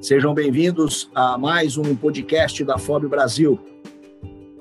Sejam 0.00 0.34
bem-vindos 0.34 1.08
a 1.14 1.38
mais 1.38 1.76
um 1.76 1.94
podcast 1.94 2.64
da 2.64 2.76
FOB 2.76 3.06
Brasil. 3.06 3.56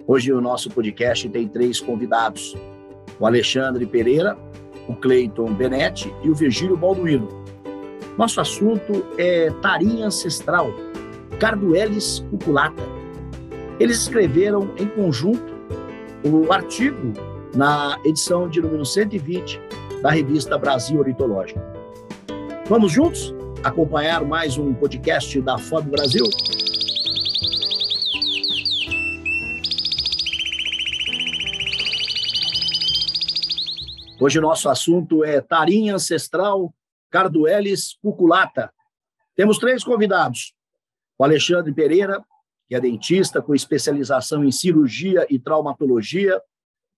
Hoje 0.06 0.32
o 0.32 0.40
nosso 0.40 0.70
podcast 0.70 1.28
tem 1.30 1.48
três 1.48 1.80
convidados: 1.80 2.56
o 3.20 3.26
Alexandre 3.26 3.86
Pereira, 3.88 4.38
o 4.88 4.96
Cleiton 4.96 5.52
Benetti 5.54 6.14
e 6.24 6.30
o 6.30 6.36
Virgílio 6.36 6.78
Balduino. 6.78 7.28
Nosso 8.18 8.40
assunto 8.40 9.04
é 9.18 9.50
tarinha 9.62 10.06
ancestral, 10.06 10.72
Carduelis 11.40 12.24
cuculata. 12.30 12.84
Eles 13.80 13.98
escreveram 13.98 14.70
em 14.78 14.86
conjunto 14.86 15.54
o 16.24 16.54
artigo 16.54 17.14
na 17.56 18.00
edição 18.06 18.48
de 18.48 18.62
número 18.62 18.86
120 18.86 19.60
da 20.04 20.12
revista 20.12 20.56
Brasil 20.58 21.00
Ornitológica. 21.00 21.62
Vamos 22.68 22.92
juntos? 22.92 23.34
Acompanhar 23.64 24.26
mais 24.26 24.58
um 24.58 24.74
podcast 24.74 25.40
da 25.42 25.58
FOB 25.58 25.92
Brasil? 25.92 26.26
Hoje 34.20 34.40
o 34.40 34.42
nosso 34.42 34.68
assunto 34.68 35.24
é 35.24 35.40
tarinha 35.42 35.96
ancestral 35.96 36.74
Carduelis 37.10 37.98
cuculata. 38.02 38.74
Temos 39.36 39.60
três 39.60 39.84
convidados. 39.84 40.54
O 41.18 41.24
Alexandre 41.24 41.74
Pereira, 41.74 42.24
que 42.68 42.76
é 42.76 42.80
dentista 42.80 43.42
com 43.42 43.54
especialização 43.54 44.44
em 44.44 44.52
cirurgia 44.52 45.28
e 45.30 45.38
traumatologia, 45.38 46.42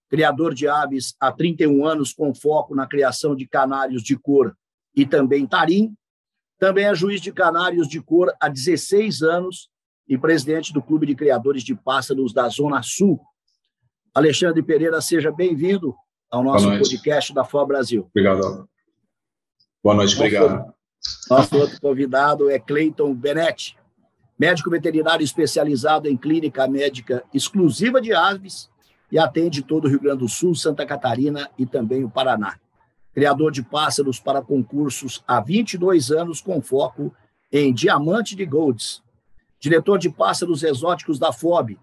criador 0.10 0.54
de 0.54 0.68
aves 0.68 1.16
há 1.20 1.32
31 1.32 1.86
anos 1.86 2.14
com 2.14 2.34
foco 2.34 2.74
na 2.74 2.88
criação 2.88 3.36
de 3.36 3.48
canários 3.48 4.02
de 4.02 4.18
cor 4.18 4.56
e 4.96 5.06
também 5.06 5.46
tarim, 5.46 5.96
também 6.64 6.86
é 6.86 6.96
juiz 6.96 7.20
de 7.20 7.30
canários 7.30 7.90
de 7.90 8.00
cor 8.00 8.34
há 8.40 8.48
16 8.48 9.22
anos 9.22 9.70
e 10.08 10.18
presidente 10.18 10.72
do 10.72 10.82
Clube 10.82 11.06
de 11.06 11.14
Criadores 11.14 11.62
de 11.62 11.76
Pássaros 11.76 12.32
da 12.32 12.48
Zona 12.48 12.82
Sul. 12.82 13.20
Alexandre 14.16 14.64
Pereira, 14.64 15.02
seja 15.02 15.30
bem-vindo 15.30 15.94
ao 16.32 16.42
nosso 16.42 16.66
podcast 16.66 17.34
da 17.34 17.44
FOA 17.44 17.66
Brasil. 17.66 18.08
Obrigado. 18.12 18.66
Boa 19.84 19.94
noite, 19.94 20.16
obrigado. 20.16 20.74
Nosso 21.30 21.54
outro 21.58 21.82
convidado 21.82 22.50
é 22.50 22.58
Cleiton 22.58 23.14
Benetti, 23.14 23.78
médico 24.40 24.70
veterinário 24.70 25.22
especializado 25.22 26.08
em 26.08 26.16
clínica 26.16 26.66
médica 26.66 27.26
exclusiva 27.34 28.00
de 28.00 28.14
aves 28.14 28.70
e 29.12 29.20
atende 29.20 29.64
todo 29.64 29.84
o 29.84 29.90
Rio 29.90 30.00
Grande 30.00 30.20
do 30.20 30.30
Sul, 30.30 30.56
Santa 30.56 30.86
Catarina 30.86 31.50
e 31.58 31.66
também 31.66 32.06
o 32.06 32.10
Paraná 32.10 32.58
criador 33.14 33.52
de 33.52 33.62
pássaros 33.62 34.20
para 34.20 34.42
concursos 34.42 35.24
há 35.28 35.40
22 35.40 36.12
anos, 36.12 36.42
com 36.42 36.62
foco 36.62 37.14
em 37.52 37.74
diamante 37.74 38.36
de 38.36 38.46
golds, 38.46 39.04
diretor 39.60 40.00
de 40.00 40.10
pássaros 40.10 40.64
exóticos 40.64 41.20
da 41.20 41.32
FOB, 41.32 41.78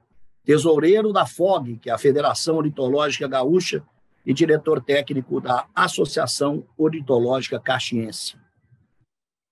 tesoureiro 0.44 1.12
da 1.12 1.24
FOG, 1.24 1.78
que 1.78 1.88
é 1.88 1.92
a 1.92 1.98
Federação 1.98 2.56
Ornitológica 2.56 3.28
Gaúcha, 3.28 3.82
e 4.26 4.34
diretor 4.34 4.82
técnico 4.82 5.40
da 5.40 5.66
Associação 5.74 6.66
Ornitológica 6.76 7.58
Caxiense. 7.58 8.36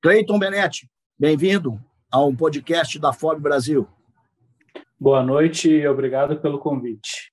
Cleiton 0.02 0.38
Benetti, 0.38 0.88
bem-vindo 1.18 1.80
ao 2.10 2.32
podcast 2.34 2.98
da 2.98 3.12
FOB 3.12 3.40
Brasil. 3.40 3.88
Boa 5.00 5.22
noite 5.22 5.70
e 5.70 5.86
obrigado 5.86 6.38
pelo 6.40 6.58
convite. 6.58 7.32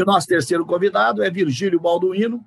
O 0.00 0.04
nosso 0.04 0.26
terceiro 0.26 0.66
convidado 0.66 1.22
é 1.22 1.30
Virgílio 1.30 1.78
Balduino, 1.78 2.44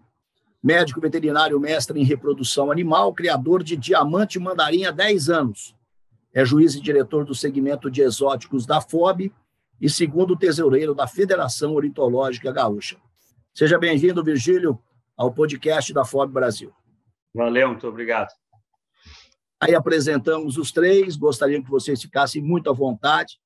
médico 0.66 1.00
veterinário 1.00 1.60
mestre 1.60 2.02
em 2.02 2.04
reprodução 2.04 2.72
animal, 2.72 3.14
criador 3.14 3.62
de 3.62 3.78
diamante 3.78 4.40
mandarim 4.40 4.84
há 4.84 4.90
10 4.90 5.30
anos. 5.30 5.76
É 6.34 6.44
juiz 6.44 6.74
e 6.74 6.82
diretor 6.82 7.24
do 7.24 7.36
segmento 7.36 7.92
de 7.92 8.02
exóticos 8.02 8.66
da 8.66 8.82
FOB 8.82 9.32
e 9.80 9.88
segundo 9.88 10.36
tesoureiro 10.36 10.96
da 10.96 11.06
Federação 11.06 11.76
Ornitológica 11.76 12.52
Gaúcha. 12.52 12.98
Seja 13.54 13.78
bem-vindo, 13.78 14.24
Virgílio, 14.24 14.82
ao 15.16 15.32
podcast 15.32 15.94
da 15.94 16.04
FOB 16.04 16.34
Brasil. 16.34 16.74
Valeu, 17.32 17.68
muito 17.68 17.88
obrigado. 17.88 18.34
Aí 19.62 19.76
apresentamos 19.76 20.58
os 20.58 20.72
três, 20.72 21.16
gostaria 21.16 21.62
que 21.62 21.70
vocês 21.70 22.02
ficassem 22.02 22.42
muito 22.42 22.72
à 22.72 22.74
vontade 22.74 23.38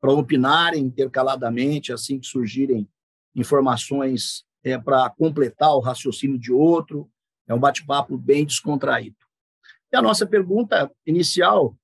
para 0.00 0.12
opinarem 0.12 0.84
intercaladamente 0.84 1.92
assim 1.92 2.20
que 2.20 2.28
surgirem 2.28 2.88
informações 3.34 4.48
é, 4.64 4.78
para 4.78 5.10
completar 5.10 5.74
o 5.74 5.80
raciocínio 5.80 6.38
de 6.38 6.52
outro. 6.52 7.10
É 7.46 7.54
um 7.54 7.58
bate-papo 7.58 8.16
bem 8.16 8.44
descontraído. 8.44 9.16
E 9.92 9.96
a 9.96 10.02
nossa 10.02 10.26
pergunta 10.26 10.90
inicial 11.04 11.76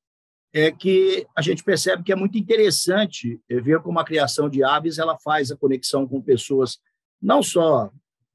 é 0.53 0.70
que 0.70 1.26
a 1.37 1.42
gente 1.42 1.62
percebe 1.64 2.03
que 2.03 2.12
é 2.12 2.16
muito 2.16 2.38
interessante 2.38 3.41
ver 3.48 3.81
como 3.81 3.98
a 3.98 4.04
criação 4.04 4.48
de 4.48 4.62
aves 4.62 4.98
ela 4.98 5.19
faz 5.19 5.50
a 5.50 5.56
conexão 5.56 6.06
com 6.06 6.22
pessoas 6.22 6.78
não 7.20 7.42
só 7.42 7.91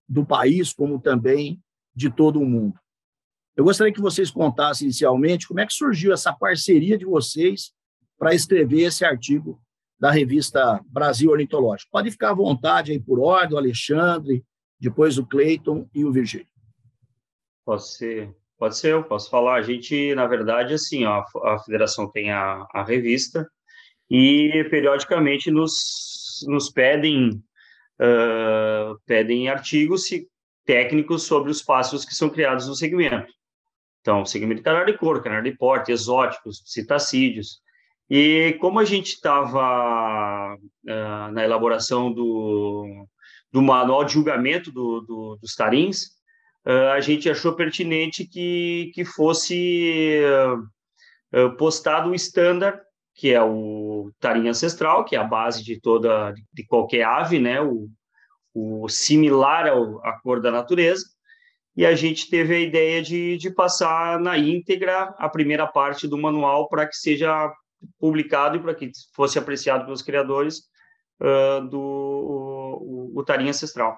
do 0.07 0.25
país, 0.25 0.73
como 0.73 1.00
também 1.00 1.59
de 1.96 2.09
todo 2.09 2.40
o 2.40 2.46
mundo. 2.46 2.78
Eu 3.56 3.63
gostaria 3.63 3.94
que 3.94 4.02
vocês 4.02 4.29
contassem 4.29 4.85
inicialmente 4.85 5.47
como 5.47 5.59
é 5.59 5.66
que 5.66 5.73
surgiu 5.73 6.13
essa 6.13 6.34
parceria 6.34 6.97
de 6.97 7.06
vocês 7.06 7.73
para 8.18 8.35
escrever 8.35 8.84
esse 8.84 9.03
artigo 9.03 9.62
da 10.02 10.10
revista 10.10 10.82
Brasil 10.88 11.30
Ornitológico. 11.30 11.92
Pode 11.92 12.10
ficar 12.10 12.32
à 12.32 12.34
vontade 12.34 12.92
aí 12.92 13.00
por 13.00 13.20
ordem, 13.20 13.54
o 13.54 13.60
Alexandre, 13.60 14.44
depois 14.80 15.20
o 15.20 15.26
Cleiton 15.28 15.88
e 15.94 16.04
o 16.04 16.12
Virgílio. 16.12 16.48
Pode 17.64 17.88
ser, 17.88 18.36
pode 18.58 18.76
ser, 18.76 18.94
eu 18.94 19.04
posso 19.04 19.30
falar. 19.30 19.58
A 19.58 19.62
gente, 19.62 20.16
na 20.16 20.26
verdade, 20.26 20.74
assim, 20.74 21.06
ó, 21.06 21.24
a 21.44 21.60
federação 21.60 22.10
tem 22.10 22.32
a, 22.32 22.66
a 22.74 22.84
revista 22.84 23.48
e 24.10 24.68
periodicamente 24.72 25.52
nos, 25.52 26.44
nos 26.48 26.72
pedem 26.72 27.40
uh, 28.02 29.00
pedem 29.06 29.50
artigos 29.50 30.06
técnicos 30.66 31.24
sobre 31.24 31.52
os 31.52 31.62
pássaros 31.62 32.06
que 32.06 32.16
são 32.16 32.28
criados 32.28 32.68
no 32.68 32.74
segmento. 32.74 33.32
Então, 34.00 34.26
segmento 34.26 34.62
de 34.62 34.64
canário 34.64 34.92
de 34.92 34.98
cor, 34.98 35.22
canário 35.22 35.52
de 35.52 35.56
porte, 35.56 35.92
exóticos, 35.92 36.64
citacídeos. 36.66 37.62
E 38.14 38.58
como 38.60 38.78
a 38.78 38.84
gente 38.84 39.14
estava 39.14 40.58
uh, 40.58 41.32
na 41.32 41.46
elaboração 41.46 42.12
do, 42.12 43.08
do 43.50 43.62
manual 43.62 44.04
de 44.04 44.12
julgamento 44.12 44.70
do, 44.70 45.00
do, 45.00 45.38
dos 45.42 45.56
tarins, 45.56 46.08
uh, 46.68 46.92
a 46.94 47.00
gente 47.00 47.30
achou 47.30 47.56
pertinente 47.56 48.28
que, 48.28 48.92
que 48.94 49.06
fosse 49.06 50.20
uh, 51.34 51.56
postado 51.56 52.10
o 52.10 52.16
standard, 52.16 52.82
que 53.16 53.32
é 53.32 53.42
o 53.42 54.12
tarim 54.20 54.50
ancestral, 54.50 55.06
que 55.06 55.16
é 55.16 55.20
a 55.20 55.24
base 55.24 55.64
de 55.64 55.80
toda 55.80 56.34
de 56.52 56.66
qualquer 56.66 57.04
ave, 57.04 57.40
né? 57.40 57.62
O, 57.62 57.88
o 58.54 58.90
similar 58.90 59.70
ao, 59.70 60.06
à 60.06 60.20
cor 60.20 60.42
da 60.42 60.52
natureza. 60.52 61.06
E 61.78 61.86
a 61.86 61.96
gente 61.96 62.30
teve 62.30 62.56
a 62.56 62.60
ideia 62.60 63.02
de, 63.02 63.38
de 63.38 63.50
passar 63.50 64.20
na 64.20 64.38
íntegra 64.38 65.16
a 65.18 65.30
primeira 65.30 65.66
parte 65.66 66.10
do 66.10 66.18
manual 66.18 66.68
para 66.68 66.86
que 66.86 66.98
seja 66.98 67.50
publicado 68.00 68.58
e 68.58 68.59
para 68.59 68.75
que 68.75 68.92
fosse 69.14 69.38
apreciado 69.38 69.86
pelos 69.86 70.02
criadores 70.02 70.64
uh, 71.22 71.68
do 71.68 71.80
o, 71.80 73.12
o 73.16 73.24
Tarim 73.24 73.50
Ancestral. 73.50 73.97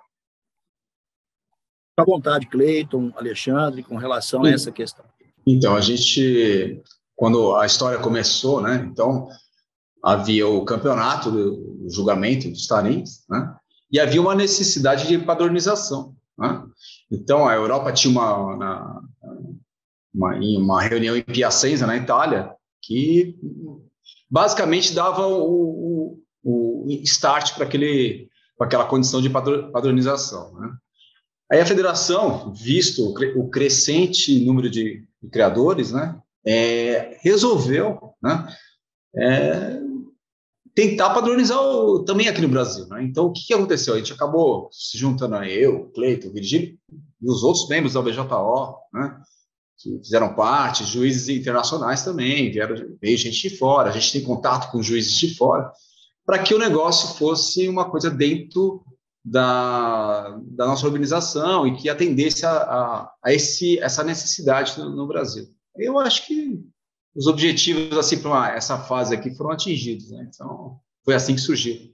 À 1.97 2.03
vontade, 2.03 2.47
Cleiton, 2.47 3.11
Alexandre, 3.15 3.83
com 3.83 3.97
relação 3.97 4.43
a 4.43 4.49
essa 4.49 4.71
questão. 4.71 5.05
Então, 5.45 5.75
a 5.75 5.81
gente, 5.81 6.81
quando 7.15 7.55
a 7.55 7.65
história 7.65 7.99
começou, 7.99 8.61
né, 8.61 8.87
então, 8.89 9.27
havia 10.03 10.47
o 10.47 10.65
campeonato, 10.65 11.29
o 11.29 11.89
julgamento 11.89 12.49
dos 12.49 12.65
tarins, 12.65 13.23
né, 13.29 13.55
e 13.91 13.99
havia 13.99 14.21
uma 14.21 14.33
necessidade 14.33 15.07
de 15.07 15.19
padronização. 15.19 16.15
Né? 16.37 16.63
Então, 17.11 17.47
a 17.47 17.53
Europa 17.53 17.91
tinha 17.91 18.11
uma, 18.11 18.37
uma, 18.37 19.03
uma, 20.13 20.35
uma 20.35 20.81
reunião 20.81 21.15
em 21.15 21.21
Piacenza, 21.21 21.85
na 21.85 21.95
Itália, 21.95 22.51
que 22.83 23.35
basicamente 24.29 24.93
dava 24.93 25.25
o, 25.25 26.21
o, 26.43 26.85
o 26.85 26.87
start 27.03 27.55
para 27.55 27.65
aquele 27.65 28.29
para 28.57 28.67
aquela 28.67 28.85
condição 28.85 29.21
de 29.21 29.29
padronização. 29.29 30.53
Né? 30.53 30.69
Aí 31.51 31.59
a 31.59 31.65
federação, 31.65 32.53
visto 32.53 33.13
o 33.35 33.49
crescente 33.49 34.39
número 34.45 34.69
de, 34.69 35.05
criadores, 35.31 35.91
né, 35.91 36.19
é, 36.45 37.17
resolveu 37.21 38.13
né, 38.21 38.47
é, 39.15 39.79
tentar 40.75 41.13
padronizar 41.13 41.59
o, 41.61 42.03
também 42.03 42.27
aqui 42.27 42.41
no 42.41 42.47
Brasil. 42.47 42.87
Né? 42.87 43.03
Então, 43.03 43.25
o 43.25 43.31
que, 43.31 43.45
que, 43.47 43.53
aconteceu? 43.53 43.93
A 43.93 43.97
gente 43.97 44.13
acabou 44.13 44.69
se 44.71 44.97
juntando 44.97 45.35
a 45.35 45.47
eu, 45.47 45.89
Cleito, 45.91 46.31
Virgílio 46.31 46.77
e 47.21 47.29
os 47.29 47.43
outros 47.43 47.67
membros 47.69 47.93
da 47.93 48.01
BJO, 48.01 48.77
né, 48.93 49.17
que 49.83 49.99
fizeram 49.99 50.33
parte, 50.33 50.85
juízes 50.85 51.27
internacionais 51.27 52.05
também, 52.05 52.49
vieram, 52.49 52.75
veio 53.01 53.17
gente 53.17 53.49
de 53.49 53.57
fora, 53.57 53.89
a 53.89 53.91
gente 53.91 54.13
tem 54.13 54.23
contato 54.23 54.71
com 54.71 54.81
juízes 54.81 55.17
de 55.17 55.35
fora, 55.35 55.69
para 56.25 56.39
que 56.39 56.53
o 56.53 56.59
negócio 56.59 57.17
fosse 57.17 57.67
uma 57.67 57.89
coisa 57.89 58.09
dentro 58.09 58.81
da, 59.23 60.39
da 60.43 60.65
nossa 60.65 60.85
organização 60.85 61.67
e 61.67 61.75
que 61.75 61.89
atendesse 61.89 62.45
a, 62.45 62.51
a, 62.51 63.13
a 63.25 63.33
esse, 63.33 63.77
essa 63.79 64.03
necessidade 64.03 64.79
no, 64.79 64.95
no, 64.95 65.07
Brasil. 65.07 65.47
Eu 65.75 65.99
acho 65.99 66.27
que 66.27 66.61
os 67.13 67.27
objetivos 67.27 67.97
assim 67.97 68.21
para 68.21 68.55
essa 68.55 68.77
fase 68.77 69.13
aqui 69.13 69.35
foram 69.35 69.51
atingidos. 69.51 70.09
Né? 70.11 70.29
Então, 70.33 70.79
foi 71.03 71.13
assim 71.13 71.35
que 71.35 71.41
surgiu. 71.41 71.91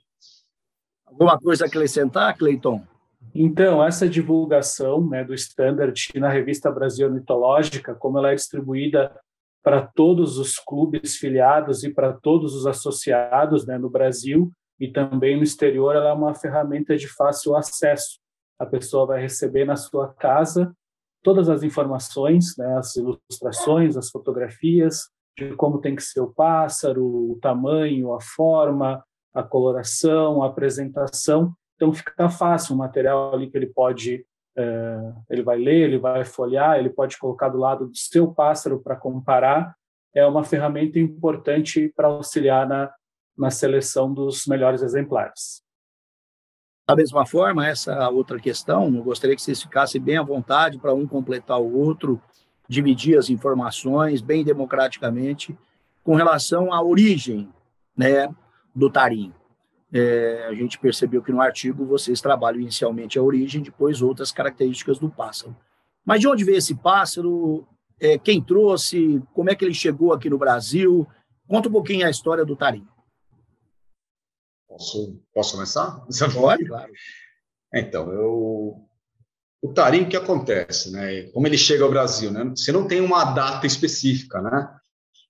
Alguma 1.05 1.39
coisa 1.39 1.65
a 1.65 1.67
acrescentar, 1.67 2.37
Cleiton? 2.37 2.83
Então, 3.33 3.83
essa 3.83 4.09
divulgação 4.09 5.05
né, 5.07 5.23
do 5.23 5.33
standard 5.33 6.09
na 6.15 6.29
revista 6.29 6.71
Brasil 6.71 7.11
Mitológica, 7.11 7.93
como 7.93 8.17
ela 8.17 8.31
é 8.31 8.35
distribuída 8.35 9.15
para 9.63 9.85
todos 9.85 10.37
os 10.37 10.57
clubes 10.57 11.17
filiados 11.17 11.83
e 11.83 11.93
para 11.93 12.13
todos 12.13 12.55
os 12.55 12.65
associados 12.65 13.65
né, 13.65 13.77
no 13.77 13.89
Brasil 13.89 14.51
e 14.79 14.87
também 14.87 15.35
no 15.35 15.43
exterior, 15.43 15.95
ela 15.95 16.09
é 16.09 16.13
uma 16.13 16.33
ferramenta 16.33 16.95
de 16.95 17.07
fácil 17.07 17.55
acesso. 17.55 18.19
A 18.57 18.65
pessoa 18.65 19.05
vai 19.05 19.21
receber 19.21 19.65
na 19.65 19.75
sua 19.75 20.13
casa 20.13 20.73
todas 21.21 21.49
as 21.49 21.63
informações, 21.63 22.55
né, 22.57 22.77
as 22.77 22.95
ilustrações, 22.95 23.97
as 23.97 24.09
fotografias 24.09 25.09
de 25.37 25.55
como 25.55 25.79
tem 25.79 25.95
que 25.95 26.03
ser 26.03 26.21
o 26.21 26.33
pássaro, 26.33 27.05
o 27.05 27.39
tamanho, 27.41 28.13
a 28.13 28.21
forma, 28.21 29.03
a 29.33 29.43
coloração, 29.43 30.43
a 30.43 30.47
apresentação. 30.47 31.53
Então 31.79 31.93
fica 31.93 32.29
fácil, 32.29 32.75
um 32.75 32.79
material 32.79 33.33
ali 33.33 33.49
que 33.49 33.57
ele 33.57 33.67
pode, 33.67 34.25
é, 34.53 35.13
ele 35.29 35.41
vai 35.41 35.57
ler, 35.57 35.83
ele 35.83 35.97
vai 35.97 36.25
folhear, 36.25 36.77
ele 36.77 36.89
pode 36.89 37.17
colocar 37.17 37.47
do 37.47 37.57
lado 37.57 37.87
do 37.87 37.97
seu 37.97 38.33
pássaro 38.33 38.81
para 38.81 38.97
comparar. 38.97 39.73
É 40.13 40.25
uma 40.25 40.43
ferramenta 40.43 40.99
importante 40.99 41.87
para 41.95 42.09
auxiliar 42.09 42.67
na, 42.67 42.91
na 43.37 43.49
seleção 43.49 44.13
dos 44.13 44.45
melhores 44.45 44.81
exemplares. 44.81 45.63
Da 46.85 46.97
mesma 46.97 47.25
forma, 47.25 47.65
essa 47.65 48.09
outra 48.09 48.37
questão, 48.37 48.93
eu 48.93 49.03
gostaria 49.03 49.33
que 49.33 49.41
vocês 49.41 49.61
ficassem 49.61 50.01
bem 50.01 50.17
à 50.17 50.21
vontade 50.21 50.77
para 50.79 50.93
um 50.93 51.07
completar 51.07 51.61
o 51.61 51.77
outro, 51.77 52.21
dividir 52.67 53.17
as 53.17 53.29
informações 53.29 54.19
bem 54.19 54.43
democraticamente 54.43 55.57
com 56.03 56.15
relação 56.15 56.73
à 56.73 56.83
origem 56.83 57.47
né, 57.95 58.29
do 58.75 58.89
tarim. 58.89 59.33
É, 59.91 60.45
a 60.47 60.53
gente 60.53 60.77
percebeu 60.77 61.21
que 61.21 61.31
no 61.31 61.41
artigo 61.41 61.85
vocês 61.85 62.21
trabalham 62.21 62.61
inicialmente 62.61 63.17
a 63.17 63.23
origem, 63.23 63.61
depois 63.61 64.01
outras 64.01 64.31
características 64.31 64.99
do 64.99 65.09
pássaro. 65.09 65.55
Mas 66.05 66.21
de 66.21 66.27
onde 66.27 66.43
veio 66.43 66.57
esse 66.57 66.75
pássaro? 66.75 67.67
É, 67.99 68.17
quem 68.17 68.41
trouxe? 68.41 69.21
Como 69.33 69.49
é 69.49 69.55
que 69.55 69.65
ele 69.65 69.73
chegou 69.73 70.13
aqui 70.13 70.29
no 70.29 70.37
Brasil? 70.37 71.07
Conta 71.47 71.69
um 71.69 71.71
pouquinho 71.71 72.05
a 72.05 72.09
história 72.09 72.45
do 72.45 72.55
tarim. 72.55 72.87
Posso, 74.67 75.19
posso 75.33 75.53
começar? 75.53 76.05
Pode, 76.33 76.65
claro. 76.65 76.91
Então, 77.73 78.11
eu, 78.11 78.89
o 79.61 79.73
tarim, 79.73 80.03
o 80.03 80.09
que 80.09 80.15
acontece? 80.15 80.91
Né? 80.91 81.23
Como 81.31 81.45
ele 81.47 81.57
chega 81.57 81.83
ao 81.83 81.89
Brasil? 81.89 82.31
Né? 82.31 82.45
Você 82.55 82.71
não 82.71 82.87
tem 82.87 83.01
uma 83.01 83.25
data 83.25 83.65
específica, 83.65 84.41
né? 84.41 84.75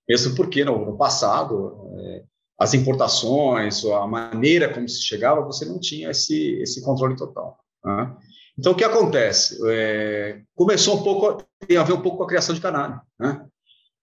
Mesmo 0.08 0.34
porque 0.34 0.64
no, 0.64 0.84
no 0.84 0.96
passado, 0.96 1.90
é, 1.98 2.24
as 2.60 2.74
importações, 2.74 3.82
a 3.86 4.06
maneira 4.06 4.72
como 4.72 4.86
se 4.86 5.02
chegava, 5.02 5.40
você 5.40 5.64
não 5.64 5.80
tinha 5.80 6.10
esse, 6.10 6.60
esse 6.60 6.82
controle 6.82 7.16
total. 7.16 7.58
Né? 7.82 8.14
Então, 8.58 8.72
o 8.72 8.74
que 8.74 8.84
acontece? 8.84 9.58
É, 9.66 10.42
começou 10.54 11.00
um 11.00 11.02
pouco, 11.02 11.42
tem 11.66 11.78
a 11.78 11.82
ver 11.82 11.94
um 11.94 12.02
pouco 12.02 12.18
com 12.18 12.24
a 12.24 12.28
criação 12.28 12.54
de 12.54 12.60
canário. 12.60 13.00
Né? 13.18 13.46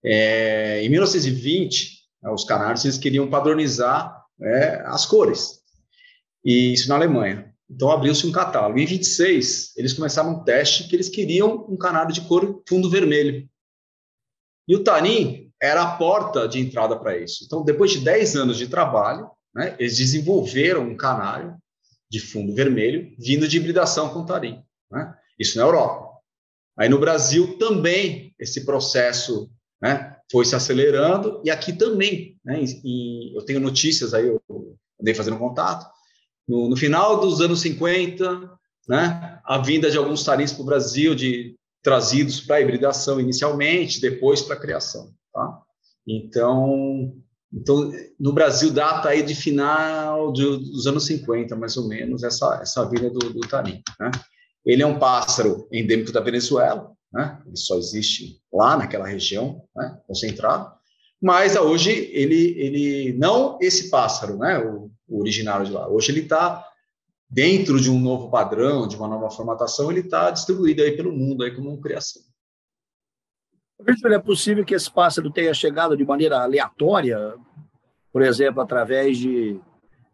É, 0.04 0.82
em 0.82 0.88
1920, 0.88 1.98
né, 2.20 2.30
os 2.32 2.42
canários 2.42 2.84
eles 2.84 2.98
queriam 2.98 3.30
padronizar 3.30 4.24
é, 4.42 4.82
as 4.86 5.06
cores. 5.06 5.60
E 6.44 6.72
isso 6.72 6.88
na 6.88 6.96
Alemanha. 6.96 7.54
Então 7.70 7.92
abriu-se 7.92 8.26
um 8.26 8.32
catálogo. 8.32 8.80
Em 8.80 8.86
26, 8.86 9.76
eles 9.76 9.92
começaram 9.92 10.32
um 10.32 10.42
teste 10.42 10.88
que 10.88 10.96
eles 10.96 11.08
queriam 11.08 11.64
um 11.68 11.76
canário 11.76 12.12
de 12.12 12.22
cor 12.22 12.60
fundo 12.68 12.90
vermelho. 12.90 13.48
E 14.66 14.74
o 14.74 14.82
Tarim 14.82 15.47
era 15.60 15.82
a 15.82 15.96
porta 15.96 16.46
de 16.48 16.60
entrada 16.60 16.96
para 16.96 17.16
isso. 17.18 17.44
Então, 17.44 17.64
depois 17.64 17.90
de 17.90 18.00
10 18.00 18.36
anos 18.36 18.56
de 18.56 18.68
trabalho, 18.68 19.30
né, 19.54 19.74
eles 19.78 19.96
desenvolveram 19.96 20.82
um 20.82 20.96
canário 20.96 21.56
de 22.10 22.20
fundo 22.20 22.54
vermelho 22.54 23.14
vindo 23.18 23.46
de 23.46 23.56
hibridação 23.56 24.08
com 24.10 24.24
Tarim. 24.24 24.62
Né? 24.90 25.14
Isso 25.38 25.58
na 25.58 25.64
Europa. 25.64 26.08
Aí 26.78 26.88
no 26.88 26.98
Brasil 26.98 27.58
também 27.58 28.34
esse 28.38 28.64
processo 28.64 29.50
né, 29.82 30.16
foi 30.30 30.44
se 30.44 30.54
acelerando 30.54 31.42
e 31.44 31.50
aqui 31.50 31.72
também, 31.72 32.38
né, 32.44 32.62
e, 32.62 33.36
eu 33.36 33.44
tenho 33.44 33.60
notícias 33.60 34.14
aí, 34.14 34.26
eu 34.26 34.40
andei 35.00 35.14
fazendo 35.14 35.38
contato, 35.38 35.86
no, 36.46 36.68
no 36.68 36.76
final 36.76 37.20
dos 37.20 37.40
anos 37.40 37.60
50, 37.60 38.50
né, 38.88 39.40
a 39.44 39.58
vinda 39.58 39.90
de 39.90 39.98
alguns 39.98 40.24
taris 40.24 40.52
para 40.52 40.62
o 40.62 40.66
Brasil, 40.66 41.14
de 41.14 41.56
trazidos 41.82 42.40
para 42.40 42.56
a 42.56 42.60
hibridação 42.60 43.20
inicialmente, 43.20 44.00
depois 44.00 44.42
para 44.42 44.54
a 44.54 44.60
criação, 44.60 45.12
tá? 45.38 45.62
Então, 46.06 47.14
então, 47.52 47.90
no 48.18 48.32
Brasil 48.32 48.70
data 48.70 49.08
aí 49.08 49.22
de 49.22 49.34
final 49.34 50.32
dos 50.32 50.86
anos 50.86 51.06
50, 51.06 51.56
mais 51.56 51.76
ou 51.76 51.88
menos, 51.88 52.22
essa, 52.22 52.58
essa 52.60 52.84
vinda 52.88 53.08
do, 53.08 53.32
do 53.32 53.40
tarim, 53.40 53.82
né? 53.98 54.10
Ele 54.66 54.82
é 54.82 54.86
um 54.86 54.98
pássaro 54.98 55.66
endêmico 55.72 56.12
da 56.12 56.20
Venezuela, 56.20 56.92
né? 57.10 57.40
ele 57.46 57.56
só 57.56 57.78
existe 57.78 58.38
lá 58.52 58.76
naquela 58.76 59.06
região, 59.06 59.62
né? 59.74 59.98
concentrado. 60.06 60.70
Mas 61.22 61.56
hoje 61.56 61.90
ele, 62.12 62.54
ele 62.58 63.12
não 63.14 63.58
esse 63.62 63.88
pássaro, 63.88 64.36
né? 64.36 64.58
o, 64.58 64.90
o 65.08 65.20
originário 65.20 65.64
de 65.64 65.72
lá. 65.72 65.88
Hoje 65.88 66.12
ele 66.12 66.20
está 66.20 66.66
dentro 67.30 67.80
de 67.80 67.90
um 67.90 67.98
novo 67.98 68.30
padrão, 68.30 68.86
de 68.86 68.96
uma 68.96 69.08
nova 69.08 69.30
formatação, 69.30 69.90
ele 69.90 70.00
está 70.00 70.30
distribuído 70.30 70.82
aí 70.82 70.92
pelo 70.92 71.12
mundo 71.12 71.44
aí 71.44 71.54
como 71.54 71.70
uma 71.70 71.80
criação. 71.80 72.22
Professor, 73.78 74.12
é 74.12 74.18
possível 74.18 74.64
que 74.64 74.74
esse 74.74 74.90
pássaro 74.90 75.30
tenha 75.30 75.54
chegado 75.54 75.96
de 75.96 76.04
maneira 76.04 76.42
aleatória, 76.42 77.34
por 78.12 78.22
exemplo, 78.22 78.60
através 78.60 79.16
de 79.16 79.60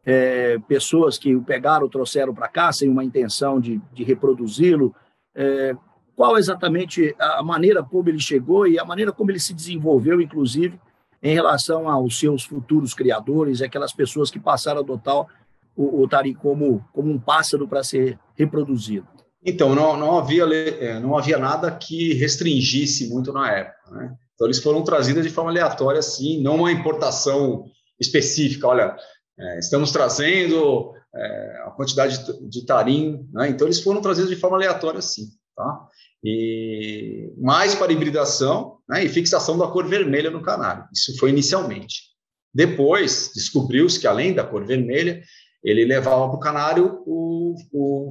é, 0.05 0.59
pessoas 0.69 1.17
que 1.17 1.35
o 1.35 1.43
pegaram, 1.43 1.89
trouxeram 1.89 2.35
para 2.35 2.47
cá 2.47 2.71
sem 2.73 2.91
uma 2.91 3.03
intenção 3.03 3.59
de, 3.59 3.81
de 3.93 4.05
reproduzi-lo. 4.05 4.95
É, 5.35 5.75
qual 6.15 6.37
exatamente 6.39 7.17
a 7.19 7.43
maneira 7.43 7.83
como 7.83 8.09
ele 8.09 8.21
chegou 8.21 8.67
e 8.67 8.79
a 8.79 8.85
maneira 8.85 9.11
como 9.11 9.31
ele 9.31 9.41
se 9.41 9.55
desenvolveu, 9.55 10.21
inclusive, 10.21 10.79
em 11.23 11.35
relação 11.35 11.89
aos 11.89 12.19
seus 12.19 12.45
futuros 12.45 12.93
criadores, 12.93 13.63
aquelas 13.63 13.93
pessoas 13.93 14.31
que 14.31 14.39
passaram 14.39 14.81
a 14.81 14.83
adotar 14.83 15.27
o, 15.75 16.03
o 16.03 16.07
Tari 16.07 16.35
como, 16.35 16.85
como 16.93 17.11
um 17.11 17.19
pássaro 17.19 17.67
para 17.67 17.83
ser 17.83 18.19
reproduzido. 18.37 19.09
Então, 19.45 19.75
não, 19.75 19.97
não, 19.97 20.19
havia, 20.19 20.45
é, 20.45 20.99
não 20.99 21.17
havia 21.17 21.39
nada 21.39 21.71
que 21.71 22.15
restringisse 22.15 23.09
muito 23.09 23.33
na 23.33 23.53
época. 23.53 23.91
Né? 23.91 24.15
Então, 24.35 24.47
eles 24.47 24.59
foram 24.59 24.83
trazidos 24.83 25.23
de 25.23 25.31
forma 25.31 25.51
aleatória, 25.51 25.99
assim, 25.99 26.43
não 26.43 26.57
uma 26.57 26.73
importação 26.73 27.65
específica. 28.01 28.67
Olha, 28.67 28.97
é, 29.39 29.59
estamos 29.59 29.93
trazendo 29.93 30.93
é, 31.15 31.63
a 31.67 31.71
quantidade 31.71 32.25
de, 32.49 32.65
tarim, 32.65 33.29
né? 33.33 33.49
então 33.49 33.67
eles 33.67 33.81
foram 33.81 34.01
trazidos 34.01 34.31
de 34.31 34.37
forma 34.37 34.57
aleatória, 34.57 35.03
sim. 35.03 35.27
Tá? 35.55 35.89
E 36.25 37.33
mais 37.37 37.75
para 37.75 37.93
hibridação 37.93 38.79
né, 38.89 39.05
e 39.05 39.09
fixação 39.09 39.59
da 39.59 39.69
cor 39.69 39.87
vermelha 39.87 40.31
no 40.31 40.43
canário. 40.43 40.85
Isso 40.93 41.17
foi 41.19 41.31
inicialmente. 41.31 42.15
Depois, 42.53 43.31
descobriu-se 43.35 44.01
que, 44.01 44.07
além 44.07 44.33
da 44.33 44.43
cor 44.43 44.65
vermelha, 44.65 45.23
ele 45.63 45.85
levava 45.85 46.29
para 46.29 46.37
o 46.37 46.41
canário 46.41 47.03
o, 47.05 47.55
o, 47.73 48.09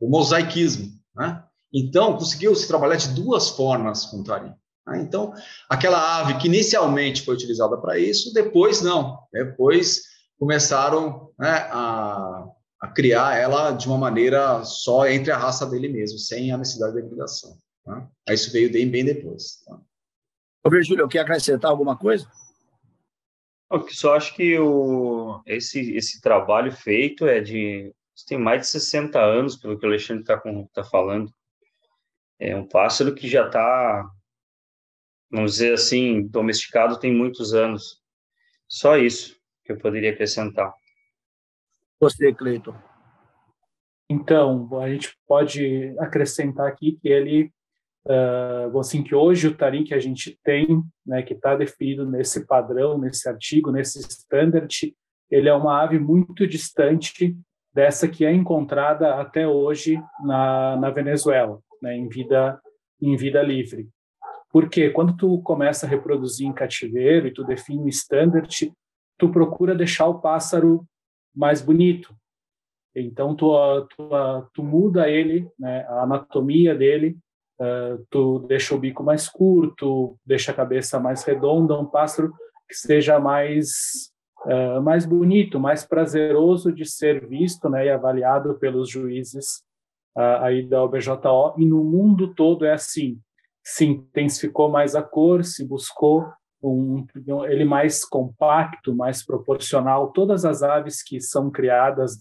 o 0.00 0.08
mosaicismo. 0.08 0.92
Né? 1.14 1.42
Então, 1.72 2.16
conseguiu-se 2.16 2.66
trabalhar 2.66 2.96
de 2.96 3.08
duas 3.08 3.50
formas 3.50 4.06
com 4.06 4.18
o 4.18 4.24
tarim. 4.24 4.54
Né? 4.86 5.00
Então, 5.00 5.32
aquela 5.68 6.20
ave 6.20 6.38
que 6.38 6.46
inicialmente 6.46 7.22
foi 7.22 7.34
utilizada 7.34 7.76
para 7.76 7.98
isso, 7.98 8.32
depois 8.32 8.80
não. 8.80 9.18
Depois 9.32 10.02
começaram 10.38 11.30
né, 11.38 11.68
a 11.70 12.46
a 12.80 12.86
criar 12.88 13.36
ela 13.36 13.72
de 13.72 13.86
uma 13.86 13.98
maneira 13.98 14.62
só 14.64 15.06
entre 15.08 15.32
a 15.32 15.36
raça 15.36 15.66
dele 15.66 15.88
mesmo, 15.88 16.18
sem 16.18 16.52
a 16.52 16.56
necessidade 16.56 16.94
da 16.94 17.00
hibridação. 17.00 17.56
Aí 18.28 18.34
isso 18.34 18.52
veio 18.52 18.70
bem, 18.70 18.88
bem 18.88 19.04
depois. 19.04 19.62
Tá? 19.64 19.80
Ô, 20.64 20.70
Virgílio, 20.70 21.08
quer 21.08 21.20
acrescentar 21.20 21.70
alguma 21.70 21.96
coisa? 21.96 22.30
Eu 23.70 23.86
só 23.90 24.14
acho 24.14 24.34
que 24.34 24.58
o, 24.58 25.42
esse, 25.46 25.92
esse 25.94 26.20
trabalho 26.20 26.70
feito 26.70 27.26
é 27.26 27.40
de. 27.40 27.92
Tem 28.24 28.38
mais 28.38 28.62
de 28.62 28.66
60 28.68 29.20
anos, 29.20 29.56
pelo 29.56 29.78
que 29.78 29.84
o 29.84 29.88
Alexandre 29.88 30.22
está 30.22 30.40
tá 30.72 30.84
falando. 30.84 31.32
É 32.38 32.54
um 32.54 32.66
pássaro 32.66 33.14
que 33.14 33.28
já 33.28 33.46
está, 33.46 34.08
vamos 35.30 35.52
dizer 35.52 35.74
assim, 35.74 36.26
domesticado 36.26 36.98
tem 36.98 37.12
muitos 37.12 37.54
anos. 37.54 38.00
Só 38.68 38.96
isso 38.96 39.36
que 39.64 39.72
eu 39.72 39.78
poderia 39.78 40.12
acrescentar. 40.12 40.72
Você, 42.00 42.32
Cleiton. 42.32 42.74
Então, 44.10 44.68
a 44.80 44.88
gente 44.88 45.16
pode 45.26 45.94
acrescentar 45.98 46.66
aqui 46.66 46.98
que 47.00 47.08
ele, 47.08 47.52
uh, 48.06 48.78
assim, 48.78 49.02
que 49.02 49.14
hoje 49.14 49.48
o 49.48 49.56
tarim 49.56 49.84
que 49.84 49.92
a 49.92 49.98
gente 49.98 50.38
tem, 50.42 50.82
né, 51.04 51.22
que 51.22 51.34
está 51.34 51.54
definido 51.54 52.06
nesse 52.06 52.46
padrão, 52.46 52.96
nesse 52.96 53.28
artigo, 53.28 53.70
nesse 53.70 53.98
standard, 54.00 54.96
ele 55.30 55.48
é 55.48 55.54
uma 55.54 55.82
ave 55.82 55.98
muito 55.98 56.46
distante 56.46 57.36
dessa 57.78 58.08
que 58.08 58.24
é 58.24 58.32
encontrada 58.32 59.20
até 59.20 59.46
hoje 59.46 60.02
na, 60.24 60.76
na 60.78 60.90
Venezuela, 60.90 61.60
né, 61.80 61.96
em 61.96 62.08
vida 62.08 62.60
em 63.00 63.14
vida 63.14 63.40
livre. 63.40 63.88
Porque 64.50 64.90
quando 64.90 65.16
tu 65.16 65.40
começa 65.42 65.86
a 65.86 65.88
reproduzir 65.88 66.48
em 66.48 66.52
cativeiro 66.52 67.28
e 67.28 67.32
tu 67.32 67.44
define 67.44 67.80
um 67.80 67.86
standard, 67.86 68.72
tu 69.16 69.28
procura 69.28 69.76
deixar 69.76 70.08
o 70.08 70.20
pássaro 70.20 70.84
mais 71.32 71.62
bonito. 71.62 72.12
Então 72.96 73.36
tu, 73.36 73.54
tu, 73.94 74.10
tu 74.52 74.64
muda 74.64 75.08
ele, 75.08 75.48
né, 75.56 75.86
a 75.86 76.02
anatomia 76.02 76.74
dele, 76.74 77.16
uh, 77.60 78.04
tu 78.10 78.40
deixa 78.40 78.74
o 78.74 78.78
bico 78.80 79.04
mais 79.04 79.28
curto, 79.28 80.18
deixa 80.26 80.50
a 80.50 80.54
cabeça 80.54 80.98
mais 80.98 81.22
redonda, 81.22 81.78
um 81.78 81.86
pássaro 81.86 82.32
que 82.68 82.74
seja 82.74 83.20
mais 83.20 84.12
uh, 84.48 84.80
mais 84.82 85.04
bonito, 85.04 85.60
mais 85.60 85.84
prazeroso 85.84 86.72
de 86.72 86.84
ser 86.84 87.26
visto, 87.26 87.68
né, 87.68 87.86
e 87.86 87.90
avaliado 87.90 88.54
pelos 88.58 88.88
juízes 88.88 89.62
uh, 90.16 90.42
aí 90.42 90.66
da 90.66 90.82
OBJO. 90.82 91.54
E 91.58 91.66
no 91.66 91.84
mundo 91.84 92.34
todo 92.34 92.64
é 92.64 92.72
assim, 92.72 93.20
se 93.62 93.84
intensificou 93.84 94.70
mais 94.70 94.96
a 94.96 95.02
cor, 95.02 95.44
se 95.44 95.66
buscou 95.66 96.26
um, 96.62 97.06
ele 97.48 97.64
mais 97.64 98.04
compacto, 98.04 98.94
mais 98.94 99.24
proporcional. 99.24 100.10
Todas 100.10 100.44
as 100.44 100.62
aves 100.62 101.02
que 101.02 101.20
são 101.20 101.50
criadas 101.50 102.14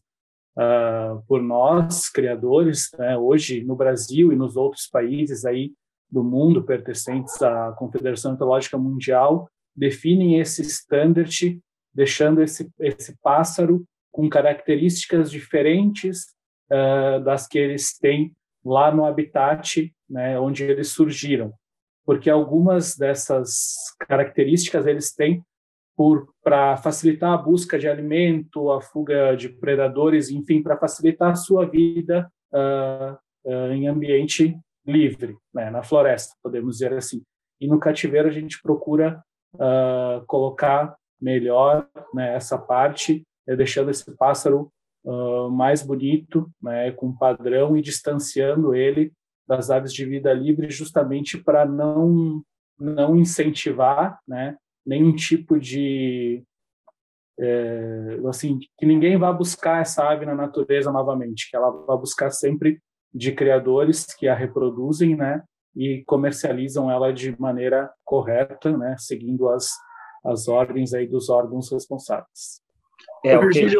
uh, 0.57 1.23
por 1.27 1.41
nós, 1.41 2.09
criadores, 2.09 2.89
né, 2.99 3.17
hoje 3.17 3.63
no 3.63 3.75
Brasil 3.75 4.31
e 4.31 4.35
nos 4.35 4.55
outros 4.55 4.87
países 4.87 5.45
aí 5.45 5.73
do 6.09 6.23
mundo 6.23 6.63
pertencentes 6.63 7.41
à 7.41 7.71
Confederação 7.73 8.33
Etológica 8.33 8.77
Mundial, 8.77 9.49
definem 9.75 10.39
esse 10.39 10.61
standard, 10.61 11.59
deixando 11.97 12.41
esse, 12.43 12.71
esse 12.79 13.17
pássaro 13.21 13.83
com 14.11 14.29
características 14.29 15.31
diferentes 15.31 16.27
uh, 16.71 17.19
das 17.23 17.47
que 17.47 17.57
eles 17.57 17.97
têm 17.97 18.33
lá 18.63 18.91
no 18.91 19.05
habitat 19.05 19.91
né, 20.09 20.39
onde 20.39 20.63
eles 20.63 20.89
surgiram 20.89 21.53
porque 22.07 22.29
algumas 22.29 22.95
dessas 22.95 23.75
características 24.07 24.87
eles 24.87 25.13
têm 25.13 25.43
para 26.41 26.77
facilitar 26.77 27.33
a 27.33 27.37
busca 27.37 27.77
de 27.77 27.85
alimento, 27.85 28.71
a 28.71 28.79
fuga 28.79 29.35
de 29.35 29.49
predadores, 29.49 30.29
enfim, 30.29 30.63
para 30.63 30.77
facilitar 30.77 31.31
a 31.31 31.35
sua 31.35 31.65
vida 31.65 32.31
uh, 32.53 33.17
uh, 33.43 33.73
em 33.73 33.89
ambiente 33.89 34.57
livre, 34.85 35.35
né, 35.53 35.69
na 35.69 35.83
floresta, 35.83 36.33
podemos 36.41 36.77
dizer 36.77 36.93
assim. 36.93 37.21
E 37.59 37.67
no 37.67 37.77
cativeiro 37.77 38.29
a 38.29 38.31
gente 38.31 38.61
procura 38.61 39.21
uh, 39.55 40.25
colocar 40.27 40.95
melhor 41.19 41.87
né, 42.13 42.35
essa 42.35 42.57
parte, 42.57 43.25
eh, 43.47 43.55
deixando 43.55 43.91
esse 43.91 44.15
pássaro 44.15 44.71
mais 45.53 45.81
bonito, 45.81 46.51
né, 46.61 46.91
com 46.91 47.15
padrão 47.15 47.77
e 47.77 47.81
distanciando 47.81 48.75
ele 48.75 49.13
das 49.47 49.69
aves 49.69 49.93
de 49.93 50.05
vida 50.05 50.33
livre 50.33 50.69
justamente 50.69 51.37
para 51.37 51.65
não 51.65 52.43
não 52.79 53.15
incentivar 53.15 54.19
né 54.27 54.55
nenhum 54.85 55.15
tipo 55.15 55.59
de 55.59 56.43
é, 57.39 58.19
assim 58.27 58.59
que 58.77 58.85
ninguém 58.85 59.17
vá 59.17 59.31
buscar 59.31 59.81
essa 59.81 60.07
ave 60.07 60.25
na 60.25 60.35
natureza 60.35 60.91
novamente 60.91 61.49
que 61.49 61.55
ela 61.55 61.71
vá 61.71 61.95
buscar 61.95 62.29
sempre 62.29 62.79
de 63.13 63.31
criadores 63.31 64.05
que 64.05 64.27
a 64.27 64.35
reproduzem 64.35 65.15
né 65.15 65.43
e 65.75 66.03
comercializam 66.05 66.91
ela 66.91 67.11
de 67.11 67.39
maneira 67.39 67.91
correta 68.03 68.77
né 68.77 68.95
seguindo 68.99 69.49
as 69.49 69.71
as 70.27 70.47
ordens 70.47 70.93
aí 70.93 71.07
dos 71.07 71.29
órgãos 71.29 71.71
responsáveis 71.71 72.61
é 73.25 73.37
o 73.37 73.49
que, 73.49 73.59
a 73.59 73.67
gente, 73.67 73.75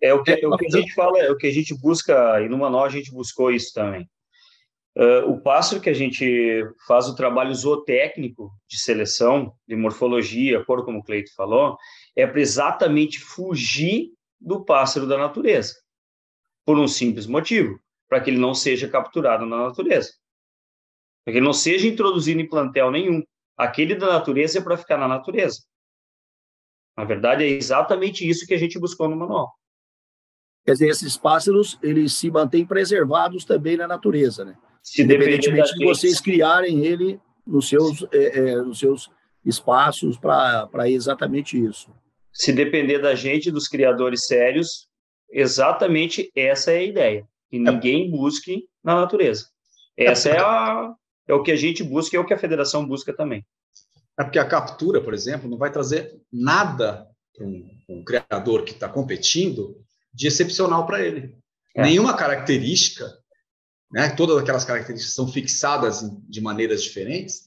é 0.00 0.12
o 0.12 0.22
que, 0.22 0.32
é 0.32 0.46
o 0.46 0.56
que 0.56 0.66
a 0.66 0.78
gente 0.78 0.94
fala 0.94 1.18
é 1.18 1.30
o 1.30 1.36
que 1.36 1.46
a 1.46 1.52
gente 1.52 1.74
busca 1.80 2.40
e 2.42 2.48
no 2.48 2.58
manual 2.58 2.84
a 2.84 2.90
gente 2.90 3.12
buscou 3.12 3.50
isso 3.50 3.72
também 3.72 4.08
Uh, 4.96 5.30
o 5.30 5.38
pássaro 5.42 5.78
que 5.78 5.90
a 5.90 5.94
gente 5.94 6.64
faz 6.86 7.06
o 7.06 7.14
trabalho 7.14 7.54
zootécnico 7.54 8.50
de 8.66 8.78
seleção, 8.78 9.52
de 9.68 9.76
morfologia, 9.76 10.64
cor, 10.64 10.86
como 10.86 11.00
o 11.00 11.02
Cleito 11.02 11.34
falou, 11.34 11.76
é 12.16 12.26
para 12.26 12.40
exatamente 12.40 13.20
fugir 13.20 14.12
do 14.40 14.64
pássaro 14.64 15.06
da 15.06 15.18
natureza, 15.18 15.74
por 16.64 16.78
um 16.78 16.88
simples 16.88 17.26
motivo, 17.26 17.78
para 18.08 18.22
que 18.22 18.30
ele 18.30 18.38
não 18.38 18.54
seja 18.54 18.88
capturado 18.88 19.44
na 19.44 19.64
natureza, 19.64 20.12
para 21.22 21.32
que 21.32 21.38
ele 21.40 21.46
não 21.46 21.52
seja 21.52 21.86
introduzido 21.86 22.40
em 22.40 22.48
plantel 22.48 22.90
nenhum. 22.90 23.22
Aquele 23.54 23.96
da 23.96 24.06
natureza 24.06 24.60
é 24.60 24.62
para 24.62 24.78
ficar 24.78 24.96
na 24.96 25.06
natureza. 25.06 25.58
Na 26.96 27.04
verdade, 27.04 27.44
é 27.44 27.48
exatamente 27.48 28.28
isso 28.28 28.46
que 28.46 28.54
a 28.54 28.58
gente 28.58 28.78
buscou 28.78 29.08
no 29.08 29.16
manual. 29.16 29.52
Quer 30.64 30.72
dizer, 30.72 30.88
esses 30.88 31.16
pássaros, 31.16 31.78
eles 31.82 32.14
se 32.14 32.30
mantêm 32.30 32.66
preservados 32.66 33.44
também 33.44 33.76
na 33.76 33.86
natureza, 33.86 34.44
né? 34.44 34.56
Se 34.82 35.02
Independentemente 35.02 35.74
de 35.74 35.84
vocês 35.84 36.20
criarem 36.20 36.84
ele 36.84 37.20
nos 37.46 37.68
seus, 37.68 38.04
é, 38.12 38.38
é, 38.38 38.56
nos 38.56 38.78
seus 38.78 39.10
espaços 39.44 40.18
para 40.18 40.88
exatamente 40.88 41.62
isso. 41.62 41.92
Se 42.32 42.52
depender 42.52 42.98
da 42.98 43.14
gente, 43.14 43.50
dos 43.50 43.68
criadores 43.68 44.26
sérios, 44.26 44.88
exatamente 45.30 46.30
essa 46.34 46.72
é 46.72 46.78
a 46.78 46.84
ideia. 46.84 47.28
Que 47.48 47.58
ninguém 47.58 48.10
busque 48.10 48.64
na 48.82 48.96
natureza. 48.96 49.46
Essa 49.96 50.30
é, 50.30 50.40
a, 50.40 50.92
é 51.28 51.34
o 51.34 51.42
que 51.42 51.52
a 51.52 51.56
gente 51.56 51.82
busca 51.82 52.16
e 52.16 52.18
é 52.18 52.20
o 52.20 52.26
que 52.26 52.34
a 52.34 52.38
federação 52.38 52.86
busca 52.86 53.12
também. 53.14 53.44
É 54.18 54.24
porque 54.24 54.38
a 54.38 54.48
captura, 54.48 55.00
por 55.02 55.12
exemplo, 55.12 55.48
não 55.48 55.58
vai 55.58 55.70
trazer 55.70 56.20
nada 56.32 57.06
para 57.34 57.46
um, 57.46 57.68
um, 57.88 58.04
criador 58.04 58.64
que 58.64 58.72
está 58.72 58.88
competindo 58.88 59.76
de 60.12 60.26
excepcional 60.26 60.86
para 60.86 61.04
ele. 61.04 61.36
É. 61.74 61.82
Nenhuma 61.82 62.16
característica 62.16 63.06
né, 63.90 64.10
todas 64.10 64.36
aquelas 64.38 64.64
características 64.64 65.14
são 65.14 65.28
fixadas 65.28 66.02
de 66.28 66.40
maneiras 66.40 66.82
diferentes, 66.82 67.46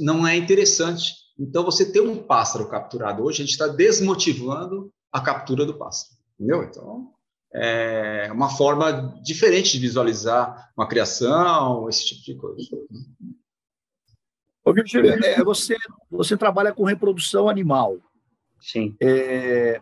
não 0.00 0.26
é 0.26 0.36
interessante. 0.36 1.14
Então, 1.38 1.64
você 1.64 1.90
ter 1.90 2.00
um 2.00 2.22
pássaro 2.22 2.68
capturado 2.68 3.22
hoje, 3.22 3.42
a 3.42 3.44
gente 3.44 3.52
está 3.52 3.68
desmotivando 3.68 4.92
a 5.10 5.20
captura 5.20 5.64
do 5.64 5.78
pássaro. 5.78 6.10
Entendeu? 6.34 6.64
Então, 6.64 7.12
é 7.54 8.30
uma 8.32 8.50
forma 8.50 9.18
diferente 9.22 9.72
de 9.72 9.78
visualizar 9.78 10.70
uma 10.76 10.88
criação, 10.88 11.88
esse 11.88 12.06
tipo 12.06 12.22
de 12.22 12.34
coisa. 12.34 12.68
Ô, 14.64 14.72
Virgílio, 14.72 15.10
é, 15.10 15.42
você, 15.42 15.76
você 16.10 16.36
trabalha 16.36 16.72
com 16.72 16.84
reprodução 16.84 17.48
animal. 17.48 17.98
Sim. 18.60 18.96
É, 19.02 19.80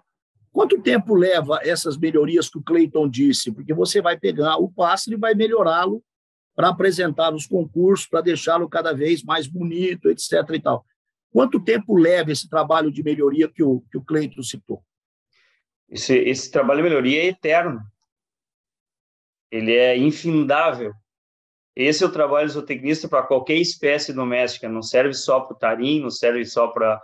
Quanto 0.53 0.83
tempo 0.83 1.15
leva 1.15 1.61
essas 1.63 1.97
melhorias 1.97 2.49
que 2.49 2.59
o 2.59 2.63
Cleiton 2.63 3.09
disse? 3.09 3.53
Porque 3.53 3.73
você 3.73 4.03
vai 4.03 4.19
pegar 4.19 4.57
o 4.57 4.71
pássaro 4.71 5.17
e 5.17 5.21
vai 5.21 5.35
melhorá-lo 5.35 6.03
para 6.57 6.69
apresentar 6.69 7.31
nos 7.31 7.47
concursos, 7.47 8.07
para 8.07 8.21
deixá-lo 8.21 8.69
cada 8.69 8.93
vez 8.93 9.23
mais 9.23 9.47
bonito, 9.47 10.11
etc. 10.11 10.33
e 10.53 10.61
tal. 10.61 10.85
Quanto 11.33 11.63
tempo 11.63 11.97
leva 11.97 12.33
esse 12.33 12.49
trabalho 12.49 12.91
de 12.91 13.03
melhoria 13.03 13.49
que 13.49 13.63
o, 13.63 13.81
que 13.91 13.97
o 13.97 14.03
Cleiton 14.03 14.43
citou? 14.43 14.83
Esse, 15.89 16.17
esse 16.19 16.51
trabalho 16.51 16.83
de 16.83 16.89
melhoria 16.89 17.23
é 17.23 17.27
eterno. 17.27 17.81
Ele 19.51 19.73
é 19.73 19.97
infindável. 19.97 20.93
Esse 21.75 22.03
é 22.03 22.07
o 22.07 22.13
trabalho 22.13 22.49
do 22.49 22.53
zootecnista 22.53 23.09
para 23.09 23.23
qualquer 23.23 23.57
espécie 23.57 24.13
doméstica, 24.13 24.69
não 24.69 24.83
serve 24.83 25.15
só 25.15 25.41
para 25.41 25.55
o 25.55 25.59
tarim, 25.59 26.01
não 26.01 26.11
serve 26.11 26.45
só 26.45 26.69
para 26.69 27.01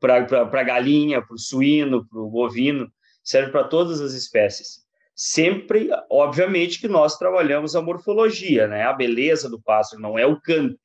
para 0.00 0.62
galinha, 0.62 1.20
para 1.20 1.34
o 1.34 1.38
suíno, 1.38 2.06
para 2.06 2.18
o 2.18 2.30
bovino, 2.30 2.90
serve 3.22 3.52
para 3.52 3.64
todas 3.64 4.00
as 4.00 4.14
espécies. 4.14 4.82
Sempre, 5.14 5.90
obviamente, 6.10 6.80
que 6.80 6.88
nós 6.88 7.18
trabalhamos 7.18 7.76
a 7.76 7.82
morfologia, 7.82 8.66
né? 8.66 8.84
a 8.84 8.94
beleza 8.94 9.50
do 9.50 9.60
pássaro, 9.60 10.00
não 10.00 10.18
é 10.18 10.24
o 10.24 10.40
canto. 10.40 10.80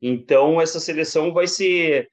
Então, 0.00 0.60
essa 0.60 0.78
seleção 0.78 1.32
vai 1.32 1.48
ser 1.48 2.08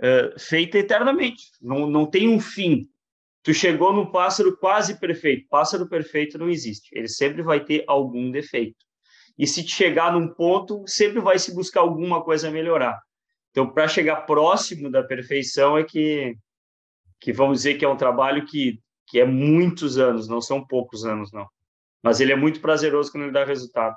uh, 0.00 0.40
feita 0.40 0.78
eternamente, 0.78 1.44
não, 1.60 1.86
não 1.86 2.06
tem 2.06 2.28
um 2.28 2.40
fim. 2.40 2.88
Tu 3.42 3.52
chegou 3.52 3.92
no 3.92 4.10
pássaro 4.10 4.56
quase 4.56 4.98
perfeito. 4.98 5.48
Pássaro 5.48 5.88
perfeito 5.88 6.38
não 6.38 6.48
existe, 6.48 6.88
ele 6.92 7.08
sempre 7.08 7.42
vai 7.42 7.62
ter 7.62 7.84
algum 7.86 8.30
defeito. 8.30 8.76
E 9.38 9.46
se 9.46 9.66
chegar 9.66 10.12
num 10.12 10.28
ponto, 10.28 10.84
sempre 10.86 11.20
vai 11.20 11.38
se 11.38 11.54
buscar 11.54 11.80
alguma 11.80 12.22
coisa 12.22 12.48
a 12.48 12.50
melhorar. 12.50 13.00
Então, 13.50 13.68
para 13.68 13.88
chegar 13.88 14.22
próximo 14.22 14.90
da 14.90 15.02
perfeição 15.02 15.76
é 15.76 15.84
que, 15.84 16.36
que 17.20 17.32
vamos 17.32 17.58
dizer 17.58 17.74
que 17.74 17.84
é 17.84 17.88
um 17.88 17.96
trabalho 17.96 18.46
que, 18.46 18.80
que 19.06 19.20
é 19.20 19.24
muitos 19.24 19.98
anos, 19.98 20.28
não 20.28 20.40
são 20.40 20.64
poucos 20.66 21.04
anos, 21.04 21.32
não. 21.32 21.46
Mas 22.02 22.20
ele 22.20 22.32
é 22.32 22.36
muito 22.36 22.60
prazeroso 22.60 23.12
quando 23.12 23.24
ele 23.24 23.32
dá 23.32 23.44
resultado. 23.44 23.96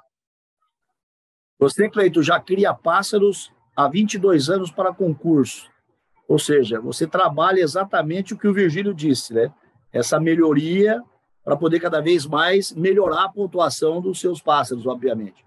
Você, 1.57 1.89
Cleito, 1.89 2.21
já 2.21 2.39
cria 2.39 2.73
pássaros 2.73 3.51
há 3.75 3.87
22 3.87 4.49
anos 4.49 4.71
para 4.71 4.93
concurso. 4.93 5.69
Ou 6.27 6.39
seja, 6.39 6.79
você 6.79 7.07
trabalha 7.07 7.61
exatamente 7.61 8.33
o 8.33 8.37
que 8.37 8.47
o 8.47 8.53
Virgílio 8.53 8.93
disse, 8.93 9.33
né? 9.33 9.53
Essa 9.91 10.19
melhoria 10.19 11.01
para 11.45 11.55
poder 11.55 11.79
cada 11.79 12.01
vez 12.01 12.25
mais 12.25 12.73
melhorar 12.73 13.25
a 13.25 13.29
pontuação 13.29 14.01
dos 14.01 14.19
seus 14.19 14.41
pássaros, 14.41 14.87
obviamente. 14.87 15.45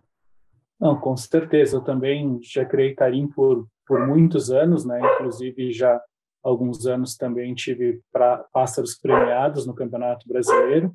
Não, 0.80 0.98
com 0.98 1.16
certeza. 1.16 1.76
Eu 1.76 1.80
também 1.80 2.38
já 2.40 2.64
criei 2.64 2.94
carinho 2.94 3.28
por, 3.28 3.66
por 3.84 4.06
muitos 4.06 4.50
anos, 4.50 4.84
né? 4.84 5.00
Inclusive 5.14 5.72
já 5.72 6.00
alguns 6.42 6.86
anos 6.86 7.16
também 7.16 7.52
tive 7.52 8.00
pra, 8.12 8.44
pássaros 8.52 8.96
premiados 8.96 9.66
no 9.66 9.74
Campeonato 9.74 10.26
Brasileiro. 10.28 10.94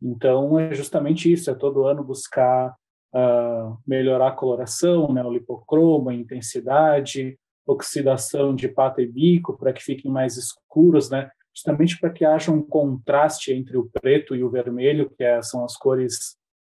Então 0.00 0.58
é 0.58 0.72
justamente 0.72 1.30
isso, 1.32 1.50
é 1.50 1.54
todo 1.54 1.84
ano 1.84 2.04
buscar 2.04 2.74
uh, 3.12 3.76
melhorar 3.84 4.28
a 4.28 4.32
coloração, 4.36 5.12
né, 5.12 5.24
o 5.24 5.32
lipocromo, 5.32 6.10
a 6.10 6.14
intensidade, 6.14 7.36
oxidação 7.66 8.54
de 8.54 8.68
pata 8.68 9.02
e 9.02 9.06
bico 9.06 9.58
para 9.58 9.72
que 9.72 9.82
fiquem 9.82 10.10
mais 10.10 10.36
escuros, 10.36 11.10
né, 11.10 11.28
justamente 11.58 11.98
para 11.98 12.10
que 12.10 12.24
haja 12.24 12.52
um 12.52 12.62
contraste 12.62 13.52
entre 13.52 13.76
o 13.76 13.90
preto 13.92 14.36
e 14.36 14.44
o 14.44 14.50
vermelho, 14.50 15.10
que 15.10 15.24
é, 15.24 15.42
são 15.42 15.64
as 15.64 15.76
cores 15.76 16.36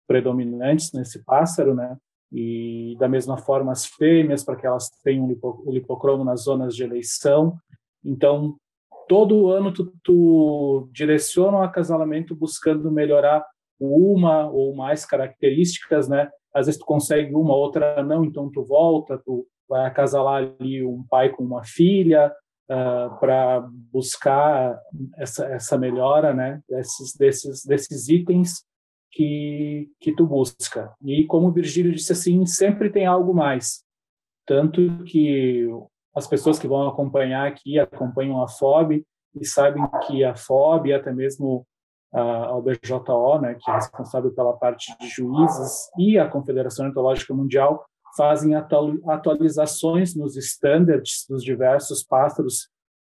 predominantes 0.08 0.94
nesse 0.94 1.24
pássaro, 1.26 1.76
né, 1.76 1.98
e 2.32 2.96
da 2.98 3.10
mesma 3.10 3.38
forma 3.38 3.74
as 3.74 3.86
fêmeas 3.86 4.44
para 4.44 4.56
que 4.56 4.66
elas 4.66 4.90
tenham 5.04 5.26
o 5.26 5.72
lipocromo 5.72 6.24
nas 6.24 6.44
zonas 6.44 6.76
de 6.76 6.84
eleição. 6.84 7.58
Então, 8.06 8.56
todo 9.08 9.50
ano 9.50 9.74
tu, 9.74 9.92
tu 10.04 10.90
direciona 10.94 11.58
o 11.58 11.62
acasalamento 11.62 12.36
buscando 12.36 12.90
melhorar 12.92 13.46
uma 13.80 14.50
ou 14.50 14.76
mais 14.76 15.06
características, 15.06 16.08
né? 16.08 16.30
Às 16.54 16.68
vezes 16.68 16.80
tu 16.80 16.86
consegue 16.86 17.34
uma, 17.34 17.56
outra 17.56 18.02
não, 18.04 18.24
então 18.24 18.50
tu 18.50 18.64
volta, 18.64 19.18
tu 19.26 19.46
vai 19.68 19.86
acasalar 19.86 20.44
ali 20.60 20.84
um 20.84 21.04
pai 21.10 21.30
com 21.30 21.44
uma 21.44 21.64
filha 21.64 22.32
uh, 22.70 22.74
ah, 22.74 23.18
para 23.20 23.68
buscar 23.92 24.80
essa, 25.18 25.46
essa 25.46 25.78
melhora, 25.78 26.34
né? 26.34 26.62
Desses, 26.70 27.16
desses, 27.16 27.66
desses 27.66 28.08
itens 28.08 28.64
que, 29.12 29.90
que 30.00 30.14
tu 30.14 30.26
busca. 30.26 30.94
E 31.04 31.26
como 31.26 31.48
o 31.48 31.52
Virgílio 31.52 31.94
disse 31.94 32.12
assim, 32.12 32.46
sempre 32.46 32.90
tem 32.90 33.06
algo 33.06 33.34
mais. 33.34 33.84
Tanto 34.46 35.04
que 35.04 35.68
as 36.16 36.28
pessoas 36.28 36.58
que 36.60 36.68
vão 36.68 36.88
acompanhar 36.88 37.48
aqui 37.48 37.80
acompanham 37.80 38.42
a 38.42 38.48
FOB 38.48 39.06
e 39.36 39.46
sabem 39.46 39.84
que 40.08 40.24
a 40.24 40.36
FOB, 40.36 40.94
até 40.94 41.12
mesmo 41.12 41.66
a 42.12 42.60
BJO, 42.60 43.40
né, 43.40 43.56
que 43.60 43.70
é 43.70 43.74
responsável 43.76 44.34
pela 44.34 44.54
parte 44.54 44.96
de 45.00 45.08
juízes, 45.08 45.90
e 45.98 46.18
a 46.18 46.28
Confederação 46.28 46.86
Ornitológica 46.86 47.34
Mundial 47.34 47.86
fazem 48.20 48.54
atualizações 48.54 50.14
nos 50.14 50.36
standards 50.36 51.26
dos 51.30 51.42
diversos 51.42 52.04
pássaros 52.04 52.68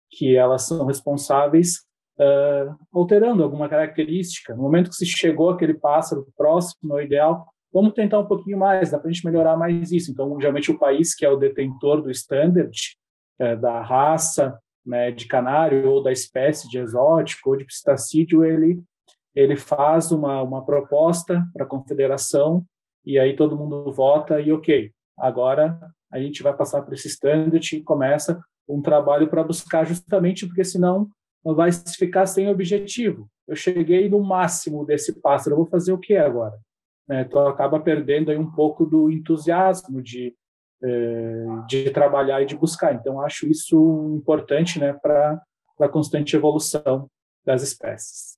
que 0.09 0.35
elas 0.35 0.63
são 0.63 0.83
responsáveis, 0.87 1.83
uh, 2.19 2.75
alterando 2.91 3.43
alguma 3.43 3.69
característica. 3.69 4.55
No 4.55 4.63
momento 4.63 4.89
que 4.89 4.95
se 4.95 5.05
chegou 5.05 5.51
aquele 5.51 5.75
pássaro 5.75 6.27
próximo 6.35 6.93
ao 6.93 7.03
ideal, 7.03 7.45
vamos 7.71 7.93
tentar 7.93 8.19
um 8.19 8.25
pouquinho 8.25 8.57
mais, 8.57 8.89
dá 8.89 8.97
para 8.97 9.07
a 9.07 9.13
gente 9.13 9.23
melhorar 9.23 9.55
mais 9.55 9.91
isso. 9.91 10.11
Então, 10.11 10.39
geralmente, 10.39 10.71
o 10.71 10.79
país 10.79 11.13
que 11.13 11.23
é 11.23 11.29
o 11.29 11.37
detentor 11.37 12.01
do 12.01 12.09
standard, 12.09 12.75
é, 13.37 13.55
da 13.55 13.81
raça, 13.81 14.57
né, 14.83 15.11
de 15.11 15.27
canário 15.27 15.87
ou 15.87 16.01
da 16.01 16.11
espécie 16.11 16.67
de 16.67 16.79
exótico 16.79 17.51
ou 17.51 17.57
de 17.57 17.65
pistacídeo, 17.65 18.43
ele, 18.43 18.81
ele 19.35 19.55
faz 19.55 20.11
uma, 20.11 20.41
uma 20.41 20.65
proposta 20.65 21.45
para 21.53 21.63
a 21.63 21.69
confederação 21.69 22.65
e 23.05 23.19
aí 23.19 23.35
todo 23.35 23.55
mundo 23.55 23.91
vota 23.91 24.41
e 24.41 24.51
ok, 24.51 24.91
agora 25.17 25.79
a 26.11 26.19
gente 26.19 26.43
vai 26.43 26.55
passar 26.55 26.81
por 26.81 26.93
esse 26.93 27.07
standard 27.07 27.75
e 27.75 27.83
começa 27.83 28.41
um 28.67 28.81
trabalho 28.81 29.27
para 29.27 29.43
buscar 29.43 29.85
justamente 29.85 30.45
porque 30.45 30.63
senão 30.63 31.09
vai 31.43 31.71
ficar 31.71 32.25
sem 32.25 32.49
objetivo. 32.49 33.29
Eu 33.47 33.55
cheguei 33.55 34.09
no 34.09 34.23
máximo 34.23 34.85
desse 34.85 35.21
pássaro, 35.21 35.53
eu 35.53 35.57
vou 35.57 35.67
fazer 35.67 35.93
o 35.93 35.99
que 35.99 36.15
agora? 36.15 36.57
Né? 37.07 37.21
Então 37.21 37.47
acaba 37.47 37.79
perdendo 37.79 38.31
aí 38.31 38.37
um 38.37 38.51
pouco 38.51 38.85
do 38.85 39.11
entusiasmo 39.11 40.01
de 40.01 40.35
é, 40.83 41.45
de 41.67 41.89
trabalhar 41.89 42.41
e 42.41 42.45
de 42.45 42.55
buscar. 42.55 42.93
Então, 42.93 43.21
acho 43.21 43.47
isso 43.47 44.13
importante 44.17 44.79
né, 44.79 44.93
para 44.93 45.41
a 45.79 45.89
constante 45.89 46.35
evolução 46.35 47.09
das 47.45 47.63
espécies. 47.63 48.37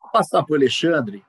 Vou 0.00 0.10
passar 0.12 0.44
para 0.44 0.52
o 0.52 0.56
Alexandre, 0.56 1.24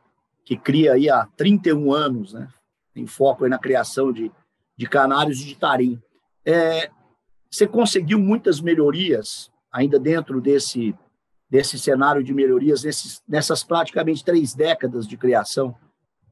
que 0.45 0.57
cria 0.57 0.93
aí 0.93 1.09
há 1.09 1.25
31 1.37 1.91
anos, 1.91 2.33
né, 2.33 2.47
tem 2.93 3.07
foco 3.07 3.47
na 3.47 3.57
criação 3.57 4.11
de, 4.11 4.31
de 4.79 4.87
canários 4.87 5.41
e 5.41 5.45
de 5.45 5.55
tarim. 5.55 6.01
É, 6.45 6.89
você 7.51 7.67
conseguiu 7.67 8.17
muitas 8.17 8.61
melhorias 8.61 9.51
ainda 9.69 9.99
dentro 9.99 10.39
desse, 10.39 10.95
desse 11.49 11.77
cenário 11.77 12.23
de 12.23 12.33
melhorias, 12.33 12.81
nesses, 12.81 13.21
nessas 13.27 13.61
praticamente 13.61 14.23
três 14.23 14.53
décadas 14.53 15.05
de 15.05 15.17
criação? 15.17 15.75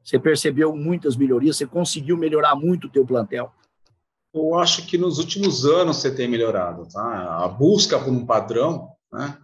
Você 0.02 0.18
percebeu 0.18 0.74
muitas 0.74 1.14
melhorias, 1.14 1.58
você 1.58 1.66
conseguiu 1.66 2.16
melhorar 2.16 2.56
muito 2.56 2.86
o 2.86 2.90
teu 2.90 3.04
plantel? 3.04 3.52
Eu 4.32 4.54
acho 4.54 4.86
que 4.86 4.96
nos 4.96 5.18
últimos 5.18 5.66
anos 5.66 5.98
você 5.98 6.10
tem 6.10 6.26
melhorado, 6.26 6.88
tá? 6.88 7.44
A 7.44 7.48
busca 7.48 7.98
por 7.98 8.10
um 8.10 8.24
padrão, 8.24 8.88
né? 9.12 9.36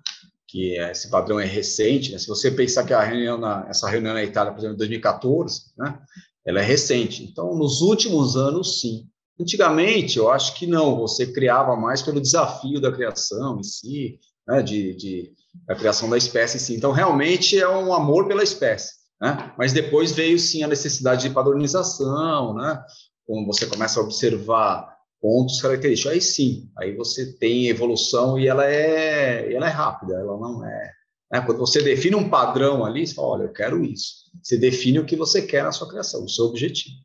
Que 0.48 0.78
é, 0.78 0.92
esse 0.92 1.10
padrão 1.10 1.38
é 1.38 1.44
recente, 1.44 2.10
né? 2.10 2.16
Se 2.16 2.26
você 2.26 2.50
pensar 2.50 2.84
que 2.84 2.94
reunião 2.94 3.36
na, 3.36 3.66
essa 3.68 3.86
reunião 3.86 4.14
na 4.14 4.24
Itália, 4.24 4.50
por 4.50 4.60
exemplo, 4.60 4.76
em 4.76 4.78
2014, 4.78 5.74
né? 5.76 5.98
Ela 6.46 6.60
é 6.60 6.64
recente. 6.64 7.24
Então, 7.24 7.54
nos 7.54 7.80
últimos 7.80 8.36
anos, 8.36 8.80
sim. 8.80 9.06
Antigamente, 9.40 10.18
eu 10.18 10.30
acho 10.30 10.54
que 10.54 10.66
não. 10.66 10.98
Você 10.98 11.32
criava 11.32 11.74
mais 11.76 12.02
pelo 12.02 12.20
desafio 12.20 12.80
da 12.80 12.92
criação 12.92 13.58
em 13.58 13.62
si, 13.62 14.18
né? 14.46 14.62
De, 14.62 14.94
de 14.94 15.32
da 15.66 15.74
criação 15.74 16.10
da 16.10 16.18
espécie 16.18 16.56
em 16.56 16.60
si. 16.60 16.76
Então, 16.76 16.92
realmente 16.92 17.58
é 17.58 17.68
um 17.68 17.92
amor 17.92 18.26
pela 18.26 18.42
espécie. 18.42 18.92
Né? 19.20 19.54
Mas 19.56 19.72
depois 19.72 20.12
veio 20.12 20.38
sim 20.38 20.62
a 20.62 20.68
necessidade 20.68 21.28
de 21.28 21.34
padronização, 21.34 22.54
né? 22.54 22.82
quando 23.26 23.46
você 23.46 23.66
começa 23.66 24.00
a 24.00 24.02
observar 24.02 24.94
pontos 25.20 25.60
característicos, 25.62 26.12
aí 26.12 26.20
sim, 26.20 26.70
aí 26.76 26.94
você 26.94 27.32
tem 27.38 27.68
evolução 27.68 28.38
e 28.38 28.46
ela 28.46 28.66
é, 28.66 29.50
ela 29.54 29.66
é 29.66 29.70
rápida, 29.70 30.14
ela 30.14 30.36
não 30.36 30.66
é. 30.66 30.90
Né? 31.32 31.40
Quando 31.40 31.58
você 31.58 31.82
define 31.82 32.16
um 32.16 32.28
padrão 32.28 32.84
ali, 32.84 33.06
você 33.06 33.14
fala, 33.14 33.28
olha, 33.28 33.42
eu 33.44 33.52
quero 33.52 33.82
isso. 33.82 34.23
Você 34.42 34.58
define 34.58 34.98
o 34.98 35.06
que 35.06 35.16
você 35.16 35.42
quer 35.42 35.64
na 35.64 35.72
sua 35.72 35.88
criação, 35.88 36.24
o 36.24 36.28
seu 36.28 36.46
objetivo. 36.46 36.96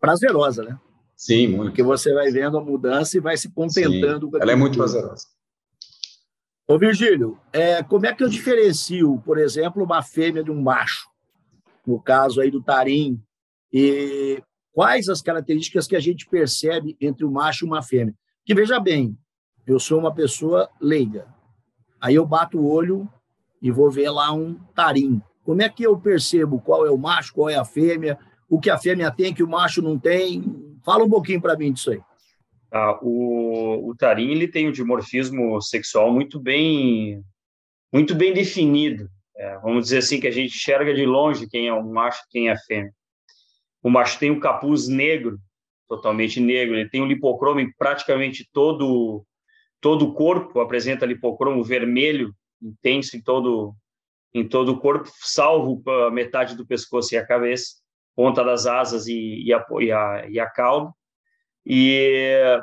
Prazerosa, 0.00 0.64
né? 0.64 0.78
Sim, 1.16 1.48
muito. 1.48 1.70
Porque 1.70 1.82
você 1.82 2.12
vai 2.12 2.30
vendo 2.30 2.58
a 2.58 2.64
mudança 2.64 3.16
e 3.16 3.20
vai 3.20 3.36
se 3.36 3.50
contentando. 3.50 4.30
Sim, 4.30 4.38
ela 4.40 4.52
é 4.52 4.56
muito 4.56 4.76
prazerosa. 4.76 5.26
Ô, 6.66 6.78
Virgílio, 6.78 7.38
é, 7.52 7.82
como 7.82 8.06
é 8.06 8.14
que 8.14 8.24
eu 8.24 8.28
diferencio, 8.28 9.20
por 9.24 9.38
exemplo, 9.38 9.84
uma 9.84 10.02
fêmea 10.02 10.42
de 10.42 10.50
um 10.50 10.60
macho? 10.60 11.08
No 11.86 12.00
caso 12.00 12.40
aí 12.40 12.50
do 12.50 12.62
tarim, 12.62 13.20
e 13.72 14.42
quais 14.72 15.08
as 15.08 15.22
características 15.22 15.86
que 15.86 15.96
a 15.96 16.00
gente 16.00 16.28
percebe 16.28 16.96
entre 17.00 17.24
o 17.24 17.30
macho 17.30 17.64
e 17.64 17.68
uma 17.68 17.82
fêmea. 17.82 18.14
Que 18.44 18.54
veja 18.54 18.78
bem, 18.80 19.16
eu 19.66 19.78
sou 19.78 19.98
uma 19.98 20.14
pessoa 20.14 20.68
leiga. 20.80 21.26
Aí 22.00 22.14
eu 22.14 22.26
bato 22.26 22.58
o 22.58 22.68
olho 22.68 23.08
e 23.60 23.70
vou 23.70 23.90
ver 23.90 24.10
lá 24.10 24.32
um 24.32 24.54
tarim. 24.74 25.22
Como 25.44 25.62
é 25.62 25.68
que 25.68 25.82
eu 25.84 25.98
percebo 25.98 26.60
qual 26.60 26.86
é 26.86 26.90
o 26.90 26.98
macho, 26.98 27.34
qual 27.34 27.50
é 27.50 27.56
a 27.56 27.64
fêmea, 27.64 28.18
o 28.48 28.60
que 28.60 28.70
a 28.70 28.78
fêmea 28.78 29.10
tem 29.10 29.34
que 29.34 29.42
o 29.42 29.48
macho 29.48 29.82
não 29.82 29.98
tem? 29.98 30.44
Fala 30.84 31.04
um 31.04 31.10
pouquinho 31.10 31.40
para 31.40 31.56
mim 31.56 31.72
disso 31.72 31.90
aí. 31.90 32.00
Ah, 32.70 32.98
o, 33.02 33.90
o 33.90 33.94
tarim 33.94 34.30
ele 34.30 34.48
tem 34.48 34.68
um 34.68 34.72
dimorfismo 34.72 35.60
sexual 35.60 36.12
muito 36.12 36.40
bem 36.40 37.22
muito 37.92 38.14
bem 38.14 38.32
definido. 38.32 39.08
É, 39.36 39.58
vamos 39.58 39.84
dizer 39.84 39.98
assim 39.98 40.18
que 40.20 40.26
a 40.26 40.30
gente 40.30 40.54
enxerga 40.54 40.94
de 40.94 41.04
longe 41.04 41.48
quem 41.48 41.68
é 41.68 41.72
o 41.72 41.84
macho, 41.84 42.22
quem 42.30 42.48
é 42.48 42.52
a 42.52 42.58
fêmea. 42.58 42.92
O 43.82 43.90
macho 43.90 44.18
tem 44.18 44.30
um 44.30 44.40
capuz 44.40 44.88
negro, 44.88 45.38
totalmente 45.88 46.40
negro. 46.40 46.76
Ele 46.76 46.88
tem 46.88 47.02
um 47.02 47.06
lipocromo 47.06 47.60
em 47.60 47.70
praticamente 47.72 48.48
todo 48.52 49.24
todo 49.80 50.06
o 50.06 50.14
corpo, 50.14 50.60
apresenta 50.60 51.04
lipocromo 51.04 51.64
vermelho 51.64 52.32
intenso 52.62 53.16
em 53.16 53.20
todo 53.20 53.74
em 54.34 54.48
todo 54.48 54.72
o 54.72 54.80
corpo, 54.80 55.10
salvo 55.20 55.82
metade 56.10 56.56
do 56.56 56.66
pescoço 56.66 57.14
e 57.14 57.18
a 57.18 57.26
cabeça, 57.26 57.76
ponta 58.16 58.42
das 58.42 58.66
asas 58.66 59.06
e, 59.06 59.44
e, 59.44 59.52
a, 59.52 59.64
e, 59.80 59.92
a, 59.92 60.26
e 60.28 60.40
a 60.40 60.48
cauda. 60.48 60.90
E 61.64 62.58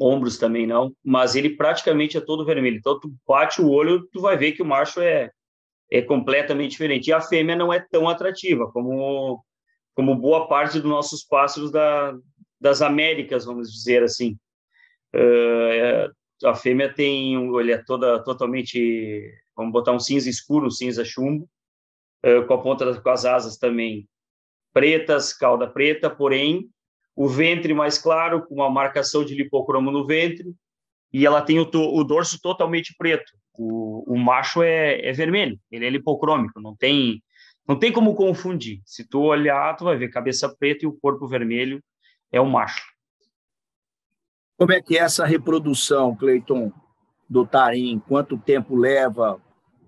ombros 0.00 0.38
também 0.38 0.66
não, 0.66 0.92
mas 1.04 1.34
ele 1.34 1.56
praticamente 1.56 2.16
é 2.16 2.20
todo 2.20 2.44
vermelho. 2.44 2.76
Então, 2.76 3.00
tu 3.00 3.12
bate 3.26 3.60
o 3.60 3.70
olho, 3.70 4.06
tu 4.12 4.20
vai 4.20 4.36
ver 4.36 4.52
que 4.52 4.62
o 4.62 4.66
macho 4.66 5.00
é, 5.00 5.30
é 5.90 6.02
completamente 6.02 6.72
diferente. 6.72 7.08
E 7.08 7.12
a 7.12 7.20
fêmea 7.20 7.56
não 7.56 7.72
é 7.72 7.80
tão 7.90 8.08
atrativa 8.08 8.70
como 8.70 9.42
como 9.98 10.14
boa 10.14 10.46
parte 10.46 10.78
dos 10.78 10.88
nossos 10.88 11.24
pássaros 11.24 11.72
da, 11.72 12.16
das 12.60 12.80
Américas, 12.80 13.44
vamos 13.44 13.68
dizer 13.68 14.04
assim. 14.04 14.38
Uh, 15.12 16.46
a 16.46 16.54
fêmea 16.54 16.94
tem, 16.94 17.34
ele 17.58 17.72
é 17.72 17.78
toda 17.78 18.22
totalmente, 18.22 19.28
vamos 19.58 19.72
botar 19.72 19.92
um 19.92 20.00
cinza 20.00 20.30
escuro, 20.30 20.68
um 20.68 20.70
cinza 20.70 21.04
chumbo, 21.04 21.48
uh, 22.24 22.46
com 22.46 22.54
a 22.54 22.62
ponta 22.62 22.86
das, 22.86 22.98
com 22.98 23.10
as 23.10 23.24
asas 23.24 23.58
também 23.58 24.08
pretas, 24.72 25.32
cauda 25.32 25.66
preta, 25.66 26.08
porém 26.08 26.70
o 27.16 27.28
ventre 27.28 27.74
mais 27.74 27.98
claro, 27.98 28.46
com 28.46 28.54
uma 28.54 28.70
marcação 28.70 29.24
de 29.24 29.34
lipocromo 29.34 29.90
no 29.90 30.06
ventre, 30.06 30.54
e 31.12 31.26
ela 31.26 31.42
tem 31.42 31.58
o, 31.58 31.66
to, 31.66 31.80
o 31.80 32.04
dorso 32.04 32.38
totalmente 32.40 32.94
preto. 32.96 33.32
O, 33.54 34.14
o 34.14 34.16
macho 34.16 34.62
é, 34.62 35.00
é 35.04 35.12
vermelho, 35.12 35.58
ele 35.68 35.84
é 35.84 35.90
lipocrômico, 35.90 36.60
não 36.60 36.76
tem 36.76 37.20
não 37.66 37.78
tem 37.78 37.92
como 37.92 38.14
confundir. 38.14 38.80
Se 38.86 39.06
tu 39.06 39.20
olhar, 39.20 39.76
tu 39.76 39.84
vai 39.84 39.94
ver 39.94 40.08
cabeça 40.08 40.48
preta 40.48 40.86
e 40.86 40.88
o 40.88 40.98
corpo 40.98 41.28
vermelho 41.28 41.82
é 42.32 42.40
o 42.40 42.46
macho. 42.46 42.82
Como 44.56 44.72
é 44.72 44.80
que 44.80 44.96
é 44.96 45.02
essa 45.02 45.26
reprodução, 45.26 46.16
Cleiton, 46.16 46.72
do 47.28 47.46
tarim? 47.46 48.00
Quanto 48.08 48.38
tempo 48.38 48.74
leva 48.74 49.38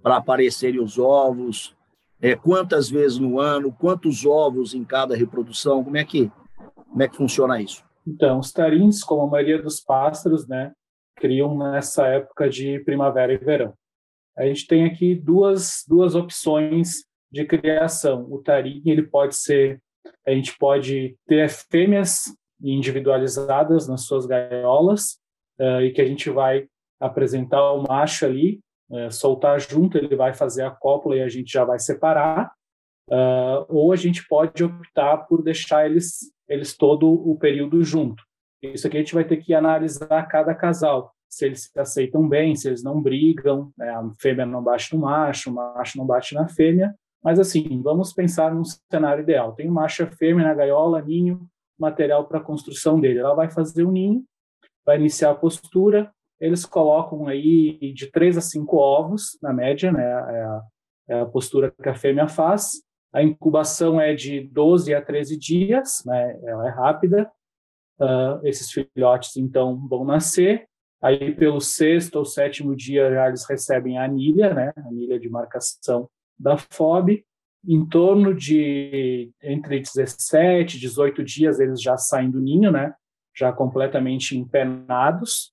para 0.02 0.16
aparecerem 0.16 0.80
os 0.80 0.98
ovos? 0.98 1.76
É, 2.20 2.36
quantas 2.36 2.90
vezes 2.90 3.18
no 3.18 3.40
ano? 3.40 3.72
Quantos 3.72 4.26
ovos 4.26 4.74
em 4.74 4.84
cada 4.84 5.16
reprodução? 5.16 5.82
Como 5.82 5.96
é 5.96 6.04
que, 6.04 6.30
como 6.74 7.02
é 7.02 7.08
que 7.08 7.16
funciona 7.16 7.60
isso? 7.60 7.84
Então, 8.06 8.38
os 8.38 8.52
tarins, 8.52 9.02
como 9.02 9.22
a 9.22 9.26
maioria 9.26 9.62
dos 9.62 9.80
pássaros, 9.80 10.46
né, 10.46 10.72
criam 11.16 11.56
nessa 11.56 12.06
época 12.06 12.48
de 12.48 12.80
primavera 12.80 13.32
e 13.32 13.38
verão. 13.38 13.74
A 14.36 14.44
gente 14.46 14.66
tem 14.66 14.84
aqui 14.84 15.14
duas, 15.14 15.84
duas 15.86 16.14
opções 16.14 17.04
de 17.30 17.44
criação. 17.44 18.26
O 18.30 18.38
tarim, 18.38 18.82
ele 18.86 19.02
pode 19.02 19.36
ser, 19.36 19.80
a 20.26 20.30
gente 20.32 20.56
pode 20.58 21.16
ter 21.26 21.48
fêmeas 21.48 22.24
individualizadas 22.62 23.86
nas 23.86 24.02
suas 24.02 24.26
gaiolas 24.26 25.18
uh, 25.60 25.82
e 25.82 25.92
que 25.92 26.00
a 26.00 26.06
gente 26.06 26.30
vai 26.30 26.66
apresentar 26.98 27.72
o 27.72 27.82
macho 27.82 28.26
ali, 28.26 28.60
uh, 28.90 29.10
soltar 29.10 29.60
junto, 29.60 29.96
ele 29.96 30.16
vai 30.16 30.34
fazer 30.34 30.62
a 30.62 30.70
cópula 30.70 31.16
e 31.16 31.22
a 31.22 31.28
gente 31.28 31.52
já 31.52 31.64
vai 31.64 31.78
separar. 31.78 32.52
Uh, 33.08 33.66
ou 33.68 33.92
a 33.92 33.96
gente 33.96 34.26
pode 34.28 34.62
optar 34.62 35.18
por 35.18 35.42
deixar 35.42 35.86
eles, 35.86 36.32
eles 36.48 36.76
todo 36.76 37.10
o 37.10 37.36
período 37.36 37.82
junto. 37.82 38.22
Isso 38.62 38.86
aqui 38.86 38.98
a 38.98 39.00
gente 39.00 39.14
vai 39.14 39.24
ter 39.24 39.38
que 39.38 39.54
analisar 39.54 40.22
cada 40.28 40.54
casal, 40.54 41.12
se 41.28 41.46
eles 41.46 41.70
se 41.72 41.80
aceitam 41.80 42.28
bem, 42.28 42.54
se 42.54 42.68
eles 42.68 42.82
não 42.82 43.00
brigam, 43.00 43.72
né? 43.76 43.88
a 43.90 44.02
fêmea 44.20 44.44
não 44.44 44.62
bate 44.62 44.94
no 44.94 45.00
macho, 45.00 45.50
o 45.50 45.54
macho 45.54 45.96
não 45.96 46.06
bate 46.06 46.34
na 46.34 46.46
fêmea, 46.46 46.94
mas 47.22 47.38
assim, 47.38 47.80
vamos 47.82 48.12
pensar 48.12 48.54
num 48.54 48.62
cenário 48.64 49.22
ideal. 49.22 49.52
Tem 49.54 49.68
macho 49.68 50.02
e 50.02 50.06
fêmea 50.06 50.44
na 50.44 50.54
gaiola, 50.54 51.02
ninho, 51.02 51.48
material 51.78 52.26
para 52.26 52.40
construção 52.40 53.00
dele. 53.00 53.20
Ela 53.20 53.34
vai 53.34 53.50
fazer 53.50 53.84
o 53.84 53.90
ninho, 53.90 54.24
vai 54.84 54.96
iniciar 54.96 55.30
a 55.30 55.34
postura, 55.34 56.12
eles 56.40 56.64
colocam 56.64 57.26
aí 57.26 57.92
de 57.92 58.10
três 58.10 58.38
a 58.38 58.40
cinco 58.40 58.76
ovos, 58.76 59.38
na 59.42 59.52
média, 59.52 59.92
né? 59.92 60.04
É 60.04 60.42
a, 60.42 60.62
é 61.08 61.20
a 61.20 61.26
postura 61.26 61.70
que 61.70 61.88
a 61.88 61.94
fêmea 61.94 62.28
faz. 62.28 62.82
A 63.12 63.22
incubação 63.22 64.00
é 64.00 64.14
de 64.14 64.40
12 64.40 64.94
a 64.94 65.02
13 65.02 65.36
dias, 65.36 66.02
né? 66.06 66.38
Ela 66.44 66.68
é 66.68 66.70
rápida. 66.70 67.30
Uh, 68.00 68.40
esses 68.44 68.70
filhotes, 68.70 69.36
então, 69.36 69.86
vão 69.86 70.04
nascer. 70.04 70.66
Aí, 71.02 71.34
pelo 71.34 71.60
sexto 71.60 72.16
ou 72.16 72.24
sétimo 72.24 72.74
dia, 72.74 73.10
já 73.10 73.28
eles 73.28 73.46
recebem 73.48 73.98
a 73.98 74.04
anilha, 74.04 74.54
né? 74.54 74.72
A 74.76 74.88
anilha 74.88 75.18
de 75.18 75.28
marcação 75.28 76.08
da 76.38 76.56
FOB 76.56 77.22
em 77.66 77.84
torno 77.86 78.34
de 78.34 79.30
entre 79.42 79.80
17 79.80 80.76
e 80.76 80.80
18 80.80 81.22
dias 81.22 81.60
eles 81.60 81.80
já 81.80 81.96
saem 81.96 82.30
do 82.30 82.40
ninho, 82.40 82.70
né? 82.70 82.94
Já 83.36 83.52
completamente 83.52 84.36
empenados, 84.36 85.52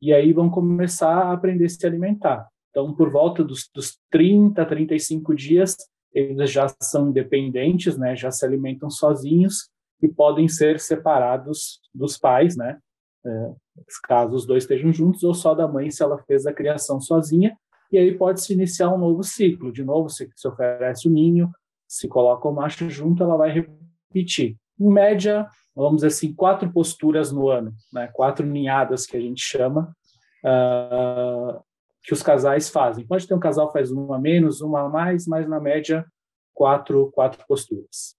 e 0.00 0.12
aí 0.12 0.32
vão 0.32 0.48
começar 0.48 1.12
a 1.12 1.32
aprender 1.32 1.66
a 1.66 1.68
se 1.68 1.86
alimentar. 1.86 2.48
Então, 2.70 2.94
por 2.94 3.10
volta 3.10 3.42
dos, 3.42 3.68
dos 3.74 3.98
30, 4.10 4.64
35 4.64 5.34
dias, 5.34 5.76
eles 6.12 6.50
já 6.50 6.68
são 6.80 7.08
independentes, 7.10 7.96
né? 7.96 8.14
Já 8.14 8.30
se 8.30 8.44
alimentam 8.44 8.90
sozinhos 8.90 9.68
e 10.02 10.08
podem 10.08 10.48
ser 10.48 10.78
separados 10.78 11.80
dos 11.94 12.16
pais, 12.18 12.56
né? 12.56 12.78
É, 13.26 13.52
caso 14.04 14.34
os 14.34 14.46
dois 14.46 14.64
estejam 14.64 14.92
juntos, 14.92 15.22
ou 15.22 15.34
só 15.34 15.54
da 15.54 15.66
mãe 15.66 15.90
se 15.90 16.02
ela 16.02 16.18
fez 16.18 16.46
a 16.46 16.52
criação 16.52 17.00
sozinha, 17.00 17.56
e 17.90 17.98
aí 17.98 18.16
pode-se 18.16 18.52
iniciar 18.52 18.92
um 18.94 18.98
novo 18.98 19.22
ciclo. 19.22 19.72
De 19.72 19.82
novo, 19.82 20.08
se, 20.08 20.30
se 20.34 20.46
oferece 20.46 21.08
o 21.08 21.10
ninho, 21.10 21.50
se 21.86 22.06
coloca 22.06 22.46
o 22.48 22.52
macho 22.52 22.88
junto, 22.88 23.22
ela 23.22 23.36
vai 23.36 23.50
repetir. 23.50 24.56
Em 24.78 24.88
média, 24.88 25.48
vamos 25.84 25.96
dizer 25.96 26.08
assim, 26.08 26.32
quatro 26.34 26.72
posturas 26.72 27.30
no 27.30 27.48
ano, 27.48 27.72
né? 27.92 28.08
quatro 28.12 28.44
ninhadas 28.44 29.06
que 29.06 29.16
a 29.16 29.20
gente 29.20 29.40
chama, 29.40 29.94
uh, 30.44 31.62
que 32.02 32.12
os 32.12 32.22
casais 32.22 32.68
fazem. 32.68 33.06
Pode 33.06 33.26
ter 33.26 33.34
um 33.34 33.40
casal 33.40 33.72
faz 33.72 33.90
uma 33.90 34.16
a 34.16 34.18
menos, 34.18 34.60
uma 34.60 34.82
a 34.82 34.88
mais, 34.88 35.26
mas 35.26 35.48
na 35.48 35.60
média, 35.60 36.04
quatro, 36.54 37.10
quatro 37.12 37.44
posturas. 37.46 38.16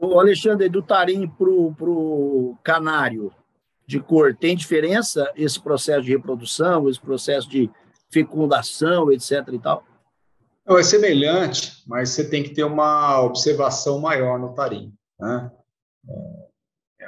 O 0.00 0.18
Alexandre, 0.18 0.68
do 0.68 0.82
tarim 0.82 1.28
para 1.28 1.48
o 1.48 2.58
canário 2.64 3.32
de 3.86 4.00
cor, 4.00 4.34
tem 4.34 4.56
diferença 4.56 5.30
esse 5.36 5.60
processo 5.60 6.02
de 6.02 6.12
reprodução, 6.12 6.88
esse 6.88 7.00
processo 7.00 7.48
de 7.48 7.70
fecundação, 8.10 9.12
etc. 9.12 9.46
e 9.52 9.58
tal? 9.58 9.84
Não, 10.66 10.78
é 10.78 10.82
semelhante, 10.82 11.82
mas 11.86 12.10
você 12.10 12.28
tem 12.28 12.42
que 12.42 12.50
ter 12.50 12.64
uma 12.64 13.20
observação 13.22 14.00
maior 14.00 14.38
no 14.38 14.54
tarim. 14.54 14.92
Né? 15.18 15.50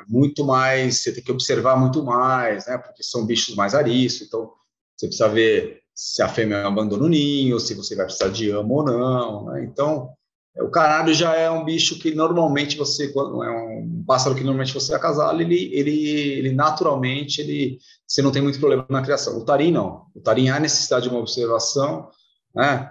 É, 0.05 0.11
é 0.11 0.13
muito 0.13 0.45
mais, 0.45 1.03
você 1.03 1.13
tem 1.13 1.23
que 1.23 1.33
observar 1.33 1.77
muito 1.77 2.03
mais, 2.03 2.67
né? 2.67 2.79
porque 2.79 3.03
são 3.03 3.27
bichos 3.27 3.55
mais 3.55 3.75
ariscos, 3.75 4.27
então 4.27 4.51
você 4.97 5.07
precisa 5.07 5.29
ver 5.29 5.81
se 5.95 6.23
a 6.23 6.29
fêmea 6.29 6.67
abandona 6.67 7.05
o 7.05 7.09
ninho, 7.09 7.59
se 7.61 7.75
você 7.75 7.95
vai 7.95 8.07
precisar 8.07 8.29
de 8.29 8.51
amo 8.51 8.75
ou 8.75 8.85
não. 8.85 9.45
Né? 9.47 9.65
Então, 9.65 10.11
o 10.57 10.69
canário 10.69 11.13
já 11.13 11.35
é 11.35 11.51
um 11.51 11.65
bicho 11.65 11.99
que 11.99 12.15
normalmente 12.15 12.77
você, 12.77 13.09
quando 13.09 13.43
é 13.43 13.51
um 13.51 14.05
pássaro 14.07 14.35
que 14.35 14.43
normalmente 14.43 14.75
você 14.75 14.95
acasalar, 14.95 15.41
ele, 15.41 15.71
ele, 15.73 16.09
ele 16.09 16.53
naturalmente, 16.53 17.41
ele, 17.41 17.79
você 18.07 18.23
não 18.23 18.31
tem 18.31 18.43
muito 18.43 18.59
problema 18.59 18.87
na 18.89 19.03
criação. 19.03 19.37
O 19.39 19.45
tarim 19.45 19.73
não. 19.73 20.07
O 20.15 20.21
tarim 20.21 20.49
há 20.49 20.61
necessidade 20.61 21.05
de 21.05 21.11
uma 21.11 21.21
observação, 21.21 22.09
né? 22.55 22.91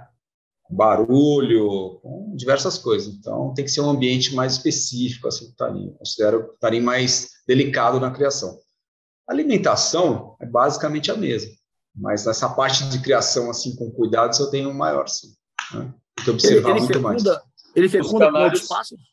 Barulho, 0.69 1.99
com 2.01 2.35
diversas 2.35 2.77
coisas. 2.77 3.13
Então, 3.13 3.53
tem 3.53 3.65
que 3.65 3.71
ser 3.71 3.81
um 3.81 3.89
ambiente 3.89 4.33
mais 4.33 4.53
específico, 4.53 5.27
assim, 5.27 5.45
o 5.45 5.55
tarim. 5.55 5.87
Eu 5.87 5.93
considero 5.93 6.39
o 6.39 6.57
tarim 6.59 6.81
mais 6.81 7.29
delicado 7.47 7.99
na 7.99 8.11
criação. 8.11 8.57
A 9.27 9.33
alimentação 9.33 10.35
é 10.41 10.45
basicamente 10.45 11.11
a 11.11 11.15
mesma, 11.15 11.51
mas 11.95 12.25
nessa 12.25 12.49
parte 12.49 12.89
de 12.89 12.99
criação, 13.01 13.49
assim, 13.49 13.75
com 13.75 13.91
cuidados, 13.91 14.39
eu 14.39 14.49
tenho 14.49 14.69
um 14.69 14.73
maior, 14.73 15.07
sim. 15.07 15.33
Né? 15.73 15.93
Tem 16.15 16.25
que 16.25 16.31
observar 16.31 16.69
ele, 16.69 16.79
ele 16.79 16.79
muito 16.79 16.93
fecunda, 16.93 17.31
mais. 17.33 17.43
Ele 17.75 17.89
fecunda 17.89 18.31
com 18.31 18.37
outros 18.37 18.67
pássaros? 18.67 19.03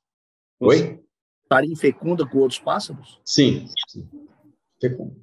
Oi? 0.61 1.01
Tarim 1.49 1.77
fecunda 1.77 2.27
com 2.27 2.39
outros 2.39 2.61
pássaros? 2.61 3.21
Sim, 3.25 3.67
sim. 3.89 4.09
fecunda. 4.81 5.15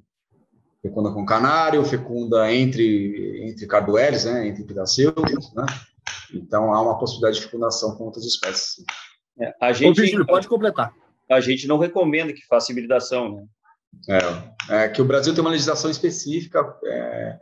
Fecunda 0.80 1.12
com 1.12 1.26
canário, 1.26 1.84
fecunda 1.84 2.52
entre, 2.52 3.48
entre 3.48 3.66
cardueles, 3.66 4.24
né, 4.24 4.46
entre 4.46 4.62
pidaceutas, 4.62 5.52
né? 5.52 5.66
Então 6.32 6.72
há 6.72 6.82
uma 6.82 6.98
possibilidade 6.98 7.36
de 7.36 7.46
fecundação 7.46 7.96
com 7.96 8.04
outras 8.04 8.24
espécies. 8.24 8.84
É, 9.40 9.54
a 9.60 9.72
gente, 9.72 10.20
Ô, 10.20 10.26
pode 10.26 10.48
completar. 10.48 10.92
A 11.30 11.40
gente 11.40 11.66
não 11.66 11.78
recomenda 11.78 12.32
que 12.32 12.44
faça 12.46 12.72
hibridação, 12.72 13.36
né? 13.36 13.44
É, 14.68 14.84
é 14.84 14.88
que 14.88 15.00
o 15.00 15.04
Brasil 15.04 15.34
tem 15.34 15.40
uma 15.40 15.50
legislação 15.50 15.90
específica 15.90 16.60
é, 16.84 17.38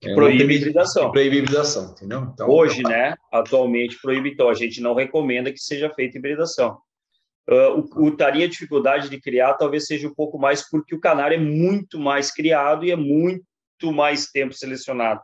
que 0.00 0.14
proíbe 0.14 0.54
a 0.54 0.56
hibridação. 0.56 1.10
Proíbe 1.10 1.36
hibridação, 1.36 1.92
entendeu? 1.92 2.30
Então, 2.32 2.48
Hoje, 2.48 2.80
então, 2.80 2.90
né, 2.90 3.14
atualmente 3.30 3.98
proíbe, 4.00 4.30
então 4.30 4.48
a 4.48 4.54
gente 4.54 4.80
não 4.80 4.94
recomenda 4.94 5.52
que 5.52 5.58
seja 5.58 5.90
feita 5.90 6.16
hibridação. 6.16 6.78
Uh, 7.48 7.86
o, 7.96 8.06
o 8.06 8.16
taria 8.16 8.48
dificuldade 8.48 9.08
de 9.08 9.20
criar 9.20 9.54
talvez 9.54 9.86
seja 9.86 10.06
um 10.06 10.14
pouco 10.14 10.38
mais 10.38 10.68
porque 10.70 10.94
o 10.94 11.00
canário 11.00 11.34
é 11.34 11.40
muito 11.40 11.98
mais 11.98 12.30
criado 12.30 12.84
e 12.84 12.90
é 12.90 12.96
muito 12.96 13.42
mais 13.92 14.26
tempo 14.26 14.54
selecionado. 14.54 15.20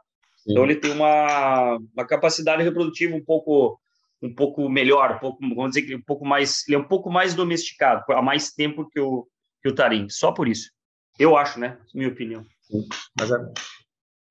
Sim. 0.47 0.53
Então 0.53 0.65
ele 0.65 0.77
tem 0.77 0.93
uma, 0.93 1.77
uma 1.95 2.07
capacidade 2.07 2.63
reprodutiva 2.63 3.17
um 3.17 3.25
pouco 3.25 3.79
um 4.23 4.35
pouco 4.35 4.67
melhor, 4.69 5.17
um 5.17 5.19
pouco, 5.19 5.39
vamos 5.41 5.73
dizer 5.73 5.83
que 5.83 5.95
um 5.95 6.03
pouco 6.03 6.25
mais, 6.25 6.67
ele 6.67 6.77
é 6.77 6.79
um 6.79 6.89
pouco 6.89 7.11
mais 7.11 7.35
domesticado, 7.35 8.03
há 8.09 8.23
mais 8.23 8.51
tempo 8.51 8.89
que 8.89 8.99
o 8.99 9.27
que 9.63 9.69
o 9.69 9.75
tarim, 9.75 10.09
só 10.09 10.31
por 10.33 10.47
isso. 10.47 10.71
Eu 11.19 11.37
acho, 11.37 11.59
né? 11.59 11.79
Minha 11.95 12.09
opinião. 12.09 12.45
Sim. 12.63 12.87
Mas 13.19 13.31
é, 13.31 13.39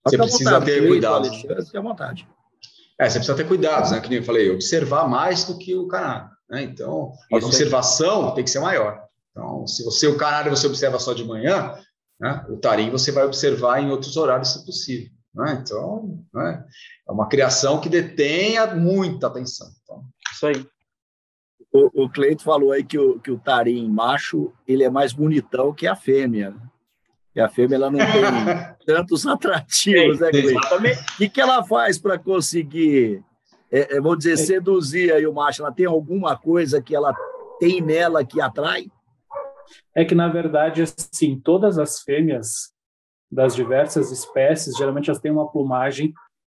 você 0.05 0.17
precisa 0.17 0.59
vontade, 0.59 0.65
ter 0.65 0.87
cuidado. 0.87 1.29
Fique 1.29 1.77
à 1.77 1.81
vontade. 1.81 2.27
É, 2.99 3.09
você 3.09 3.17
precisa 3.17 3.35
ter 3.35 3.47
cuidado, 3.47 3.91
né? 3.91 3.99
Que 3.99 4.09
nem 4.09 4.19
eu 4.19 4.23
falei, 4.23 4.49
observar 4.49 5.07
mais 5.07 5.43
do 5.43 5.57
que 5.57 5.75
o 5.75 5.87
canário. 5.87 6.29
Né? 6.49 6.63
Então, 6.63 7.11
a 7.33 7.37
Isso 7.37 7.47
observação 7.47 8.29
é. 8.29 8.35
tem 8.35 8.43
que 8.43 8.49
ser 8.49 8.59
maior. 8.59 9.03
Então, 9.31 9.67
se 9.67 9.83
você 9.83 10.07
o 10.07 10.17
canário 10.17 10.55
você 10.55 10.67
observa 10.67 10.99
só 10.99 11.13
de 11.13 11.25
manhã, 11.25 11.77
né? 12.19 12.45
o 12.49 12.57
tarim 12.57 12.89
você 12.89 13.11
vai 13.11 13.25
observar 13.25 13.81
em 13.81 13.91
outros 13.91 14.15
horários, 14.15 14.53
se 14.53 14.65
possível. 14.65 15.09
Né? 15.35 15.61
Então, 15.61 16.23
né? 16.33 16.65
é 17.07 17.11
uma 17.11 17.27
criação 17.27 17.81
que 17.81 17.89
detenha 17.89 18.73
muita 18.73 19.27
atenção. 19.27 19.67
Então, 19.83 20.03
isso 20.31 20.47
aí. 20.47 20.65
O, 21.73 22.05
o 22.05 22.09
Cleito 22.09 22.43
falou 22.43 22.71
aí 22.71 22.85
que 22.85 22.97
o, 22.97 23.19
que 23.19 23.29
o 23.29 23.37
tarim 23.37 23.89
macho 23.89 24.53
ele 24.65 24.83
é 24.83 24.89
mais 24.89 25.11
bonitão 25.11 25.73
que 25.73 25.85
a 25.85 25.95
fêmea. 25.95 26.55
E 27.35 27.41
a 27.41 27.49
fêmea 27.49 27.75
ela 27.75 27.91
não 27.91 27.99
tem 27.99 28.05
tantos 28.87 29.27
atrativos, 29.27 30.21
né, 30.21 30.29
Cleiton? 30.29 30.51
Exatamente. 30.51 31.01
O 31.01 31.17
que, 31.17 31.29
que 31.29 31.41
ela 31.41 31.61
faz 31.65 31.99
para 31.99 32.17
conseguir, 32.17 33.21
é, 33.69 33.97
é, 33.97 34.01
vamos 34.01 34.19
dizer, 34.19 34.37
seduzir 34.37 35.11
aí 35.11 35.27
o 35.27 35.33
macho? 35.33 35.61
Ela 35.61 35.73
tem 35.73 35.85
alguma 35.85 36.37
coisa 36.37 36.81
que 36.81 36.95
ela 36.95 37.13
tem 37.59 37.81
nela 37.81 38.23
que 38.23 38.39
atrai? 38.39 38.89
É 39.93 40.05
que, 40.05 40.15
na 40.15 40.29
verdade, 40.29 40.81
assim, 40.81 41.37
todas 41.37 41.77
as 41.77 41.99
fêmeas 41.99 42.74
das 43.31 43.55
diversas 43.55 44.11
espécies, 44.11 44.77
geralmente 44.77 45.09
elas 45.09 45.21
têm 45.21 45.31
uma 45.31 45.51
plumagem 45.51 46.13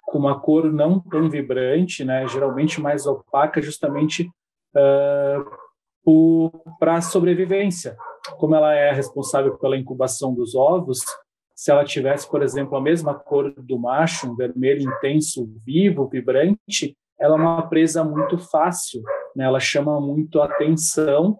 com 0.04 0.18
uma 0.18 0.40
cor 0.40 0.72
não 0.72 1.00
tão 1.00 1.30
vibrante, 1.30 2.04
né? 2.04 2.28
geralmente 2.28 2.80
mais 2.80 3.06
opaca, 3.06 3.62
justamente 3.62 4.30
uh, 4.76 6.52
para 6.80 6.96
a 6.96 7.02
sobrevivência 7.02 7.98
como 8.38 8.56
ela 8.56 8.74
é 8.74 8.92
responsável 8.92 9.58
pela 9.58 9.78
incubação 9.78 10.34
dos 10.34 10.56
ovos, 10.56 11.00
se 11.56 11.72
ela 11.72 11.86
tivesse, 11.86 12.30
por 12.30 12.42
exemplo, 12.42 12.78
a 12.78 12.82
mesma 12.82 13.14
cor 13.14 13.54
do 13.58 13.80
macho, 13.80 14.30
um 14.30 14.36
vermelho 14.36 14.82
intenso, 14.82 15.50
vivo, 15.66 16.08
vibrante, 16.08 16.98
ela 17.18 17.38
é 17.38 17.40
uma 17.40 17.68
presa 17.70 18.04
muito 18.04 18.38
fácil, 18.38 19.02
né? 19.36 19.46
ela 19.46 19.60
chama 19.60 20.02
muito 20.02 20.42
atenção 20.42 21.38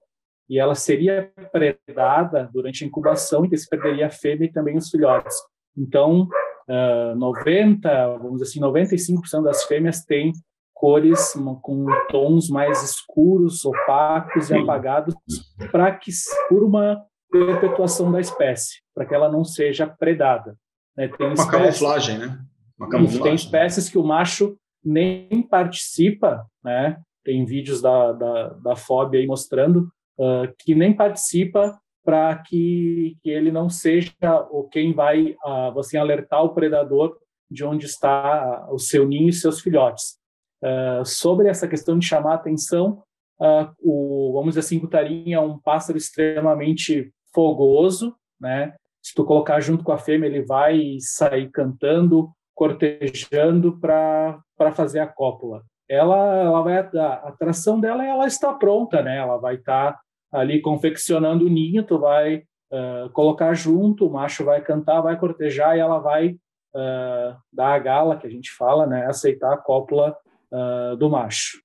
e 0.50 0.60
ela 0.60 0.76
seria 0.76 1.32
predada 1.52 2.50
durante 2.54 2.84
a 2.84 2.88
incubação 2.88 3.46
e 3.46 3.50
que 3.50 3.58
se 3.58 3.68
perderia 3.68 4.08
a 4.08 4.12
fêmea 4.12 4.46
e 4.46 4.52
também 4.52 4.78
os 4.78 4.90
filhotes. 4.90 5.36
Então, 5.78 6.28
uh, 6.70 7.16
90, 7.16 8.18
vamos 8.18 8.42
dizer 8.42 8.52
assim, 8.52 8.62
95% 8.62 9.44
das 9.44 9.64
fêmeas 9.64 10.04
têm 10.06 10.32
cores 10.74 11.34
com 11.62 11.86
tons 12.10 12.50
mais 12.50 12.84
escuros, 12.84 13.66
opacos 13.66 14.50
e 14.50 14.58
apagados, 14.58 15.16
para 15.72 15.92
que 15.96 16.12
por 16.50 16.64
uma 16.64 17.02
perpetuação 17.32 18.12
da 18.12 18.20
espécie, 18.20 18.82
para 18.94 19.06
que 19.06 19.16
ela 19.16 19.32
não 19.32 19.44
seja 19.44 19.88
predada. 19.88 20.56
Né? 20.96 21.08
Tem 21.08 21.28
uma 21.28 21.34
espécies, 21.34 21.52
camuflagem, 21.52 22.18
né? 22.18 22.40
Uma 22.78 22.90
camuflagem. 22.90 23.24
Tem 23.24 23.36
espécies 23.36 23.90
que 23.90 23.98
o 23.98 24.04
macho 24.04 24.58
nem 24.84 25.42
participa, 25.50 26.46
né? 26.64 26.98
Tem 27.24 27.44
vídeos 27.46 27.82
da, 27.82 28.12
da, 28.12 28.50
da 28.50 28.76
FOB 28.76 29.18
aí 29.18 29.26
mostrando 29.26 29.90
uh, 30.18 30.54
que 30.60 30.76
nem 30.76 30.96
participa 30.96 31.80
para 32.06 32.38
que, 32.38 33.18
que 33.24 33.30
ele 33.32 33.52
não 33.52 33.68
seja 33.68 34.12
o 34.52 34.68
quem 34.70 34.94
vai 34.94 35.36
uh, 35.44 35.98
alertar 36.00 36.44
o 36.44 36.54
predador 36.54 37.18
de 37.50 37.66
onde 37.66 37.88
está 37.88 38.68
o 38.72 38.78
seu 38.78 39.08
ninho 39.08 39.30
e 39.30 39.34
seus 39.34 39.60
filhotes. 39.60 40.18
Uh, 40.64 41.04
sobre 41.04 41.50
essa 41.50 41.68
questão 41.68 41.98
de 41.98 42.06
chamar 42.06 42.36
atenção, 42.36 43.04
uh, 43.42 43.68
o, 43.80 44.32
vamos 44.34 44.50
dizer 44.50 44.60
assim, 44.60 44.78
o 44.78 44.88
tarim 44.88 45.34
é 45.34 45.40
um 45.40 45.60
pássaro 45.60 45.98
extremamente 45.98 47.12
fogoso, 47.34 48.16
né? 48.40 48.76
Se 49.04 49.14
tu 49.14 49.24
colocar 49.26 49.60
junto 49.60 49.84
com 49.84 49.92
a 49.92 49.98
fêmea, 49.98 50.28
ele 50.28 50.44
vai 50.44 50.98
sair 51.00 51.50
cantando, 51.52 52.32
cortejando 52.56 53.80
para 53.80 54.72
fazer 54.74 55.00
a 55.00 55.08
cópula. 55.08 55.62
Ela, 55.88 56.42
ela 56.42 56.62
vai 56.64 56.78
a 56.78 57.14
atração 57.28 57.80
dela, 57.80 58.04
ela 58.04 58.26
está 58.26 58.52
pronta, 58.54 59.04
né? 59.04 59.18
Ela 59.18 59.38
vai 59.38 59.56
estar 59.56 59.94
tá 59.94 60.00
ali 60.36 60.62
confeccionando 60.62 61.46
o 61.46 61.50
ninho, 61.50 61.84
tu 61.84 61.98
vai 61.98 62.44
uh, 62.72 63.10
colocar 63.14 63.54
junto, 63.54 64.06
o 64.06 64.12
macho 64.12 64.44
vai 64.44 64.62
cantar, 64.62 65.02
vai 65.02 65.18
cortejar 65.18 65.76
e 65.76 65.80
ela 65.80 66.00
vai 66.00 66.38
uh, 66.76 67.38
dar 67.52 67.74
a 67.74 67.80
gala, 67.80 68.18
que 68.18 68.28
a 68.28 68.30
gente 68.30 68.52
fala, 68.52 68.86
né? 68.86 69.06
Aceitar 69.06 69.54
a 69.54 69.58
cópula 69.58 70.16
uh, 70.52 70.96
do 70.98 71.10
macho. 71.10 71.62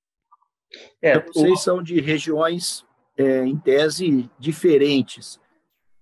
É, 1.02 1.16
então, 1.16 1.33
vocês 1.33 1.61
são 1.62 1.83
de 1.83 2.00
regiões, 2.00 2.87
é, 3.16 3.44
em 3.44 3.59
tese, 3.59 4.30
diferentes. 4.38 5.40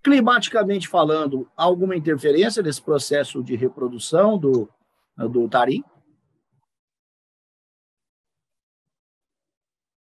Climaticamente 0.02 0.87
falando, 0.87 1.50
alguma 1.57 1.96
interferência 1.96 2.62
nesse 2.62 2.83
processo 2.83 3.42
de 3.42 3.57
reprodução 3.57 4.38
do, 4.38 4.68
do 5.16 5.48
tarim? 5.48 5.83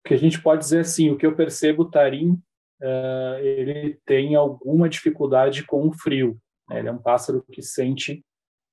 O 0.05 0.09
que 0.09 0.15
a 0.15 0.19
gente 0.19 0.41
pode 0.41 0.63
dizer 0.63 0.81
assim, 0.81 1.11
o 1.11 1.19
que 1.19 1.27
eu 1.27 1.35
percebo, 1.35 1.83
o 1.83 1.91
tarim, 1.91 2.41
uh, 2.83 3.39
ele 3.39 3.99
tem 4.05 4.35
alguma 4.35 4.89
dificuldade 4.89 5.65
com 5.65 5.89
o 5.89 5.93
frio. 5.93 6.39
Né? 6.69 6.81
Ele 6.81 6.89
é 6.89 6.93
um 6.93 7.03
pássaro 7.03 7.45
que 7.51 7.63
sente 7.63 8.25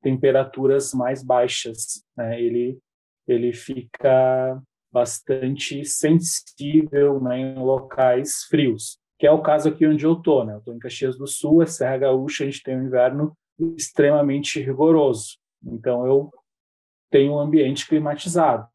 temperaturas 0.02 0.94
mais 0.94 1.24
baixas. 1.24 2.04
Né? 2.16 2.42
Ele, 2.42 2.80
ele 3.28 3.54
fica 3.54 4.62
bastante 4.92 5.84
sensível 5.86 7.20
né, 7.20 7.40
em 7.40 7.56
locais 7.56 8.44
frios 8.50 9.02
que 9.24 9.28
é 9.28 9.32
o 9.32 9.42
caso 9.42 9.70
aqui 9.70 9.88
onde 9.88 10.06
eu 10.06 10.14
estou. 10.14 10.44
Né? 10.44 10.54
Eu 10.54 10.58
estou 10.58 10.74
em 10.74 10.80
Caxias 10.80 11.18
do 11.18 11.26
Sul, 11.26 11.62
a 11.62 11.66
Serra 11.66 11.98
Gaúcha, 11.98 12.44
a 12.44 12.46
gente 12.46 12.62
tem 12.62 12.76
um 12.76 12.88
inverno 12.88 13.34
extremamente 13.78 14.60
rigoroso. 14.60 15.38
Então, 15.64 16.06
eu 16.06 16.30
tenho 17.10 17.32
um 17.32 17.40
ambiente 17.40 17.88
climatizado, 17.88 18.68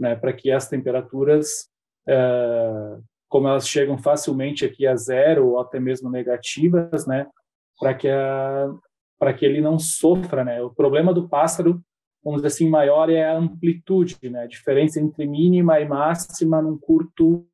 né, 0.00 0.16
para 0.16 0.32
que 0.32 0.50
as 0.50 0.68
temperaturas, 0.68 1.70
é, 2.08 2.98
como 3.32 3.48
elas 3.48 3.66
chegam 3.66 3.96
facilmente 3.96 4.62
aqui 4.62 4.86
a 4.86 4.94
zero 4.94 5.48
ou 5.48 5.58
até 5.58 5.80
mesmo 5.80 6.10
negativas, 6.10 7.06
né, 7.06 7.26
para 7.80 7.94
que 7.94 8.08
para 9.18 9.32
que 9.32 9.46
ele 9.46 9.60
não 9.60 9.78
sofra, 9.78 10.44
né? 10.44 10.60
O 10.60 10.70
problema 10.74 11.14
do 11.14 11.28
pássaro, 11.28 11.80
vamos 12.24 12.42
dizer 12.42 12.48
assim, 12.48 12.68
maior 12.68 13.08
é 13.08 13.24
a 13.24 13.38
amplitude, 13.38 14.18
né? 14.28 14.42
A 14.42 14.48
diferença 14.48 15.00
entre 15.00 15.24
mínima 15.28 15.78
e 15.78 15.88
máxima 15.88 16.60
num 16.60 16.76
curto 16.76 17.46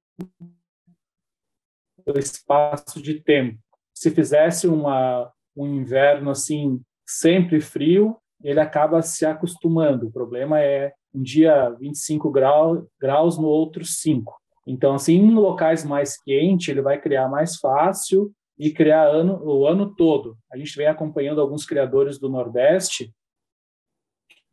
espaço 2.16 3.02
de 3.02 3.20
tempo. 3.20 3.58
Se 3.94 4.10
fizesse 4.10 4.66
uma, 4.66 5.30
um 5.54 5.66
inverno 5.66 6.30
assim 6.30 6.80
sempre 7.06 7.60
frio, 7.60 8.16
ele 8.42 8.60
acaba 8.60 9.02
se 9.02 9.26
acostumando. 9.26 10.06
O 10.06 10.12
problema 10.12 10.58
é 10.60 10.94
um 11.14 11.22
dia 11.22 11.68
25 11.78 12.30
graus, 12.30 12.82
graus 12.98 13.36
no 13.36 13.46
outro 13.46 13.84
5. 13.84 14.37
Então, 14.68 14.94
assim, 14.94 15.14
em 15.14 15.34
locais 15.34 15.82
mais 15.82 16.20
quentes, 16.20 16.68
ele 16.68 16.82
vai 16.82 17.00
criar 17.00 17.26
mais 17.26 17.56
fácil 17.56 18.30
e 18.58 18.70
criar 18.70 19.08
ano, 19.08 19.42
o 19.42 19.66
ano 19.66 19.94
todo. 19.94 20.36
A 20.52 20.58
gente 20.58 20.76
vem 20.76 20.86
acompanhando 20.86 21.40
alguns 21.40 21.64
criadores 21.64 22.18
do 22.18 22.28
Nordeste 22.28 23.10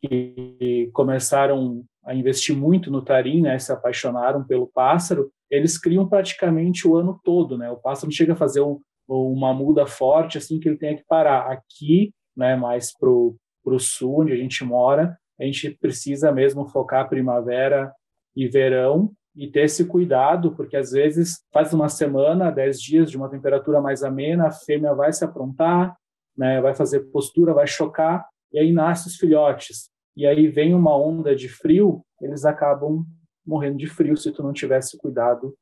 que 0.00 0.88
começaram 0.94 1.84
a 2.02 2.14
investir 2.14 2.56
muito 2.56 2.90
no 2.90 3.02
tarim, 3.02 3.42
né, 3.42 3.58
se 3.58 3.70
apaixonaram 3.70 4.42
pelo 4.42 4.68
pássaro, 4.68 5.30
eles 5.50 5.76
criam 5.76 6.08
praticamente 6.08 6.88
o 6.88 6.96
ano 6.96 7.20
todo, 7.22 7.58
né? 7.58 7.70
O 7.70 7.76
pássaro 7.76 8.10
chega 8.10 8.32
a 8.32 8.36
fazer 8.36 8.62
um, 8.62 8.80
uma 9.06 9.52
muda 9.52 9.86
forte 9.86 10.38
assim 10.38 10.58
que 10.58 10.68
ele 10.68 10.78
tenha 10.78 10.96
que 10.96 11.04
parar. 11.06 11.50
Aqui, 11.52 12.12
né, 12.34 12.56
mais 12.56 12.96
pro 12.96 13.36
pro 13.62 13.80
sul 13.80 14.20
onde 14.20 14.32
a 14.32 14.36
gente 14.36 14.62
mora, 14.64 15.18
a 15.40 15.44
gente 15.44 15.70
precisa 15.70 16.30
mesmo 16.30 16.68
focar 16.68 17.08
primavera 17.08 17.92
e 18.34 18.46
verão 18.46 19.12
e 19.36 19.46
ter 19.50 19.64
esse 19.64 19.84
cuidado, 19.84 20.52
porque 20.52 20.76
às 20.76 20.90
vezes 20.92 21.44
faz 21.52 21.72
uma 21.74 21.90
semana, 21.90 22.50
dez 22.50 22.80
dias 22.80 23.10
de 23.10 23.16
uma 23.18 23.28
temperatura 23.28 23.80
mais 23.82 24.02
amena, 24.02 24.46
a 24.46 24.50
fêmea 24.50 24.94
vai 24.94 25.12
se 25.12 25.24
aprontar, 25.24 25.94
né, 26.36 26.60
vai 26.60 26.74
fazer 26.74 27.00
postura, 27.10 27.52
vai 27.52 27.66
chocar, 27.66 28.26
e 28.52 28.58
aí 28.58 28.72
nasce 28.72 29.08
os 29.08 29.16
filhotes. 29.16 29.90
E 30.16 30.26
aí 30.26 30.48
vem 30.48 30.74
uma 30.74 30.96
onda 30.96 31.36
de 31.36 31.48
frio, 31.48 32.02
eles 32.20 32.46
acabam 32.46 33.04
morrendo 33.46 33.76
de 33.76 33.86
frio 33.86 34.16
se 34.16 34.32
tu 34.32 34.42
não 34.42 34.52
tivesse 34.52 34.96
cuidado 34.96 35.54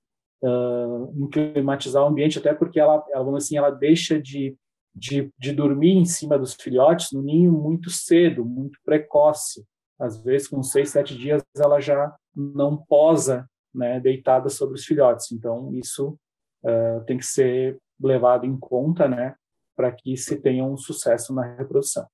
uh, 0.42 1.12
em 1.16 1.28
climatizar 1.28 2.04
o 2.04 2.06
ambiente, 2.06 2.38
até 2.38 2.54
porque 2.54 2.78
ela, 2.78 3.04
ela 3.12 3.36
assim, 3.36 3.56
ela 3.56 3.70
deixa 3.70 4.22
de, 4.22 4.56
de, 4.94 5.30
de 5.36 5.52
dormir 5.52 5.96
em 5.96 6.04
cima 6.04 6.38
dos 6.38 6.54
filhotes 6.54 7.08
no 7.12 7.22
ninho 7.22 7.52
muito 7.52 7.90
cedo, 7.90 8.44
muito 8.44 8.78
precoce. 8.84 9.64
Às 9.98 10.22
vezes, 10.22 10.48
com 10.48 10.62
seis, 10.62 10.90
sete 10.90 11.16
dias, 11.16 11.42
ela 11.56 11.80
já 11.80 12.14
não 12.34 12.76
posa 12.76 13.48
né, 13.74 14.00
deitada 14.00 14.48
sobre 14.48 14.76
os 14.76 14.84
filhotes. 14.84 15.32
Então, 15.32 15.72
isso 15.74 16.18
uh, 16.64 17.04
tem 17.06 17.18
que 17.18 17.26
ser 17.26 17.78
levado 18.00 18.46
em 18.46 18.58
conta, 18.58 19.08
né, 19.08 19.34
para 19.74 19.90
que 19.90 20.16
se 20.16 20.40
tenha 20.40 20.64
um 20.64 20.76
sucesso 20.76 21.34
na 21.34 21.56
reprodução. 21.56 22.06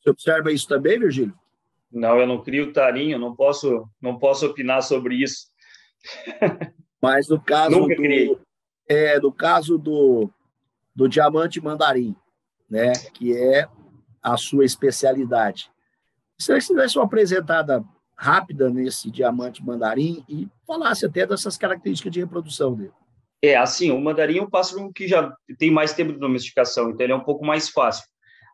Você 0.00 0.10
observa 0.10 0.52
isso 0.52 0.68
também, 0.68 0.98
Virgílio? 0.98 1.34
Não, 1.90 2.18
eu 2.18 2.26
não 2.26 2.42
crio 2.42 2.72
tarinho, 2.72 3.18
não 3.18 3.34
posso, 3.34 3.88
não 4.00 4.18
posso 4.18 4.46
opinar 4.46 4.82
sobre 4.82 5.22
isso. 5.22 5.48
Mas 7.00 7.28
no 7.28 7.40
caso 7.40 7.78
Nunca 7.78 7.94
do, 7.94 8.02
criei. 8.02 8.38
é, 8.88 9.18
no 9.18 9.32
caso 9.32 9.78
do, 9.78 10.30
do 10.94 11.08
diamante 11.08 11.60
mandarim, 11.60 12.14
né, 12.68 12.92
que 13.14 13.34
é 13.36 13.68
a 14.22 14.36
sua 14.36 14.64
especialidade. 14.64 15.70
Se 16.38 16.52
você 16.52 16.66
tivesse 16.68 16.98
uma 16.98 17.04
apresentada 17.06 17.84
rápida 18.18 18.68
nesse 18.68 19.10
diamante 19.10 19.64
mandarim 19.64 20.24
e 20.28 20.48
falasse 20.66 21.06
até 21.06 21.24
dessas 21.24 21.56
características 21.56 22.12
de 22.12 22.20
reprodução 22.20 22.74
dele. 22.74 22.92
É, 23.40 23.56
assim, 23.56 23.92
o 23.92 24.00
mandarim 24.00 24.38
é 24.38 24.42
um 24.42 24.50
pássaro 24.50 24.92
que 24.92 25.06
já 25.06 25.32
tem 25.56 25.70
mais 25.70 25.92
tempo 25.92 26.12
de 26.12 26.18
domesticação, 26.18 26.90
então 26.90 27.04
ele 27.04 27.12
é 27.12 27.16
um 27.16 27.22
pouco 27.22 27.46
mais 27.46 27.68
fácil. 27.68 28.04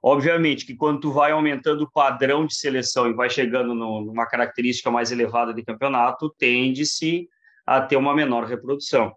Obviamente 0.02 0.66
que 0.66 0.76
quando 0.76 1.00
tu 1.00 1.10
vai 1.10 1.32
aumentando 1.32 1.84
o 1.84 1.90
padrão 1.90 2.44
de 2.44 2.54
seleção 2.54 3.08
e 3.08 3.14
vai 3.14 3.30
chegando 3.30 3.74
no, 3.74 4.02
numa 4.02 4.26
característica 4.26 4.90
mais 4.90 5.10
elevada 5.10 5.54
de 5.54 5.64
campeonato, 5.64 6.28
tende-se 6.38 7.26
a 7.66 7.80
ter 7.80 7.96
uma 7.96 8.14
menor 8.14 8.44
reprodução. 8.44 9.14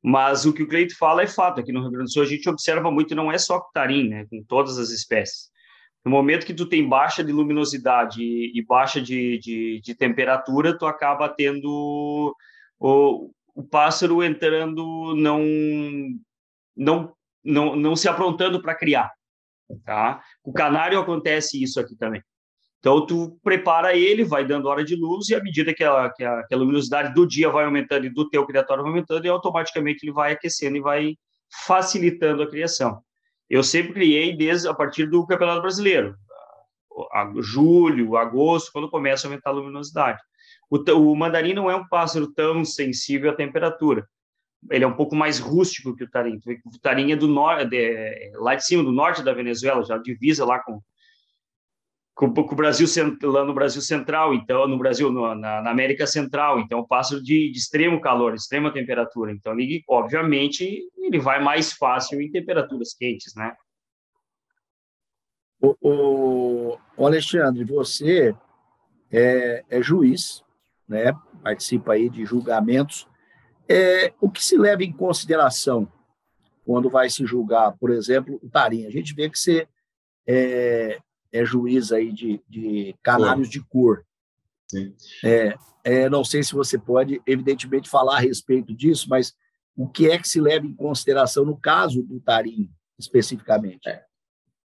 Mas 0.00 0.46
o 0.46 0.52
que 0.52 0.62
o 0.62 0.68
Cleito 0.68 0.96
fala 0.96 1.22
é 1.22 1.26
fato. 1.26 1.60
Aqui 1.60 1.72
no 1.72 1.80
Rio 1.80 1.90
Grande 1.90 2.04
do 2.04 2.12
Sul 2.12 2.22
a 2.22 2.26
gente 2.26 2.48
observa 2.48 2.88
muito, 2.88 3.16
não 3.16 3.32
é 3.32 3.38
só 3.38 3.58
tarim, 3.74 4.08
né, 4.08 4.26
com 4.30 4.40
todas 4.44 4.78
as 4.78 4.90
espécies. 4.90 5.50
No 6.04 6.10
momento 6.10 6.46
que 6.46 6.54
tu 6.54 6.66
tem 6.66 6.88
baixa 6.88 7.22
de 7.22 7.32
luminosidade 7.32 8.22
e, 8.22 8.64
baixa 8.64 9.00
de, 9.00 9.38
de, 9.38 9.80
de, 9.80 9.94
temperatura, 9.94 10.76
tu 10.76 10.84
acaba 10.84 11.28
tendo 11.28 12.34
o, 12.78 13.30
o 13.54 13.62
pássaro 13.62 14.22
entrando, 14.22 15.14
não, 15.16 15.40
não, 16.76 17.12
não, 17.44 17.76
não 17.76 17.96
se 17.96 18.08
aprontando 18.08 18.60
para 18.60 18.74
criar 18.74 19.12
tá? 19.84 20.22
O 20.44 20.52
canário 20.52 20.98
acontece 20.98 21.62
isso 21.62 21.80
aqui 21.80 21.96
também. 21.96 22.22
Então, 22.78 23.06
tu 23.06 23.38
prepara 23.44 23.94
ele, 23.96 24.24
vai 24.24 24.44
dando 24.44 24.68
hora 24.68 24.84
de 24.84 24.96
luz, 24.96 25.28
e 25.28 25.34
à 25.34 25.42
medida 25.42 25.72
que 25.72 25.84
a, 25.84 26.10
que 26.10 26.24
a, 26.24 26.42
que 26.44 26.54
a 26.54 26.58
luminosidade 26.58 27.14
do 27.14 27.26
dia 27.26 27.48
vai 27.48 27.64
aumentando 27.64 28.06
e 28.06 28.10
do 28.10 28.28
teu 28.28 28.44
criatório 28.44 28.82
vai 28.82 28.90
aumentando, 28.90 29.24
e 29.24 29.28
automaticamente 29.28 30.04
ele 30.04 30.12
vai 30.12 30.32
aquecendo 30.32 30.76
e 30.76 30.80
vai 30.80 31.16
facilitando 31.64 32.42
a 32.42 32.50
criação. 32.50 33.00
Eu 33.52 33.62
sempre 33.62 33.92
criei 33.92 34.34
desde 34.34 34.66
a 34.66 34.72
partir 34.72 35.04
do 35.04 35.26
Campeonato 35.26 35.60
Brasileiro. 35.60 36.16
julho, 37.42 38.16
agosto, 38.16 38.72
quando 38.72 38.88
começa 38.88 39.26
a 39.26 39.30
aumentar 39.30 39.50
a 39.50 39.52
luminosidade. 39.52 40.22
O, 40.70 40.78
o 40.78 41.14
mandarim 41.14 41.52
não 41.52 41.70
é 41.70 41.76
um 41.76 41.86
pássaro 41.86 42.32
tão 42.32 42.64
sensível 42.64 43.30
à 43.30 43.34
temperatura. 43.34 44.08
Ele 44.70 44.84
é 44.84 44.88
um 44.88 44.96
pouco 44.96 45.14
mais 45.14 45.38
rústico 45.38 45.94
que 45.94 46.02
o 46.02 46.10
tarim. 46.10 46.40
O 46.64 46.80
tarim 46.80 47.12
é 47.12 47.16
do 47.16 47.28
norte, 47.28 47.68
lá 48.36 48.54
de 48.54 48.64
cima 48.64 48.82
do 48.82 48.90
norte 48.90 49.22
da 49.22 49.34
Venezuela, 49.34 49.84
já 49.84 49.98
divisa 49.98 50.46
lá 50.46 50.58
com 50.58 50.80
com, 52.14 52.32
com 52.32 52.52
o 52.52 52.56
Brasil 52.56 52.86
lá 53.22 53.44
no 53.44 53.54
Brasil 53.54 53.80
Central, 53.80 54.34
então 54.34 54.68
no 54.68 54.78
Brasil 54.78 55.10
no, 55.10 55.34
na, 55.34 55.62
na, 55.62 55.70
América 55.70 56.06
Central, 56.06 56.60
então 56.60 56.80
o 56.80 56.86
pássaro 56.86 57.22
de, 57.22 57.50
de, 57.50 57.58
extremo 57.58 58.00
calor, 58.00 58.34
extrema 58.34 58.72
temperatura, 58.72 59.32
então 59.32 59.58
ele 59.58 59.82
obviamente 59.88 60.82
ele 60.98 61.18
vai 61.18 61.42
mais 61.42 61.72
fácil 61.72 62.20
em 62.20 62.30
temperaturas 62.30 62.94
quentes, 62.94 63.34
né? 63.34 63.54
O, 65.60 65.76
o, 65.80 66.78
o 66.96 67.06
Alexandre, 67.06 67.64
você 67.64 68.34
é, 69.10 69.64
é, 69.70 69.82
juiz, 69.82 70.42
né? 70.88 71.12
Participa 71.42 71.92
aí 71.92 72.10
de 72.10 72.24
julgamentos. 72.24 73.06
É, 73.68 74.12
o 74.20 74.28
que 74.28 74.44
se 74.44 74.56
leva 74.56 74.82
em 74.82 74.92
consideração 74.92 75.90
quando 76.64 76.90
vai 76.90 77.08
se 77.08 77.24
julgar, 77.24 77.76
por 77.78 77.90
exemplo, 77.90 78.40
o 78.42 78.50
tarim? 78.50 78.86
A 78.86 78.90
gente 78.90 79.14
vê 79.14 79.30
que 79.30 79.38
você 79.38 79.68
é, 80.26 80.98
é 81.32 81.44
juiz 81.44 81.92
aí 81.92 82.12
de, 82.12 82.40
de 82.48 82.94
canários 83.02 83.48
de 83.48 83.60
cor. 83.60 84.04
Sim. 84.68 84.94
É, 85.24 85.54
é, 85.84 86.10
não 86.10 86.24
sei 86.24 86.42
se 86.42 86.54
você 86.54 86.78
pode, 86.78 87.20
evidentemente, 87.26 87.88
falar 87.88 88.16
a 88.16 88.20
respeito 88.20 88.74
disso, 88.74 89.06
mas 89.08 89.34
o 89.76 89.88
que 89.88 90.10
é 90.10 90.18
que 90.18 90.28
se 90.28 90.40
leva 90.40 90.66
em 90.66 90.74
consideração 90.74 91.44
no 91.44 91.56
caso 91.56 92.02
do 92.02 92.20
tarim, 92.20 92.70
especificamente? 92.98 93.88
É. 93.88 94.02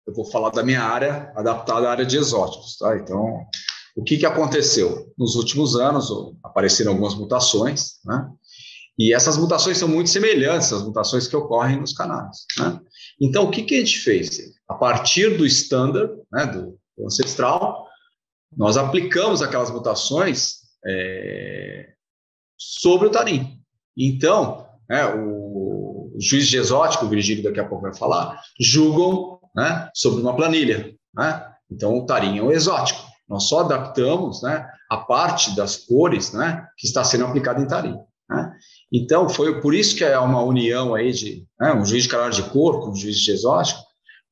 Eu 0.06 0.14
vou 0.14 0.24
falar 0.24 0.50
da 0.50 0.62
minha 0.62 0.82
área, 0.82 1.32
adaptada 1.34 1.88
à 1.88 1.90
área 1.90 2.06
de 2.06 2.16
exóticos. 2.16 2.78
Tá? 2.78 2.96
Então, 2.96 3.46
o 3.96 4.02
que, 4.02 4.16
que 4.16 4.26
aconteceu? 4.26 5.12
Nos 5.18 5.34
últimos 5.34 5.76
anos, 5.76 6.10
apareceram 6.42 6.92
algumas 6.92 7.14
mutações, 7.14 7.98
né? 8.04 8.30
E 8.98 9.14
essas 9.14 9.36
mutações 9.36 9.78
são 9.78 9.86
muito 9.86 10.10
semelhantes 10.10 10.72
às 10.72 10.82
mutações 10.82 11.28
que 11.28 11.36
ocorrem 11.36 11.80
nos 11.80 11.92
canários. 11.92 12.44
Né? 12.58 12.80
Então, 13.20 13.44
o 13.44 13.50
que, 13.50 13.62
que 13.62 13.76
a 13.76 13.78
gente 13.78 13.98
fez? 13.98 14.40
A 14.68 14.74
partir 14.74 15.36
do 15.36 15.46
standard, 15.46 16.12
né, 16.30 16.46
do, 16.46 16.78
ancestral, 17.04 17.86
nós 18.56 18.76
aplicamos 18.76 19.42
aquelas 19.42 19.70
mutações 19.70 20.58
é, 20.86 21.92
sobre 22.56 23.08
o 23.08 23.10
tarim. 23.10 23.60
Então, 23.96 24.66
né, 24.88 25.06
o, 25.14 25.78
juiz 26.18 26.48
de 26.48 26.56
exótico, 26.56 27.06
o 27.06 27.08
Virgílio 27.08 27.44
daqui 27.44 27.60
a 27.60 27.68
pouco 27.68 27.82
vai 27.82 27.94
falar, 27.94 28.40
julgam 28.60 29.38
né, 29.54 29.88
sobre 29.94 30.20
uma 30.20 30.34
planilha. 30.34 30.92
Né? 31.14 31.46
Então, 31.70 31.96
o 31.96 32.06
tarim 32.06 32.38
é 32.38 32.42
o 32.42 32.52
exótico. 32.52 33.00
Nós 33.28 33.44
só 33.44 33.60
adaptamos 33.60 34.42
né, 34.42 34.66
a 34.90 34.96
parte 34.96 35.54
das 35.54 35.76
cores 35.76 36.32
né, 36.32 36.66
que 36.76 36.86
está 36.86 37.04
sendo 37.04 37.24
aplicada 37.24 37.60
em 37.60 37.66
tarim. 37.66 37.96
Né? 38.28 38.52
Então, 38.92 39.28
foi 39.28 39.60
por 39.60 39.74
isso 39.74 39.96
que 39.96 40.04
é 40.04 40.18
uma 40.18 40.42
união 40.42 40.94
aí 40.94 41.12
de 41.12 41.46
né, 41.60 41.72
um 41.74 41.84
juiz 41.84 42.04
de 42.04 42.08
caráter 42.08 42.42
de 42.42 42.50
cor 42.50 42.80
com 42.80 42.90
um 42.90 42.96
juiz 42.96 43.18
de 43.18 43.30
exótico, 43.30 43.80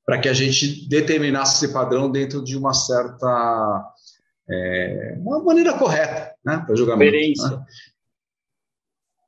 para 0.07 0.21
que 0.21 0.29
a 0.29 0.33
gente 0.33 0.89
determinasse 0.89 1.65
esse 1.65 1.75
padrão 1.75 2.11
dentro 2.11 2.43
de 2.43 2.57
uma 2.57 2.73
certa 2.73 3.93
é, 4.49 5.17
uma 5.19 5.43
maneira 5.43 5.77
correta 5.77 6.33
né, 6.45 6.63
para 6.65 6.77
julgamento. 6.77 7.43
Né? 7.43 7.65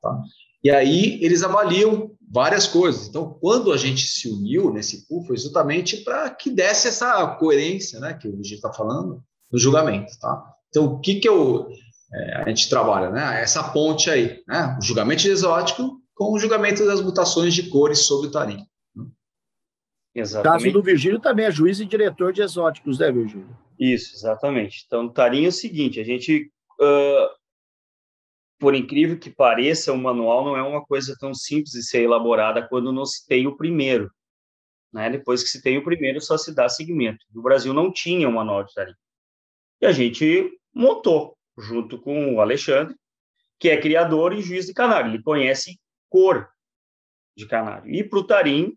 Tá? 0.01 0.21
E 0.63 0.71
aí 0.71 1.19
eles 1.21 1.43
avaliam 1.43 2.11
várias 2.31 2.65
coisas. 2.65 3.07
Então, 3.07 3.37
quando 3.41 3.73
a 3.73 3.77
gente 3.77 4.07
se 4.07 4.29
uniu 4.29 4.73
nesse 4.73 5.05
pool, 5.07 5.25
foi 5.25 5.35
justamente 5.35 5.97
para 5.97 6.29
que 6.29 6.49
desse 6.49 6.87
essa 6.87 7.27
coerência 7.35 7.99
né, 7.99 8.13
que 8.13 8.27
o 8.27 8.31
Luigi 8.31 8.55
está 8.55 8.71
falando 8.71 9.21
no 9.51 9.59
julgamento. 9.59 10.17
Tá? 10.19 10.41
Então, 10.69 10.85
o 10.85 10.99
que, 11.01 11.15
que 11.15 11.27
eu 11.27 11.69
é, 12.13 12.41
a 12.41 12.49
gente 12.49 12.69
trabalha, 12.69 13.09
né? 13.11 13.41
Essa 13.41 13.63
ponte 13.63 14.09
aí, 14.09 14.41
né? 14.47 14.77
O 14.79 14.83
julgamento 14.83 15.27
exótico 15.27 16.01
com 16.15 16.33
o 16.33 16.39
julgamento 16.39 16.85
das 16.85 17.01
mutações 17.01 17.53
de 17.53 17.69
cores 17.69 17.99
sobre 17.99 18.27
o 18.27 18.31
tarim. 18.31 18.65
Exatamente. 20.13 20.47
O 20.47 20.63
caso 20.63 20.73
do 20.73 20.83
Virgílio 20.83 21.19
também 21.19 21.45
é 21.45 21.51
juiz 21.51 21.79
e 21.79 21.85
diretor 21.85 22.33
de 22.33 22.41
exóticos, 22.41 22.99
né, 22.99 23.11
Virgílio? 23.11 23.55
Isso, 23.79 24.15
exatamente. 24.15 24.83
Então, 24.85 25.05
o 25.05 25.13
tarim 25.13 25.45
é 25.45 25.49
o 25.49 25.51
seguinte, 25.51 25.99
a 25.99 26.03
gente, 26.03 26.51
uh, 26.81 27.29
por 28.59 28.75
incrível 28.75 29.17
que 29.17 29.29
pareça, 29.29 29.93
o 29.93 29.97
manual 29.97 30.43
não 30.43 30.57
é 30.57 30.63
uma 30.63 30.83
coisa 30.83 31.15
tão 31.19 31.33
simples 31.33 31.71
de 31.71 31.83
ser 31.83 32.01
elaborada 32.01 32.67
quando 32.67 32.91
não 32.91 33.05
se 33.05 33.25
tem 33.25 33.47
o 33.47 33.55
primeiro. 33.55 34.11
Né? 34.91 35.09
Depois 35.09 35.43
que 35.43 35.49
se 35.49 35.61
tem 35.61 35.77
o 35.77 35.83
primeiro, 35.83 36.19
só 36.19 36.37
se 36.37 36.53
dá 36.53 36.67
seguimento. 36.67 37.25
No 37.33 37.41
Brasil 37.41 37.73
não 37.73 37.91
tinha 37.91 38.27
um 38.27 38.33
manual 38.33 38.63
de 38.63 38.73
tarim. 38.73 38.93
E 39.81 39.85
a 39.85 39.91
gente 39.91 40.51
montou 40.73 41.37
junto 41.57 41.99
com 41.99 42.35
o 42.35 42.41
Alexandre, 42.41 42.95
que 43.59 43.69
é 43.69 43.79
criador 43.79 44.33
e 44.33 44.41
juiz 44.41 44.65
de 44.65 44.73
canário. 44.73 45.11
Ele 45.11 45.21
conhece 45.21 45.79
cor 46.09 46.49
de 47.37 47.45
canário. 47.47 47.89
E 47.93 48.03
para 48.03 48.19
o 48.19 48.23
tarim, 48.23 48.75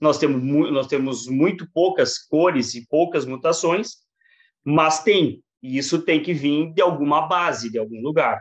nós 0.00 0.18
temos, 0.18 0.42
nós 0.72 0.86
temos 0.86 1.26
muito 1.26 1.68
poucas 1.72 2.18
cores 2.18 2.74
e 2.74 2.86
poucas 2.86 3.24
mutações, 3.24 3.96
mas 4.64 5.02
tem. 5.02 5.42
E 5.62 5.78
isso 5.78 6.02
tem 6.02 6.22
que 6.22 6.34
vir 6.34 6.72
de 6.72 6.82
alguma 6.82 7.26
base, 7.26 7.70
de 7.70 7.78
algum 7.78 8.00
lugar. 8.02 8.40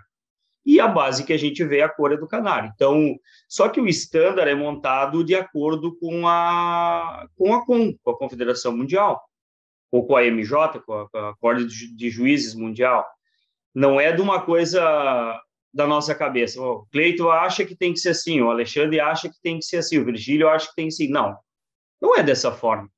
E 0.65 0.79
a 0.79 0.87
base 0.87 1.23
que 1.23 1.33
a 1.33 1.37
gente 1.37 1.63
vê 1.63 1.79
é 1.79 1.83
a 1.83 1.89
cor 1.89 2.11
é 2.11 2.17
do 2.17 2.27
canário. 2.27 2.71
Então, 2.73 3.15
só 3.47 3.69
que 3.69 3.79
o 3.79 3.87
estándar 3.87 4.47
é 4.47 4.55
montado 4.55 5.23
de 5.23 5.35
acordo 5.35 5.95
com 5.97 6.27
a 6.27 7.27
com 7.37 7.53
a 7.53 7.65
com 7.65 7.95
a 8.07 8.17
Confederação 8.17 8.75
Mundial, 8.75 9.21
ou 9.91 10.05
com 10.05 10.15
a 10.15 10.23
MJ, 10.23 10.79
com 10.81 10.93
a, 10.93 11.09
com 11.09 11.17
a 11.17 11.35
Corte 11.37 11.65
de 11.67 12.09
Juízes 12.09 12.55
Mundial 12.55 13.05
não 13.75 13.99
é 13.99 14.13
de 14.13 14.21
uma 14.21 14.41
coisa 14.41 14.81
da 15.73 15.85
nossa 15.85 16.15
cabeça. 16.15 16.61
O 16.61 16.87
Cleito 16.89 17.29
acha 17.29 17.65
que 17.65 17.75
tem 17.75 17.91
que 17.91 17.99
ser 17.99 18.09
assim, 18.09 18.39
o 18.39 18.49
Alexandre 18.49 19.01
acha 19.01 19.27
que 19.27 19.39
tem 19.41 19.59
que 19.59 19.65
ser 19.65 19.77
assim, 19.77 19.97
o 19.97 20.05
Virgílio 20.05 20.47
acha 20.47 20.69
que 20.69 20.75
tem 20.75 20.87
que 20.87 20.93
ser 20.93 21.03
assim. 21.03 21.11
Não, 21.11 21.37
não 22.01 22.15
é 22.15 22.23
dessa 22.23 22.51
forma. 22.51 22.89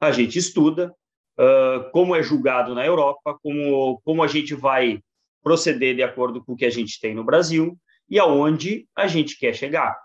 A 0.00 0.10
gente 0.10 0.38
estuda 0.38 0.94
uh, 1.38 1.90
como 1.92 2.14
é 2.14 2.22
julgado 2.22 2.74
na 2.74 2.84
Europa, 2.84 3.38
como, 3.42 4.00
como 4.04 4.22
a 4.22 4.26
gente 4.26 4.54
vai 4.54 5.00
proceder 5.42 5.94
de 5.94 6.02
acordo 6.02 6.44
com 6.44 6.52
o 6.52 6.56
que 6.56 6.64
a 6.64 6.70
gente 6.70 7.00
tem 7.00 7.14
no 7.14 7.24
Brasil 7.24 7.78
e 8.08 8.18
aonde 8.18 8.86
a 8.94 9.06
gente 9.06 9.38
quer 9.38 9.54
chegar. 9.54 9.96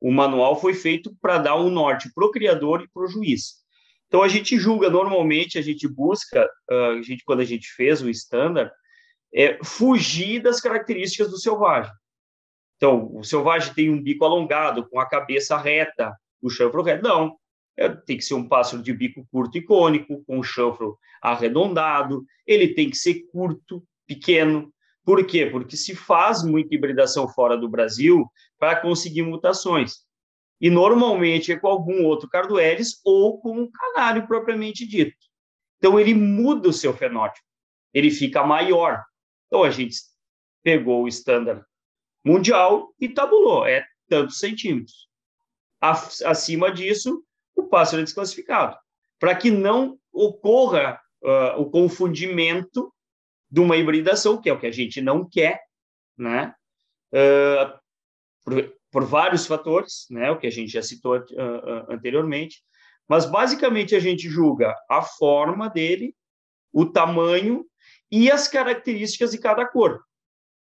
O 0.00 0.10
manual 0.10 0.60
foi 0.60 0.74
feito 0.74 1.14
para 1.20 1.38
dar 1.38 1.56
um 1.56 1.70
norte 1.70 2.10
para 2.14 2.26
o 2.26 2.30
criador 2.30 2.82
e 2.82 2.88
para 2.88 3.04
o 3.04 3.08
juiz. 3.08 3.64
Então 4.08 4.22
a 4.22 4.28
gente 4.28 4.58
julga 4.58 4.90
normalmente, 4.90 5.58
a 5.58 5.62
gente 5.62 5.88
busca, 5.88 6.48
a 6.70 7.02
gente 7.02 7.24
quando 7.24 7.40
a 7.40 7.44
gente 7.44 7.68
fez 7.68 8.02
o 8.02 8.10
standard, 8.10 8.70
é 9.34 9.58
fugir 9.64 10.40
das 10.40 10.60
características 10.60 11.30
do 11.30 11.38
selvagem. 11.38 11.92
Então, 12.76 13.10
o 13.14 13.24
selvagem 13.24 13.74
tem 13.74 13.90
um 13.90 14.00
bico 14.00 14.24
alongado, 14.24 14.88
com 14.88 15.00
a 15.00 15.08
cabeça 15.08 15.56
reta, 15.56 16.14
o 16.40 16.48
chanfro 16.48 16.82
reto. 16.82 17.02
Não, 17.02 17.36
é, 17.76 17.88
tem 17.88 18.16
que 18.16 18.24
ser 18.24 18.34
um 18.34 18.48
pássaro 18.48 18.82
de 18.82 18.92
bico 18.92 19.26
curto 19.30 19.58
e 19.58 19.62
cônico, 19.62 20.24
com 20.24 20.42
chanfro 20.42 20.98
arredondado, 21.20 22.24
ele 22.46 22.68
tem 22.68 22.90
que 22.90 22.96
ser 22.96 23.26
curto, 23.32 23.82
pequeno. 24.06 24.72
Por 25.04 25.26
quê? 25.26 25.46
Porque 25.46 25.76
se 25.76 25.94
faz 25.94 26.42
muita 26.42 26.74
hibridação 26.74 27.28
fora 27.28 27.56
do 27.56 27.68
Brasil 27.68 28.26
para 28.58 28.80
conseguir 28.80 29.22
mutações. 29.22 30.04
E 30.60 30.70
normalmente 30.70 31.52
é 31.52 31.58
com 31.58 31.66
algum 31.66 32.04
outro 32.04 32.28
carduelis 32.28 33.00
ou 33.04 33.40
com 33.40 33.60
um 33.60 33.70
canário 33.70 34.26
propriamente 34.26 34.86
dito. 34.86 35.16
Então 35.78 35.98
ele 35.98 36.14
muda 36.14 36.68
o 36.68 36.72
seu 36.72 36.94
fenótipo, 36.94 37.46
ele 37.92 38.10
fica 38.10 38.42
maior, 38.42 39.04
então 39.46 39.62
a 39.62 39.70
gente 39.70 39.96
pegou 40.62 41.02
o 41.02 41.08
estándar 41.08 41.64
mundial 42.24 42.94
e 42.98 43.08
tabulou, 43.08 43.66
é 43.66 43.84
tantos 44.08 44.38
centímetros. 44.38 45.08
Acima 45.80 46.72
disso, 46.72 47.22
o 47.54 47.64
pássaro 47.64 48.02
é 48.02 48.04
desclassificado, 48.04 48.76
para 49.18 49.34
que 49.34 49.50
não 49.50 49.98
ocorra 50.12 51.00
uh, 51.22 51.60
o 51.60 51.70
confundimento 51.70 52.92
de 53.50 53.60
uma 53.60 53.76
hibridação, 53.76 54.40
que 54.40 54.48
é 54.48 54.52
o 54.52 54.58
que 54.58 54.66
a 54.66 54.72
gente 54.72 55.00
não 55.00 55.28
quer, 55.28 55.60
né? 56.16 56.54
Uh, 57.12 57.78
por, 58.44 58.74
por, 58.90 59.04
vários 59.04 59.46
fatores, 59.46 60.06
né? 60.10 60.30
O 60.30 60.38
que 60.38 60.46
a 60.46 60.50
gente 60.50 60.72
já 60.72 60.82
citou 60.82 61.16
uh, 61.16 61.92
anteriormente, 61.92 62.62
mas 63.08 63.26
basicamente 63.26 63.94
a 63.94 64.00
gente 64.00 64.28
julga 64.28 64.74
a 64.90 65.02
forma 65.02 65.68
dele, 65.68 66.14
o 66.72 66.86
tamanho 66.86 67.64
e 68.10 68.30
as 68.30 68.48
características 68.48 69.30
de 69.30 69.38
cada 69.38 69.66
cor, 69.66 70.02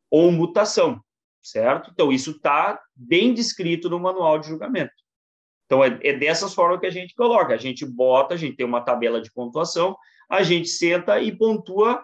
ou 0.09 0.31
mutação, 0.31 1.01
certo? 1.41 1.91
Então, 1.91 2.11
isso 2.11 2.31
está 2.31 2.79
bem 2.95 3.33
descrito 3.33 3.89
no 3.89 3.99
manual 3.99 4.39
de 4.39 4.47
julgamento. 4.47 4.93
Então, 5.67 5.83
é, 5.83 5.99
é 6.01 6.13
dessas 6.13 6.53
formas 6.53 6.79
que 6.79 6.87
a 6.87 6.91
gente 6.91 7.13
coloca. 7.13 7.53
A 7.53 7.57
gente 7.57 7.85
bota, 7.85 8.33
a 8.33 8.37
gente 8.37 8.55
tem 8.55 8.65
uma 8.65 8.81
tabela 8.81 9.21
de 9.21 9.31
pontuação, 9.31 9.95
a 10.29 10.41
gente 10.41 10.69
senta 10.69 11.19
e 11.19 11.35
pontua 11.35 12.03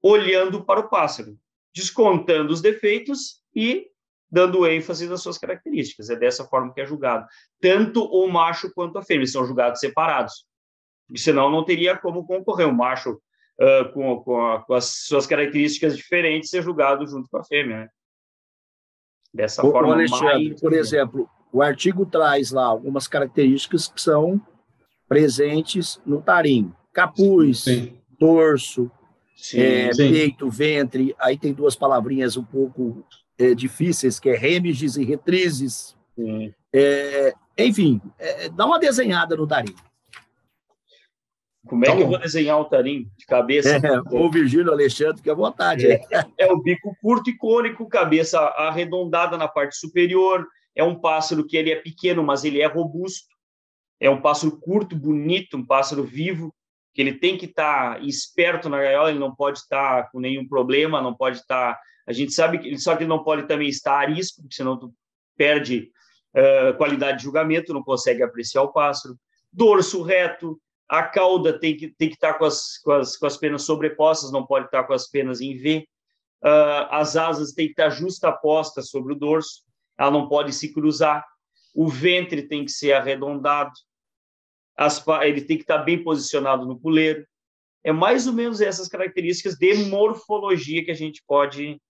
olhando 0.00 0.64
para 0.64 0.80
o 0.80 0.88
pássaro, 0.88 1.36
descontando 1.74 2.52
os 2.52 2.62
defeitos 2.62 3.42
e 3.54 3.88
dando 4.30 4.66
ênfase 4.66 5.08
nas 5.08 5.22
suas 5.22 5.38
características. 5.38 6.08
É 6.08 6.16
dessa 6.16 6.44
forma 6.44 6.72
que 6.72 6.80
é 6.80 6.86
julgado. 6.86 7.26
Tanto 7.60 8.04
o 8.04 8.28
macho 8.28 8.72
quanto 8.72 8.98
a 8.98 9.02
fêmea 9.02 9.26
são 9.26 9.44
julgados 9.44 9.80
separados. 9.80 10.46
Senão 11.16 11.50
não 11.50 11.64
teria 11.64 11.96
como 11.96 12.26
concorrer. 12.26 12.68
O 12.68 12.74
macho 12.74 13.12
uh, 13.12 13.92
com, 13.92 14.22
com, 14.22 14.46
a, 14.46 14.62
com, 14.62 14.74
as 14.74 14.86
suas 15.06 15.26
características 15.26 15.96
diferentes, 15.96 16.50
ser 16.50 16.62
julgado 16.62 17.06
junto 17.06 17.28
com 17.28 17.38
a 17.38 17.44
fêmea. 17.44 17.80
Né? 17.80 17.88
Dessa 19.32 19.66
o, 19.66 19.70
forma 19.70 19.94
Alexandre, 19.94 20.48
mais... 20.48 20.60
por 20.60 20.72
exemplo, 20.72 21.30
o 21.54 21.62
artigo 21.62 22.04
traz 22.04 22.50
lá 22.50 22.64
algumas 22.64 23.06
características 23.06 23.86
que 23.86 24.02
são 24.02 24.40
presentes 25.08 26.00
no 26.04 26.20
tarim. 26.20 26.72
Capuz, 26.92 27.60
sim. 27.60 27.96
dorso, 28.18 28.90
sim, 29.36 29.60
é, 29.60 29.92
sim. 29.92 30.10
peito, 30.10 30.50
ventre. 30.50 31.14
Aí 31.16 31.38
tem 31.38 31.52
duas 31.52 31.76
palavrinhas 31.76 32.36
um 32.36 32.42
pouco 32.42 33.06
é, 33.38 33.54
difíceis, 33.54 34.18
que 34.18 34.30
é 34.30 34.36
remiges 34.36 34.96
e 34.96 35.04
retrizes. 35.04 35.96
É, 36.72 37.32
enfim, 37.56 38.00
é, 38.18 38.48
dá 38.48 38.66
uma 38.66 38.80
desenhada 38.80 39.36
no 39.36 39.46
tarim. 39.46 39.76
Como 41.68 41.84
é 41.86 41.94
que 41.94 42.02
eu 42.02 42.08
vou 42.08 42.18
desenhar 42.18 42.58
o 42.58 42.64
tarim 42.64 43.08
de 43.16 43.26
cabeça? 43.26 43.78
É, 43.78 44.18
o 44.18 44.28
Virgílio 44.28 44.72
Alexandre, 44.72 45.22
que 45.22 45.30
à 45.30 45.34
vontade. 45.34 45.86
É, 45.86 46.02
é 46.36 46.52
o 46.52 46.60
bico 46.60 46.96
curto 47.00 47.30
e 47.30 47.36
cônico, 47.36 47.88
cabeça 47.88 48.40
arredondada 48.40 49.38
na 49.38 49.46
parte 49.46 49.76
superior. 49.76 50.44
É 50.74 50.82
um 50.82 50.98
pássaro 50.98 51.46
que 51.46 51.56
ele 51.56 51.70
é 51.70 51.76
pequeno, 51.76 52.22
mas 52.22 52.44
ele 52.44 52.60
é 52.60 52.66
robusto. 52.66 53.34
É 54.00 54.10
um 54.10 54.20
pássaro 54.20 54.58
curto, 54.58 54.96
bonito, 54.96 55.56
um 55.56 55.64
pássaro 55.64 56.02
vivo, 56.02 56.54
que 56.92 57.00
ele 57.00 57.14
tem 57.14 57.38
que 57.38 57.46
estar 57.46 57.94
tá 57.94 58.00
esperto 58.00 58.68
na 58.68 58.78
gaiola, 58.78 59.10
ele 59.10 59.18
não 59.18 59.34
pode 59.34 59.58
estar 59.58 60.02
tá 60.02 60.10
com 60.10 60.20
nenhum 60.20 60.46
problema, 60.46 61.00
não 61.00 61.14
pode 61.14 61.38
estar... 61.38 61.74
Tá... 61.74 61.80
A 62.06 62.12
gente 62.12 62.32
sabe 62.32 62.58
que 62.58 62.78
só 62.78 62.94
que 62.94 63.02
ele 63.02 63.08
não 63.08 63.24
pode 63.24 63.46
também 63.46 63.68
estar 63.68 64.00
a 64.00 64.06
risco, 64.06 64.42
porque 64.42 64.56
senão 64.56 64.78
tu 64.78 64.92
perde 65.36 65.90
uh, 66.34 66.76
qualidade 66.76 67.18
de 67.18 67.24
julgamento, 67.24 67.72
não 67.72 67.82
consegue 67.82 68.22
apreciar 68.22 68.62
o 68.62 68.72
pássaro. 68.72 69.18
Dorso 69.52 70.02
reto, 70.02 70.60
a 70.88 71.02
cauda 71.02 71.58
tem 71.58 71.76
que, 71.76 71.88
tem 71.88 72.08
que 72.08 72.14
estar 72.14 72.34
com 72.34 72.44
as, 72.44 72.78
com, 72.78 72.92
as, 72.92 73.16
com 73.16 73.26
as 73.26 73.36
penas 73.36 73.62
sobrepostas, 73.62 74.30
não 74.30 74.44
pode 74.44 74.66
estar 74.66 74.84
com 74.84 74.92
as 74.92 75.08
penas 75.08 75.40
em 75.40 75.56
V. 75.56 75.88
Uh, 76.42 76.86
as 76.90 77.16
asas 77.16 77.52
têm 77.52 77.66
que 77.66 77.72
estar 77.72 77.88
justapostas 77.88 78.90
sobre 78.90 79.14
o 79.14 79.16
dorso, 79.16 79.63
ela 79.98 80.10
não 80.10 80.28
pode 80.28 80.52
se 80.52 80.72
cruzar. 80.72 81.24
O 81.74 81.88
ventre 81.88 82.42
tem 82.42 82.64
que 82.64 82.70
ser 82.70 82.92
arredondado, 82.92 83.72
as, 84.76 85.02
ele 85.22 85.40
tem 85.40 85.56
que 85.56 85.62
estar 85.62 85.78
bem 85.78 86.02
posicionado 86.02 86.66
no 86.66 86.78
puleiro. 86.78 87.26
É 87.82 87.92
mais 87.92 88.26
ou 88.26 88.32
menos 88.32 88.60
essas 88.60 88.88
características 88.88 89.56
de 89.56 89.74
morfologia 89.86 90.84
que 90.84 90.90
a 90.90 90.96
gente 90.96 91.22
pode 91.26 91.80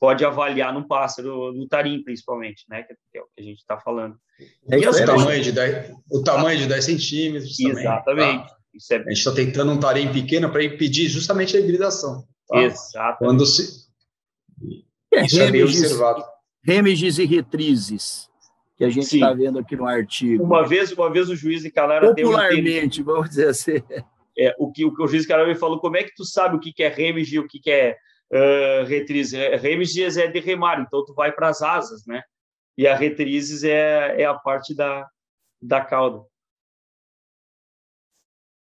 pode 0.00 0.22
avaliar 0.22 0.72
num 0.74 0.86
pássaro, 0.86 1.52
no 1.52 1.66
tarim 1.66 2.02
principalmente, 2.02 2.64
né, 2.68 2.82
que 2.82 2.92
é 3.16 3.22
o 3.22 3.26
que 3.34 3.40
a 3.40 3.42
gente 3.42 3.58
está 3.58 3.78
falando. 3.78 4.16
É 4.70 4.78
e 4.78 4.86
o, 4.86 5.06
tamanho 5.06 5.42
de 5.42 5.52
10, 5.52 5.94
o 6.10 6.22
tamanho 6.22 6.58
de 6.58 6.66
10 6.66 6.84
centímetros 6.84 7.58
Exatamente. 7.58 8.48
Tá? 8.48 8.56
É... 8.90 8.96
A 8.96 8.98
gente 8.98 9.12
está 9.12 9.32
tentando 9.32 9.72
um 9.72 9.80
tarim 9.80 10.12
pequeno 10.12 10.50
para 10.50 10.62
impedir 10.62 11.08
justamente 11.08 11.56
a 11.56 11.60
hibridação. 11.60 12.26
Tá? 12.48 12.60
Exatamente. 12.60 13.18
Quando 13.18 13.46
se... 13.46 13.88
É, 15.14 15.24
Isso 15.24 15.40
é 15.40 15.62
observado. 15.62 16.24
Remiges 16.64 17.18
e 17.18 17.26
retrizes, 17.26 18.30
que 18.76 18.84
a 18.84 18.88
gente 18.88 19.14
está 19.14 19.32
vendo 19.34 19.58
aqui 19.58 19.76
no 19.76 19.86
artigo. 19.86 20.42
Uma 20.42 20.66
vez, 20.66 20.90
uma 20.92 21.12
vez 21.12 21.28
o 21.28 21.36
juiz 21.36 21.62
de 21.62 21.70
Canara 21.70 22.08
Popularmente, 22.08 23.02
um 23.02 23.04
vamos 23.04 23.28
dizer 23.28 23.48
assim. 23.48 23.82
É, 24.36 24.54
o, 24.58 24.72
que, 24.72 24.84
o 24.84 24.94
que 24.94 25.02
o 25.02 25.06
juiz 25.06 25.22
de 25.22 25.28
Canara 25.28 25.46
me 25.46 25.54
falou, 25.54 25.78
como 25.78 25.96
é 25.96 26.02
que 26.02 26.14
tu 26.14 26.24
sabe 26.24 26.56
o 26.56 26.60
que, 26.60 26.72
que 26.72 26.82
é 26.82 26.88
remige 26.88 27.36
e 27.36 27.38
o 27.38 27.46
que, 27.46 27.60
que 27.60 27.70
é 27.70 27.96
uh, 28.32 28.84
retriz. 28.86 29.32
Remiges 29.32 30.16
é 30.16 30.26
de 30.26 30.40
remar, 30.40 30.80
então 30.80 31.04
tu 31.04 31.14
vai 31.14 31.32
para 31.32 31.48
as 31.48 31.62
asas, 31.62 32.06
né? 32.06 32.22
E 32.76 32.86
a 32.88 32.96
retrizes 32.96 33.62
é, 33.62 34.22
é 34.22 34.24
a 34.24 34.34
parte 34.34 34.74
da, 34.74 35.06
da 35.62 35.84
cauda. 35.84 36.24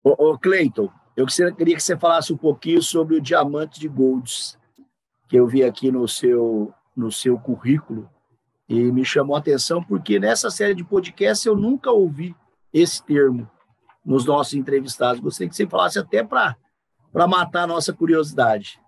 Ô, 0.04 0.30
ô 0.30 0.38
Cleiton, 0.38 0.88
eu 1.16 1.26
queria 1.56 1.74
que 1.74 1.82
você 1.82 1.96
falasse 1.96 2.32
um 2.32 2.36
pouquinho 2.36 2.80
sobre 2.80 3.16
o 3.16 3.20
diamante 3.20 3.80
de 3.80 3.88
Golds, 3.88 4.56
que 5.28 5.36
eu 5.36 5.46
vi 5.46 5.64
aqui 5.64 5.90
no 5.90 6.06
seu, 6.06 6.72
no 6.96 7.12
seu 7.12 7.38
currículo, 7.38 8.08
e 8.68 8.90
me 8.90 9.04
chamou 9.04 9.36
a 9.36 9.38
atenção 9.38 9.82
porque 9.82 10.18
nessa 10.18 10.50
série 10.50 10.74
de 10.74 10.84
podcast 10.84 11.46
eu 11.46 11.54
nunca 11.54 11.90
ouvi 11.90 12.34
esse 12.72 13.04
termo 13.04 13.48
nos 14.04 14.24
nossos 14.24 14.54
entrevistados. 14.54 15.20
Gostaria 15.20 15.48
que 15.48 15.56
você 15.56 15.66
falasse 15.66 15.98
até 15.98 16.24
para 16.24 16.56
matar 17.28 17.62
a 17.62 17.66
nossa 17.66 17.92
curiosidade. 17.92 18.80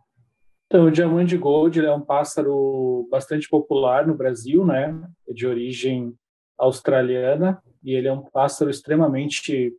Então, 0.67 0.87
o 0.87 0.91
diamante 0.91 1.37
gold 1.37 1.81
é 1.81 1.95
um 1.95 2.01
pássaro 2.01 3.09
bastante 3.11 3.49
popular 3.49 4.07
no 4.07 4.15
Brasil, 4.15 4.67
né? 4.67 5.01
É 5.27 5.33
de 5.33 5.47
origem 5.47 6.15
australiana 6.59 7.63
e 7.83 7.95
ele 7.95 8.09
é 8.09 8.13
um 8.13 8.23
pássaro 8.23 8.71
extremamente 8.71 9.73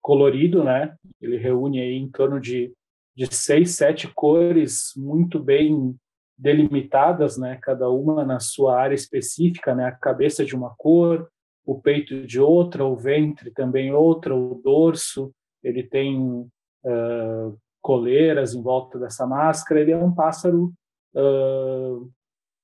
colorido, 0.00 0.64
né? 0.64 0.96
Ele 1.20 1.36
reúne 1.36 1.80
aí 1.80 1.96
em 1.96 2.08
torno 2.08 2.40
de, 2.40 2.72
de 3.14 3.26
seis, 3.34 3.72
sete 3.72 4.08
cores 4.08 4.92
muito 4.96 5.38
bem 5.38 5.94
delimitadas, 6.38 7.38
né? 7.38 7.58
Cada 7.62 7.88
uma 7.88 8.24
na 8.24 8.38
sua 8.38 8.78
área 8.78 8.94
específica, 8.94 9.74
né? 9.74 9.86
A 9.86 9.92
cabeça 9.92 10.44
de 10.44 10.54
uma 10.54 10.74
cor, 10.76 11.28
o 11.64 11.80
peito 11.80 12.26
de 12.26 12.40
outra, 12.40 12.84
o 12.84 12.96
ventre 12.96 13.50
também 13.50 13.92
outra, 13.92 14.34
o 14.34 14.60
dorso. 14.62 15.32
Ele 15.62 15.82
tem 15.82 16.20
uh, 16.20 17.58
coleiras 17.80 18.54
em 18.54 18.62
volta 18.62 18.98
dessa 18.98 19.26
máscara. 19.26 19.80
Ele 19.80 19.92
é 19.92 19.96
um 19.96 20.14
pássaro 20.14 20.72
uh, 21.14 22.10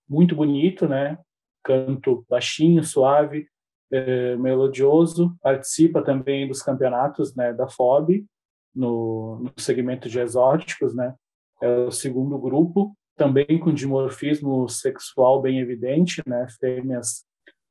muito 0.08 0.36
bonito, 0.36 0.86
né? 0.86 1.18
Canto 1.64 2.24
baixinho, 2.28 2.84
suave, 2.84 3.46
uh, 3.92 4.38
melodioso. 4.38 5.34
Participa 5.40 6.02
também 6.02 6.46
dos 6.46 6.62
campeonatos 6.62 7.34
né, 7.34 7.52
da 7.52 7.68
FOB, 7.68 8.26
no, 8.74 9.40
no 9.40 9.52
segmento 9.56 10.08
de 10.08 10.20
exóticos, 10.20 10.94
né? 10.94 11.14
É 11.60 11.68
o 11.84 11.90
segundo 11.90 12.36
grupo, 12.38 12.96
também 13.22 13.60
com 13.60 13.72
dimorfismo 13.72 14.68
sexual 14.68 15.40
bem 15.40 15.60
evidente, 15.60 16.20
né? 16.26 16.44
Fêmeas 16.58 17.24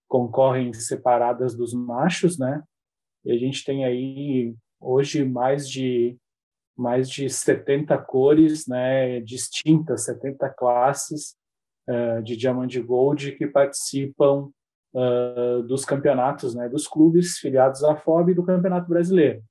concorrem 0.07 0.71
separadas 0.71 1.53
dos 1.53 1.73
machos, 1.73 2.39
né? 2.39 2.63
E 3.25 3.33
a 3.33 3.37
gente 3.37 3.65
tem 3.65 3.83
aí 3.83 4.55
hoje 4.79 5.25
mais 5.25 5.69
de 5.69 6.17
mais 6.77 7.09
de 7.09 7.29
70 7.29 7.95
cores 7.97 8.65
né, 8.65 9.19
distintas, 9.19 10.05
70 10.05 10.49
classes 10.51 11.35
uh, 11.87 12.23
de 12.23 12.35
Diamante 12.37 12.81
Gold 12.81 13.33
que 13.33 13.45
participam 13.45 14.49
uh, 14.95 15.61
dos 15.63 15.83
campeonatos, 15.85 16.55
né, 16.55 16.69
dos 16.69 16.87
clubes 16.87 17.37
filiados 17.37 17.83
à 17.83 17.95
FOB 17.97 18.31
e 18.31 18.35
do 18.35 18.45
Campeonato 18.45 18.87
Brasileiro. 18.87 19.43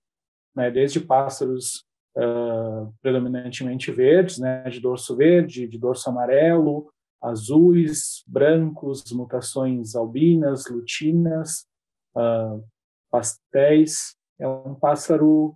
Né, 0.57 0.71
desde 0.71 0.99
pássaros 0.99 1.85
uh, 2.17 2.93
predominantemente 3.03 3.91
verdes, 3.91 4.39
né, 4.39 4.69
de 4.69 4.81
dorso 4.81 5.17
verde, 5.17 5.67
de 5.67 5.79
dorso 5.79 6.09
amarelo, 6.09 6.93
azuis, 7.23 8.23
brancos, 8.27 9.05
mutações 9.13 9.95
albinas, 9.95 10.67
lutinas, 10.71 11.67
pastéis. 13.11 14.17
É 14.39 14.49
um 14.49 14.75
pássaro 14.75 15.55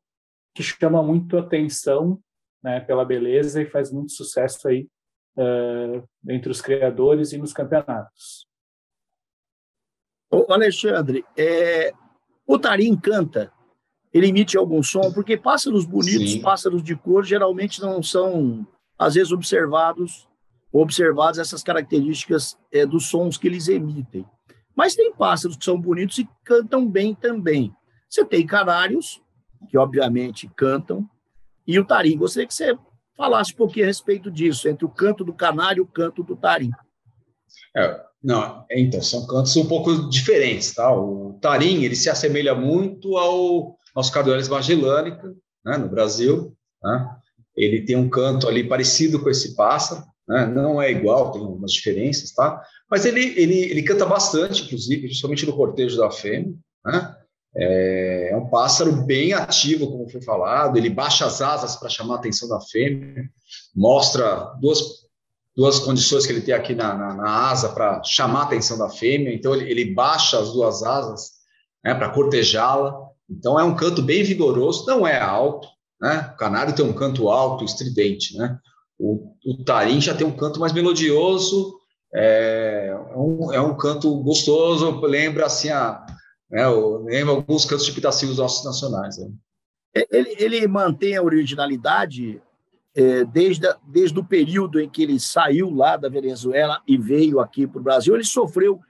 que 0.55 0.63
chama 0.63 1.03
muito 1.03 1.39
atenção 1.39 2.21
né, 2.63 2.81
pela 2.81 3.05
beleza 3.05 3.61
e 3.61 3.67
faz 3.67 3.91
muito 3.91 4.13
sucesso 4.13 4.69
aí 4.69 4.89
uh, 5.37 6.09
entre 6.29 6.51
os 6.51 6.61
criadores 6.61 7.33
e 7.33 7.39
nos 7.39 7.53
campeonatos. 7.53 8.47
Ô, 10.31 10.53
Alexandre, 10.53 11.25
é, 11.37 11.93
o 12.47 12.59
tarim 12.59 12.97
canta, 12.97 13.53
ele 14.15 14.29
emite 14.29 14.57
algum 14.57 14.83
som, 14.83 15.13
porque 15.13 15.37
pássaros 15.37 15.85
bonitos, 15.85 16.33
Sim. 16.33 16.41
pássaros 16.41 16.83
de 16.83 16.97
cor, 16.97 17.25
geralmente 17.25 17.83
não 17.83 18.03
são, 18.03 18.67
às 18.99 19.15
vezes, 19.15 19.33
observados 19.33 20.27
observados 20.81 21.39
essas 21.39 21.63
características 21.63 22.59
é, 22.73 22.85
dos 22.85 23.07
sons 23.07 23.37
que 23.37 23.47
eles 23.47 23.69
emitem. 23.69 24.27
Mas 24.75 24.97
tem 24.97 25.15
pássaros 25.15 25.57
que 25.57 25.65
são 25.65 25.81
bonitos 25.81 26.19
e 26.19 26.29
cantam 26.45 26.89
bem 26.89 27.15
também. 27.15 27.73
Você 28.11 28.25
tem 28.25 28.45
canários, 28.45 29.23
que 29.69 29.79
obviamente 29.79 30.51
cantam, 30.57 31.09
e 31.65 31.79
o 31.79 31.85
tarim. 31.85 32.19
Gostaria 32.19 32.49
que 32.49 32.55
você 32.55 32.77
falasse 33.17 33.53
um 33.53 33.57
pouquinho 33.57 33.85
a 33.85 33.87
respeito 33.87 34.33
disso, 34.33 34.69
entre 34.69 34.85
o 34.85 34.89
canto 34.89 35.25
do 35.25 35.33
canário 35.33 35.81
e 35.81 35.83
o 35.83 35.87
canto 35.87 36.25
do 36.25 36.35
tarim. 36.35 36.73
É, 37.77 38.01
não, 38.21 38.65
então, 38.69 39.01
são 39.01 39.27
cantos 39.29 39.57
um 39.57 39.69
pouco 39.69 40.09
diferentes, 40.09 40.75
tá? 40.75 40.93
O 40.93 41.39
tarim, 41.41 41.85
ele 41.85 41.95
se 41.95 42.11
assemelha 42.11 42.55
muito 42.55 43.17
ao 43.17 43.79
nosso 43.95 44.13
Carduelis 44.13 44.49
magellânica, 44.49 45.35
né, 45.65 45.77
no 45.77 45.89
Brasil, 45.89 46.57
né? 46.83 47.17
Ele 47.57 47.83
tem 47.83 47.97
um 47.97 48.09
canto 48.11 48.49
ali 48.49 48.65
parecido 48.65 49.21
com 49.21 49.31
esse 49.31 49.55
pássaro, 49.55 50.03
né? 50.27 50.47
Não 50.47 50.83
é 50.83 50.91
igual, 50.91 51.31
tem 51.31 51.41
algumas 51.41 51.73
diferenças, 51.73 52.33
tá? 52.33 52.63
Mas 52.91 53.05
ele, 53.05 53.23
ele, 53.41 53.59
ele 53.61 53.83
canta 53.83 54.05
bastante, 54.05 54.65
inclusive, 54.65 55.03
principalmente 55.03 55.47
no 55.47 55.57
cortejo 55.57 55.97
da 55.97 56.11
fêmea, 56.11 56.55
né? 56.85 57.17
É, 57.57 58.31
é 58.33 58.37
um 58.37 58.49
pássaro 58.49 58.93
bem 58.93 59.33
ativo, 59.33 59.87
como 59.87 60.09
foi 60.09 60.21
falado, 60.21 60.77
ele 60.77 60.91
baixa 60.91 61.25
as 61.25 61.41
asas 61.41 61.77
para 61.77 61.89
chamar 61.89 62.17
a 62.17 62.19
atenção 62.19 62.49
da 62.49 62.61
fêmea, 62.61 63.31
mostra 63.73 64.53
duas, 64.61 65.05
duas 65.57 65.79
condições 65.79 66.27
que 66.27 66.33
ele 66.33 66.41
tem 66.41 66.53
aqui 66.53 66.75
na, 66.75 66.97
na, 66.97 67.15
na 67.15 67.49
asa 67.49 67.69
para 67.69 68.03
chamar 68.03 68.41
a 68.41 68.45
atenção 68.45 68.77
da 68.77 68.89
fêmea, 68.89 69.33
então 69.33 69.55
ele, 69.55 69.71
ele 69.71 69.95
baixa 69.95 70.37
as 70.37 70.53
duas 70.53 70.83
asas 70.83 71.31
né, 71.85 71.95
para 71.95 72.11
cortejá-la, 72.11 73.09
então 73.29 73.59
é 73.59 73.65
um 73.65 73.75
canto 73.75 74.03
bem 74.03 74.23
vigoroso, 74.23 74.87
não 74.87 75.07
é 75.07 75.19
alto, 75.19 75.69
né? 76.01 76.31
O 76.35 76.37
canário 76.37 76.75
tem 76.75 76.85
um 76.85 76.93
canto 76.93 77.29
alto, 77.29 77.65
estridente, 77.65 78.37
né? 78.37 78.59
O, 78.99 79.35
o 79.45 79.65
tarim 79.65 80.01
já 80.01 80.15
tem 80.15 80.27
um 80.27 80.37
canto 80.37 80.61
mais 80.61 80.73
melodioso, 80.73 81.75
é, 82.15 82.89
é 82.91 83.19
um, 83.19 83.53
é 83.53 83.61
um 83.61 83.77
canto 83.77 84.15
gostoso, 84.23 85.01
lembra 85.01 85.47
assim 85.47 85.71
a, 85.71 86.05
né, 86.51 86.69
lembra 86.69 87.35
alguns 87.35 87.65
cantos 87.65 87.85
tipitativos 87.85 88.39
nossos 88.39 88.65
nacionais. 88.65 89.19
Né? 89.19 89.31
Ele, 90.11 90.37
ele 90.39 90.69
mantém 90.69 91.17
a 91.17 91.23
originalidade 91.23 92.41
é, 92.95 93.25
desde, 93.25 93.67
desde 93.85 94.19
o 94.19 94.25
período 94.25 94.81
em 94.81 94.89
que 94.89 95.03
ele 95.03 95.19
saiu 95.19 95.71
lá 95.71 95.97
da 95.97 96.09
Venezuela 96.09 96.81
e 96.87 96.97
veio 96.97 97.41
aqui 97.41 97.67
para 97.67 97.81
o 97.81 97.83
Brasil, 97.83 98.15
ele 98.15 98.25
sofreu 98.25 98.81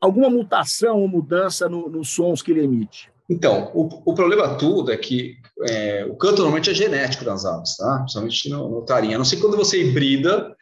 alguma 0.00 0.30
mutação 0.30 1.00
ou 1.00 1.08
mudança 1.08 1.68
no, 1.68 1.88
nos 1.88 2.10
sons 2.10 2.42
que 2.42 2.52
ele 2.52 2.62
emite? 2.62 3.11
Então, 3.32 3.70
o, 3.74 4.10
o 4.10 4.14
problema 4.14 4.56
tudo 4.56 4.92
é 4.92 4.96
que 4.96 5.38
é, 5.66 6.04
o 6.04 6.14
canto 6.16 6.42
normalmente 6.42 6.70
é 6.70 6.74
genético 6.74 7.24
nas 7.24 7.46
aves, 7.46 7.78
tá? 7.78 8.00
principalmente 8.00 8.50
no, 8.50 8.68
no 8.68 8.84
tarim. 8.84 9.14
A 9.14 9.18
não 9.18 9.24
ser 9.24 9.38
quando 9.38 9.56
você 9.56 9.82
hibrida, 9.82 10.54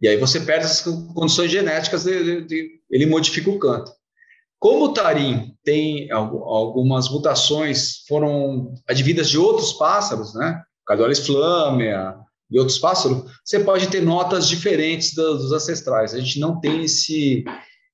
e 0.00 0.08
aí 0.08 0.16
você 0.16 0.40
perde 0.40 0.64
as 0.64 0.80
condições 0.80 1.50
genéticas, 1.50 2.04
de, 2.04 2.24
de, 2.24 2.46
de, 2.46 2.70
ele 2.90 3.04
modifica 3.04 3.50
o 3.50 3.58
canto. 3.58 3.92
Como 4.58 4.86
o 4.86 4.94
tarim 4.94 5.54
tem 5.62 6.10
algumas 6.10 7.10
mutações, 7.10 7.98
foram 8.08 8.72
advindas 8.88 9.28
de 9.28 9.36
outros 9.36 9.74
pássaros, 9.74 10.34
né? 10.34 10.62
Cardolis 10.86 11.18
flammea 11.18 12.16
e 12.50 12.58
outros 12.58 12.78
pássaros, 12.78 13.30
você 13.44 13.60
pode 13.60 13.88
ter 13.88 14.00
notas 14.00 14.48
diferentes 14.48 15.12
dos 15.14 15.52
ancestrais. 15.52 16.14
A 16.14 16.18
gente 16.18 16.40
não 16.40 16.58
tem 16.58 16.84
esse 16.84 17.44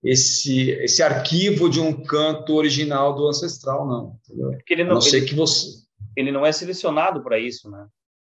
esse 0.03 0.71
esse 0.71 1.03
arquivo 1.03 1.69
de 1.69 1.81
um 1.81 2.03
canto 2.03 2.55
original 2.55 3.15
do 3.15 3.29
ancestral, 3.29 3.87
não. 3.87 4.17
Porque 4.57 4.75
ele 4.75 4.85
não, 4.85 4.93
a 4.93 4.95
não 4.95 5.01
ser 5.01 5.19
ele, 5.19 5.27
que 5.27 5.35
você 5.35 5.83
ele 6.17 6.33
não 6.33 6.45
é 6.45 6.53
selecionado 6.53 7.23
para 7.23 7.39
isso, 7.39 7.71
né? 7.71 7.87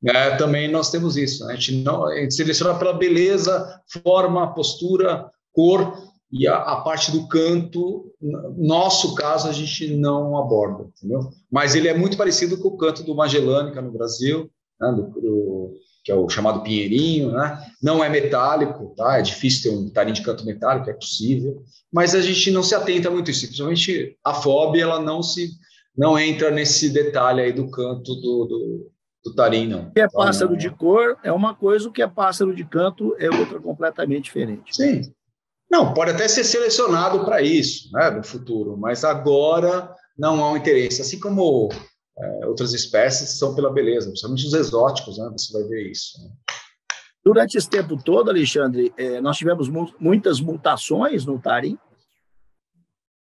É, 0.05 0.35
também 0.37 0.71
nós 0.71 0.89
temos 0.89 1.17
isso. 1.17 1.45
Né? 1.45 1.53
A 1.53 1.55
gente 1.55 1.83
não 1.83 2.05
a 2.05 2.15
gente 2.15 2.33
seleciona 2.33 2.77
pela 2.77 2.93
beleza, 2.93 3.81
forma, 4.03 4.53
postura, 4.53 5.29
cor 5.51 5.93
e 6.31 6.47
a, 6.47 6.57
a, 6.57 6.81
parte 6.81 7.11
do 7.11 7.27
canto, 7.27 8.13
nosso 8.55 9.15
caso, 9.15 9.47
a 9.47 9.51
gente 9.51 9.95
não 9.95 10.37
aborda, 10.37 10.87
entendeu? 10.95 11.31
Mas 11.51 11.73
ele 11.73 11.87
é 11.87 11.97
muito 11.97 12.15
parecido 12.15 12.57
com 12.59 12.67
o 12.67 12.77
canto 12.77 13.03
do 13.03 13.15
Magellânica 13.15 13.81
no 13.81 13.91
Brasil, 13.91 14.49
né? 14.79 14.91
do, 14.91 15.07
do, 15.19 15.73
que 16.09 16.13
é 16.13 16.15
o 16.15 16.27
chamado 16.27 16.63
pinheirinho, 16.63 17.31
né? 17.31 17.63
Não 17.79 18.03
é 18.03 18.09
metálico, 18.09 18.95
tá? 18.97 19.19
É 19.19 19.21
difícil 19.21 19.69
ter 19.69 19.77
um 19.77 19.89
tarim 19.91 20.11
de 20.11 20.23
canto 20.23 20.43
metálico, 20.43 20.89
é 20.89 20.93
possível, 20.93 21.61
mas 21.93 22.15
a 22.15 22.21
gente 22.21 22.49
não 22.49 22.63
se 22.63 22.73
atenta 22.73 23.11
muito 23.11 23.27
a 23.27 23.31
isso. 23.31 23.45
Principalmente 23.45 24.17
a 24.25 24.33
FOB, 24.33 24.79
ela 24.79 24.99
não 24.99 25.21
se 25.21 25.51
não 25.95 26.17
entra 26.17 26.49
nesse 26.49 26.89
detalhe 26.89 27.41
aí 27.41 27.53
do 27.53 27.69
canto 27.69 28.15
do, 28.15 28.45
do, 28.45 28.91
do 29.23 29.35
tarim, 29.35 29.67
não. 29.67 29.89
O 29.89 29.93
que 29.93 30.01
é 30.01 30.05
então, 30.05 30.25
pássaro 30.25 30.57
de 30.57 30.71
cor 30.71 31.15
é 31.23 31.31
uma 31.31 31.53
coisa, 31.53 31.87
o 31.87 31.91
que 31.91 32.01
é 32.01 32.07
pássaro 32.07 32.55
de 32.55 32.65
canto 32.65 33.15
é 33.19 33.29
outra 33.29 33.59
completamente 33.59 34.23
diferente. 34.23 34.75
Sim, 34.75 35.01
não, 35.69 35.93
pode 35.93 36.09
até 36.09 36.27
ser 36.27 36.43
selecionado 36.43 37.23
para 37.23 37.39
isso, 37.43 37.91
né, 37.93 38.09
no 38.09 38.23
futuro, 38.23 38.75
mas 38.75 39.03
agora 39.03 39.93
não 40.17 40.43
há 40.43 40.53
um 40.53 40.57
interesse. 40.57 41.03
Assim 41.03 41.19
como 41.19 41.69
é, 42.19 42.45
outras 42.45 42.73
espécies 42.73 43.37
são 43.37 43.55
pela 43.55 43.71
beleza, 43.71 44.07
principalmente 44.07 44.45
os 44.45 44.53
exóticos, 44.53 45.17
né, 45.17 45.29
você 45.31 45.53
vai 45.53 45.63
ver 45.63 45.89
isso. 45.89 46.21
Né? 46.21 46.29
Durante 47.23 47.57
esse 47.57 47.69
tempo 47.69 48.01
todo, 48.01 48.29
Alexandre, 48.29 48.93
é, 48.97 49.21
nós 49.21 49.37
tivemos 49.37 49.69
mu 49.69 49.93
muitas 49.99 50.39
mutações 50.39 51.25
no 51.25 51.39
tarim. 51.39 51.77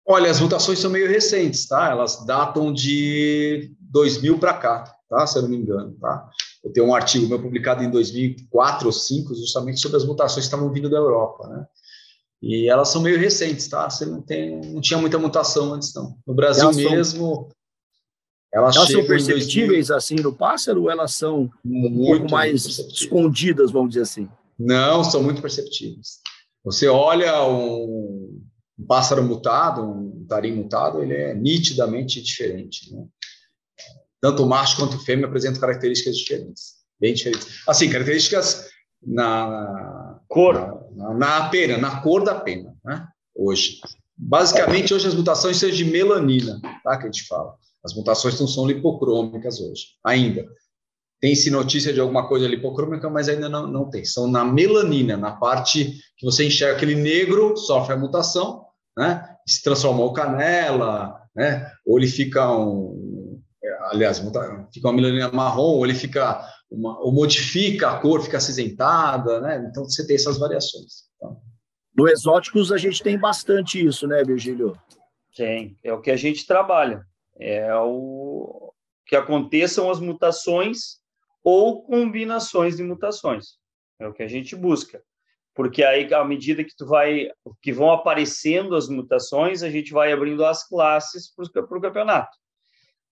Olha, 0.07 0.31
as 0.31 0.41
mutações 0.41 0.79
são 0.79 0.91
meio 0.91 1.09
recentes, 1.09 1.67
tá? 1.67 1.91
Elas 1.91 2.25
datam 2.25 2.73
de 2.73 3.75
2000 3.81 4.39
para 4.39 4.55
cá, 4.55 4.97
tá? 5.09 5.27
Se 5.27 5.39
eu 5.39 5.43
não 5.43 5.49
me 5.49 5.57
engano, 5.57 5.97
tá? 6.01 6.29
Eu 6.63 6.73
tenho 6.73 6.87
um 6.87 6.95
artigo 6.95 7.27
meu 7.27 7.41
publicado 7.41 7.83
em 7.83 7.91
2004 7.91 8.87
ou 8.87 8.93
2005, 8.93 9.35
justamente 9.35 9.81
sobre 9.81 9.97
as 9.97 10.05
mutações 10.05 10.47
que 10.47 10.55
estavam 10.55 10.73
vindo 10.73 10.91
da 10.91 10.99
Europa, 10.99 11.49
né? 11.49 11.67
E 12.43 12.69
elas 12.69 12.89
são 12.89 13.03
meio 13.03 13.19
recentes, 13.19 13.69
tá? 13.69 13.89
Você 13.89 14.05
não 14.07 14.21
tem, 14.23 14.61
não 14.61 14.81
tinha 14.81 14.99
muita 14.99 15.19
mutação 15.19 15.75
antes, 15.75 15.95
não. 15.95 16.17
No 16.27 16.35
Brasil 16.35 16.73
mesmo, 16.73 17.35
são, 17.35 17.49
elas, 18.53 18.77
elas 18.77 18.91
são 18.91 19.07
perceptíveis 19.07 19.89
2000, 19.89 19.97
assim 19.97 20.17
no 20.17 20.33
pássaro 20.33 20.83
ou 20.83 20.91
elas 20.91 21.15
são 21.15 21.51
muito, 21.65 21.95
um 21.95 22.19
pouco 22.19 22.31
mais 22.33 22.65
escondidas, 22.65 23.71
vamos 23.71 23.91
dizer 23.91 24.03
assim? 24.03 24.29
Não, 24.59 25.05
são 25.05 25.23
muito 25.23 25.41
perceptíveis. 25.41 26.19
Você 26.65 26.89
olha 26.89 27.45
um, 27.47 28.43
um 28.79 28.87
pássaro 28.87 29.23
mutado, 29.23 29.83
um 29.83 30.27
tarim 30.29 30.53
mutado, 30.53 31.03
ele 31.03 31.15
é 31.15 31.35
nitidamente 31.35 32.21
diferente. 32.21 32.93
Né? 32.93 33.05
Tanto 34.21 34.43
o 34.43 34.49
macho 34.49 34.77
quanto 34.77 34.97
o 34.97 35.01
fêmea 35.01 35.27
apresentam 35.27 35.61
características 35.61 36.17
diferentes, 36.17 36.75
bem 37.01 37.15
diferentes. 37.15 37.63
Assim, 37.67 37.89
características 37.89 38.69
na 39.03 40.21
cor, 40.29 40.89
na, 40.95 41.15
na, 41.15 41.49
pena, 41.49 41.79
na 41.79 42.01
cor 42.03 42.23
da 42.23 42.35
pena, 42.35 42.77
né? 42.85 43.07
Hoje, 43.35 43.81
basicamente 44.15 44.93
hoje 44.93 45.09
as 45.09 45.15
mutações 45.15 45.57
são 45.57 45.71
de 45.71 45.85
melanina, 45.85 46.61
tá? 46.85 46.99
Que 46.99 47.05
a 47.05 47.11
gente 47.11 47.27
fala. 47.27 47.55
As 47.85 47.95
mutações 47.95 48.39
não 48.39 48.47
são 48.47 48.67
lipocrômicas 48.67 49.61
hoje, 49.61 49.85
ainda. 50.05 50.47
Tem-se 51.21 51.51
notícia 51.51 51.93
de 51.93 52.01
alguma 52.01 52.27
coisa 52.29 52.49
lipocrômica, 52.49 53.11
mas 53.11 53.29
ainda 53.29 53.49
não, 53.49 53.67
não 53.67 53.91
tem. 53.91 54.05
São 54.05 54.27
na 54.27 54.45
melanina, 54.45 55.17
na 55.17 55.33
parte 55.33 55.99
que 56.17 56.25
você 56.25 56.47
enxerga 56.47 56.77
aquele 56.77 56.95
negro, 56.95 57.57
sofre 57.57 57.95
a 57.95 57.99
mutação, 57.99 58.65
né? 58.97 59.27
Se 59.47 59.63
transformou 59.63 60.13
canela, 60.13 61.21
né? 61.35 61.71
Ou 61.87 61.99
ele 61.99 62.07
fica 62.07 62.51
um, 62.51 63.41
aliás, 63.91 64.19
fica 64.73 64.89
uma 64.89 64.95
melanina 64.95 65.31
marrom, 65.31 65.75
ou 65.77 65.85
ele 65.85 65.95
fica 65.95 66.47
uma, 66.71 66.99
ou 67.01 67.13
modifica 67.13 67.91
a 67.91 67.99
cor, 67.99 68.23
fica 68.23 68.39
acinzentada, 68.39 69.41
né? 69.41 69.67
Então 69.69 69.85
você 69.85 70.07
tem 70.07 70.17
essas 70.17 70.39
variações. 70.39 71.05
Tá? 71.21 71.29
No 71.97 72.09
exóticos 72.09 72.73
a 72.73 72.79
gente 72.79 73.03
tem 73.03 73.19
bastante 73.19 73.85
isso, 73.85 74.07
né, 74.07 74.23
Virgílio? 74.25 74.77
Tem, 75.37 75.77
é 75.85 75.93
o 75.93 76.01
que 76.01 76.11
a 76.11 76.17
gente 76.17 76.47
trabalha. 76.47 77.05
É 77.41 77.75
o 77.75 78.73
que 79.07 79.17
aconteçam 79.17 79.91
as 79.91 79.99
mutações 79.99 81.01
ou 81.43 81.83
combinações 81.83 82.77
de 82.77 82.83
mutações. 82.83 83.59
É 83.99 84.07
o 84.07 84.13
que 84.13 84.23
a 84.23 84.29
gente 84.29 84.55
busca. 84.55 85.03
Porque 85.55 85.83
aí, 85.83 86.13
à 86.15 86.25
medida 86.25 86.63
que 86.63 86.77
tu 86.77 86.87
vai, 86.87 87.31
que 87.61 87.73
vão 87.73 87.91
aparecendo 87.91 88.77
as 88.77 88.89
mutações, 88.89 89.63
a 89.63 89.71
gente 89.71 89.93
vai 89.93 90.13
abrindo 90.13 90.45
as 90.45 90.67
classes 90.67 91.33
para 91.35 91.79
o 91.79 91.81
campeonato 91.81 92.41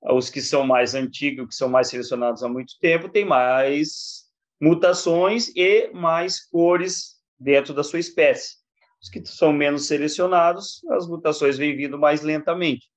os 0.03 0.31
que 0.31 0.41
são 0.41 0.67
mais 0.67 0.95
antigos, 0.95 1.49
que 1.49 1.55
são 1.55 1.69
mais 1.69 1.89
selecionados 1.89 2.43
há 2.43 2.49
muito 2.49 2.79
tempo, 2.81 3.09
têm 3.09 3.25
mais 3.25 4.27
mutações 4.61 5.53
e 5.55 5.91
mais 5.93 6.45
cores 6.45 7.17
dentro 7.39 7.75
da 7.75 7.83
sua 7.83 7.99
espécie. 7.99 8.57
Os 9.03 9.09
que 9.09 9.25
são 9.25 9.53
menos 9.53 9.87
selecionados, 9.87 10.85
as 10.91 11.07
mutações 11.07 11.57
vêm 11.57 11.77
vindo 11.77 11.99
mais 11.99 12.23
lentamente. 12.23 12.89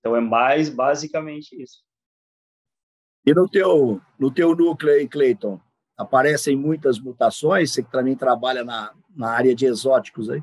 Então 0.00 0.16
é 0.16 0.20
mais 0.20 0.68
basicamente 0.68 1.60
isso. 1.60 1.82
E 3.26 3.34
no 3.34 3.48
teu 3.48 4.00
no 4.18 4.30
teu 4.30 4.54
núcleo 4.54 4.94
aí, 4.94 5.08
Cleiton, 5.08 5.60
aparecem 5.96 6.56
muitas 6.56 6.98
mutações. 6.98 7.72
Você 7.72 7.82
que 7.82 7.90
também 7.90 8.16
trabalha 8.16 8.64
na, 8.64 8.94
na 9.14 9.30
área 9.30 9.54
de 9.54 9.66
exóticos 9.66 10.30
aí. 10.30 10.42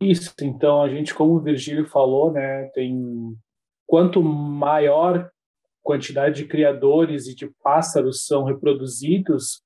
Isso. 0.00 0.32
Então 0.42 0.82
a 0.82 0.88
gente, 0.88 1.14
como 1.14 1.34
o 1.34 1.40
Virgílio 1.40 1.86
falou, 1.86 2.32
né, 2.32 2.66
tem 2.74 3.36
quanto 3.86 4.22
maior 4.22 5.30
quantidade 5.82 6.42
de 6.42 6.48
criadores 6.48 7.26
e 7.26 7.34
de 7.34 7.48
pássaros 7.62 8.26
são 8.26 8.44
reproduzidos, 8.44 9.62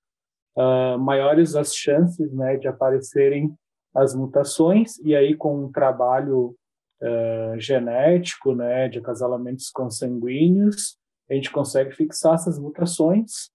uh, 0.57 0.97
maiores 0.99 1.57
as 1.57 1.75
chances 1.75 2.33
né, 2.33 2.57
de 2.57 2.69
aparecerem 2.69 3.53
as 3.95 4.15
mutações, 4.15 4.99
e 4.99 5.15
aí 5.15 5.37
com 5.37 5.65
um 5.65 5.73
trabalho 5.73 6.57
uh, 7.03 7.59
genético, 7.59 8.55
né, 8.55 8.89
de 8.89 8.99
acasalamentos 8.99 9.69
consanguíneos, 9.71 10.97
a 11.31 11.35
gente 11.35 11.51
consegue 11.51 11.93
fixar 11.93 12.35
essas 12.35 12.59
mutações 12.59 13.51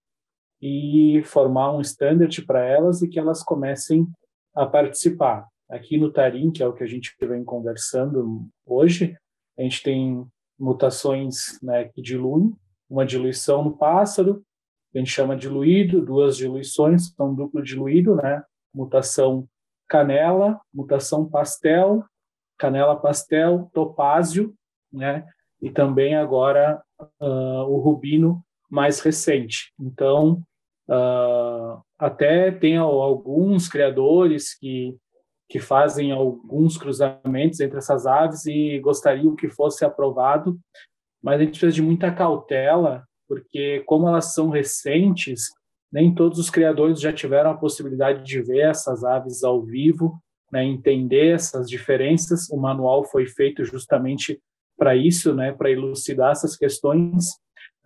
e 0.60 1.22
formar 1.24 1.72
um 1.72 1.80
standard 1.80 2.44
para 2.44 2.64
elas 2.64 3.02
e 3.02 3.08
que 3.08 3.18
elas 3.18 3.42
comecem 3.42 4.06
a 4.54 4.66
participar. 4.66 5.46
Aqui 5.70 5.98
no 5.98 6.10
Tarim, 6.10 6.50
que 6.50 6.62
é 6.62 6.66
o 6.66 6.72
que 6.72 6.82
a 6.82 6.86
gente 6.86 7.14
vem 7.20 7.44
conversando 7.44 8.48
hoje, 8.66 9.16
a 9.56 9.62
gente 9.62 9.82
tem 9.82 10.26
mutações 10.58 11.58
né, 11.62 11.84
que 11.84 12.02
diluem, 12.02 12.52
uma 12.90 13.04
diluição 13.04 13.62
no 13.62 13.76
pássaro, 13.76 14.42
a 14.94 14.98
gente 14.98 15.10
chama 15.10 15.36
diluído, 15.36 16.04
duas 16.04 16.36
diluições, 16.36 17.12
são 17.14 17.34
duplo 17.34 17.62
diluído, 17.62 18.16
né? 18.16 18.42
Mutação 18.74 19.46
canela, 19.86 20.58
mutação 20.72 21.28
pastel, 21.28 22.04
canela 22.58 22.96
pastel, 22.96 23.70
topázio, 23.72 24.54
né? 24.92 25.24
E 25.60 25.70
também 25.70 26.14
agora 26.14 26.82
uh, 27.20 27.64
o 27.68 27.78
rubino 27.78 28.42
mais 28.70 29.00
recente. 29.00 29.72
Então, 29.80 30.42
uh, 30.88 31.82
até 31.98 32.50
tem 32.50 32.76
alguns 32.76 33.68
criadores 33.68 34.54
que 34.54 34.96
que 35.50 35.58
fazem 35.58 36.12
alguns 36.12 36.76
cruzamentos 36.76 37.58
entre 37.58 37.78
essas 37.78 38.06
aves 38.06 38.44
e 38.44 38.78
gostariam 38.80 39.34
que 39.34 39.48
fosse 39.48 39.82
aprovado, 39.82 40.58
mas 41.22 41.40
a 41.40 41.44
gente 41.44 41.52
precisa 41.52 41.72
de 41.72 41.80
muita 41.80 42.12
cautela 42.12 43.02
porque 43.28 43.82
como 43.86 44.08
elas 44.08 44.32
são 44.32 44.48
recentes, 44.48 45.50
nem 45.92 46.14
todos 46.14 46.38
os 46.38 46.50
criadores 46.50 47.00
já 47.00 47.12
tiveram 47.12 47.50
a 47.50 47.56
possibilidade 47.56 48.24
de 48.24 48.42
ver 48.42 48.70
essas 48.70 49.04
aves 49.04 49.44
ao 49.44 49.62
vivo, 49.62 50.18
né, 50.52 50.64
entender 50.64 51.34
essas 51.34 51.68
diferenças. 51.68 52.48
O 52.50 52.56
manual 52.56 53.04
foi 53.04 53.26
feito 53.26 53.64
justamente 53.64 54.40
para 54.76 54.96
isso, 54.96 55.34
né, 55.34 55.52
para 55.52 55.70
elucidar 55.70 56.32
essas 56.32 56.56
questões, 56.56 57.30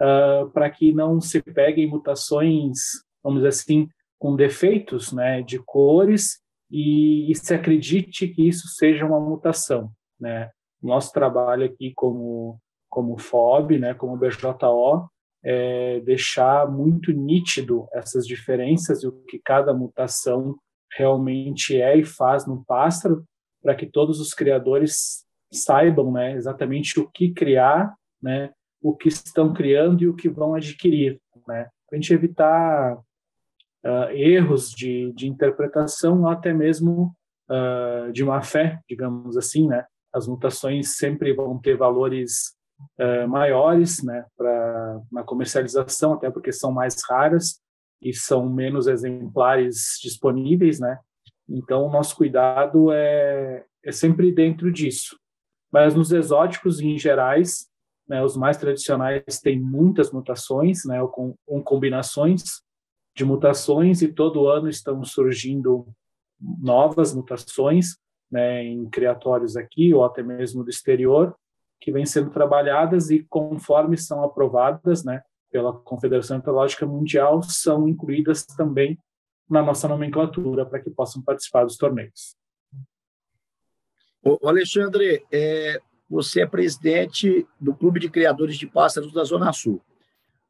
uh, 0.01 0.51
para 0.51 0.71
que 0.71 0.93
não 0.93 1.21
se 1.21 1.43
peguem 1.43 1.87
mutações, 1.87 2.79
vamos 3.23 3.41
dizer 3.41 3.49
assim, 3.49 3.89
com 4.19 4.37
defeitos 4.37 5.13
né, 5.13 5.43
de 5.43 5.59
cores 5.59 6.41
e, 6.71 7.31
e 7.31 7.35
se 7.35 7.55
acredite 7.55 8.29
que 8.29 8.47
isso 8.47 8.69
seja 8.69 9.07
uma 9.07 9.19
mutação. 9.19 9.91
Né? 10.21 10.51
Nosso 10.83 11.13
trabalho 11.13 11.65
aqui 11.65 11.93
como 11.95 12.59
como 12.93 13.17
FOB, 13.17 13.79
né, 13.79 13.95
como 13.95 14.19
BJO, 14.19 15.09
é 15.43 16.01
deixar 16.01 16.71
muito 16.71 17.11
nítido 17.11 17.89
essas 17.95 18.27
diferenças 18.27 19.03
e 19.03 19.07
o 19.07 19.13
que 19.25 19.41
cada 19.43 19.73
mutação 19.73 20.55
realmente 20.97 21.81
é 21.81 21.97
e 21.97 22.05
faz 22.05 22.47
no 22.47 22.65
pássaro, 22.65 23.25
para 23.63 23.75
que 23.75 23.87
todos 23.87 24.21
os 24.21 24.35
criadores 24.35 25.25
saibam 25.53 26.11
né, 26.11 26.33
exatamente 26.33 26.99
o 26.99 27.09
que 27.09 27.33
criar, 27.33 27.95
né, 28.21 28.51
o 28.83 28.97
que 28.97 29.09
estão 29.09 29.53
criando 29.53 30.03
e 30.03 30.09
o 30.09 30.15
que 30.15 30.29
vão 30.29 30.55
adquirir, 30.55 31.21
né, 31.47 31.69
para 31.89 31.97
a 31.99 32.01
gente 32.01 32.13
evitar 32.13 32.97
uh, 32.97 34.11
erros 34.11 34.71
de, 34.71 35.13
de 35.13 35.29
interpretação 35.29 36.23
ou 36.23 36.29
até 36.29 36.53
mesmo 36.53 37.15
uh, 37.49 38.13
de 38.13 38.25
má 38.25 38.43
fé, 38.43 38.81
digamos 38.89 39.37
assim, 39.37 39.69
né, 39.69 39.85
as 40.13 40.27
mutações 40.27 40.97
sempre 40.97 41.33
vão 41.33 41.59
ter 41.59 41.77
valores 41.77 42.55
uh, 42.99 43.29
maiores, 43.29 44.03
né, 44.03 44.25
para 44.37 45.01
na 45.11 45.23
comercialização, 45.23 46.15
até 46.15 46.31
porque 46.31 46.53
são 46.53 46.73
mais 46.73 46.97
raras 47.09 47.62
e 48.03 48.13
são 48.13 48.49
menos 48.49 48.87
exemplares 48.87 49.99
disponíveis, 50.03 50.81
né? 50.81 50.99
Então, 51.49 51.87
o 51.87 51.91
nosso 51.91 52.17
cuidado 52.17 52.91
é, 52.91 53.65
é 53.85 53.93
sempre 53.93 54.33
dentro 54.33 54.73
disso. 54.73 55.19
Mas 55.71 55.95
nos 55.95 56.13
exóticos, 56.13 56.81
em 56.81 56.99
gerais, 56.99 57.69
né, 58.09 58.23
os 58.23 58.37
mais 58.37 58.57
tradicionais 58.57 59.41
têm 59.41 59.61
muitas 59.61 60.11
mutações, 60.11 60.85
né, 60.85 61.01
ou 61.01 61.09
com, 61.09 61.35
com 61.47 61.63
combinações 61.63 62.63
de 63.17 63.25
mutações, 63.25 64.03
e 64.03 64.09
todo 64.09 64.49
ano 64.49 64.69
estão 64.69 65.05
surgindo 65.05 65.87
novas 66.41 67.15
mutações 67.15 67.97
né, 68.31 68.65
em 68.65 68.89
criatórios 68.89 69.57
aqui, 69.57 69.93
ou 69.95 70.05
até 70.05 70.23
mesmo 70.23 70.65
do 70.65 70.71
exterior, 70.71 71.35
que 71.81 71.93
vêm 71.93 72.07
sendo 72.07 72.31
trabalhadas 72.31 73.11
e 73.11 73.25
conforme 73.29 73.97
são 73.97 74.25
aprovadas, 74.25 75.05
né, 75.05 75.23
pela 75.53 75.73
Confederação 75.73 76.39
Etológica 76.39 76.87
Mundial 76.87 77.43
são 77.43 77.87
incluídas 77.87 78.45
também 78.45 78.99
na 79.49 79.63
nossa 79.63 79.87
nomenclatura 79.87 80.65
para 80.65 80.81
que 80.81 80.91
possam 80.91 81.23
participar 81.23 81.65
dos 81.65 81.77
torneios. 81.77 82.35
O 84.25 84.49
Alexandre, 84.49 85.25
é, 85.31 85.79
você 86.09 86.43
é 86.43 86.47
presidente 86.47 87.47
do 87.61 87.75
Clube 87.75 88.01
de 88.01 88.09
Criadores 88.09 88.57
de 88.57 88.67
Pássaros 88.67 89.13
da 89.13 89.25
Zona 89.25 89.53
Sul. 89.53 89.81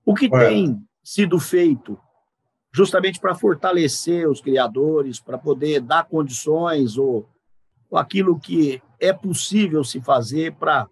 O 0.05 0.14
que 0.14 0.28
Ué. 0.28 0.48
tem 0.48 0.80
sido 1.03 1.40
feito 1.40 1.98
justamente 2.72 3.20
para 3.20 3.34
fortalecer 3.34 4.28
os 4.28 4.40
criadores, 4.40 5.20
para 5.20 5.36
poder 5.36 5.80
dar 5.80 6.05
condições 6.05 6.96
ou, 6.96 7.28
ou 7.90 7.98
aquilo 7.98 8.38
que 8.38 8.80
é 9.00 9.12
possível 9.12 9.82
se 9.82 10.00
fazer 10.00 10.55
para 10.55 10.88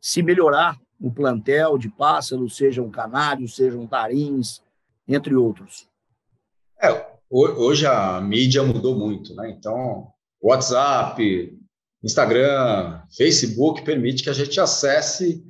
se 0.00 0.22
melhorar 0.22 0.78
o 1.00 1.10
plantel 1.10 1.78
de 1.78 1.88
pássaros, 1.88 2.56
sejam 2.56 2.90
canários, 2.90 3.56
sejam 3.56 3.86
tarins, 3.86 4.60
entre 5.08 5.34
outros? 5.34 5.88
É, 6.82 7.06
hoje 7.30 7.86
a 7.86 8.20
mídia 8.20 8.62
mudou 8.62 8.96
muito, 8.96 9.34
né? 9.34 9.50
Então, 9.50 10.08
WhatsApp, 10.42 11.58
Instagram, 12.02 13.02
Facebook 13.16 13.82
permite 13.82 14.22
que 14.22 14.30
a 14.30 14.34
gente 14.34 14.60
acesse 14.60 15.44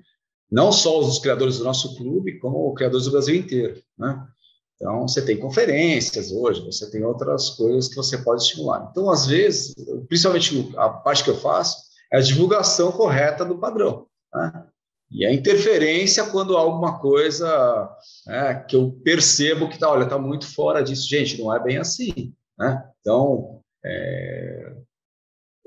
não 0.50 0.72
só 0.72 0.98
os 0.98 1.18
criadores 1.18 1.58
do 1.58 1.64
nosso 1.64 1.96
clube, 1.96 2.38
como 2.38 2.70
os 2.70 2.74
criadores 2.76 3.06
do 3.06 3.12
Brasil 3.12 3.36
inteiro, 3.36 3.80
né? 3.98 4.26
Então, 4.74 5.06
você 5.06 5.22
tem 5.22 5.38
conferências 5.38 6.32
hoje, 6.32 6.64
você 6.64 6.90
tem 6.90 7.04
outras 7.04 7.50
coisas 7.50 7.86
que 7.86 7.96
você 7.96 8.16
pode 8.16 8.42
estimular. 8.42 8.88
Então, 8.90 9.10
às 9.10 9.26
vezes, 9.26 9.74
principalmente 10.08 10.72
a 10.76 10.88
parte 10.88 11.22
que 11.22 11.28
eu 11.28 11.36
faço, 11.36 11.76
é 12.10 12.16
a 12.16 12.22
divulgação 12.22 12.90
correta 12.90 13.44
do 13.44 13.58
padrão. 13.58 14.06
Né? 14.34 14.66
E 15.10 15.26
a 15.26 15.32
interferência 15.32 16.24
quando 16.26 16.56
há 16.56 16.60
alguma 16.60 17.00
coisa 17.00 17.90
né, 18.26 18.54
que 18.68 18.76
eu 18.76 18.92
percebo 19.02 19.68
que 19.68 19.78
tá, 19.78 19.90
olha, 19.90 20.04
está 20.04 20.18
muito 20.18 20.46
fora 20.46 20.82
disso. 20.82 21.08
Gente, 21.08 21.40
não 21.40 21.54
é 21.54 21.60
bem 21.60 21.78
assim. 21.78 22.32
Né? 22.56 22.82
Então, 23.00 23.60
é, 23.84 24.72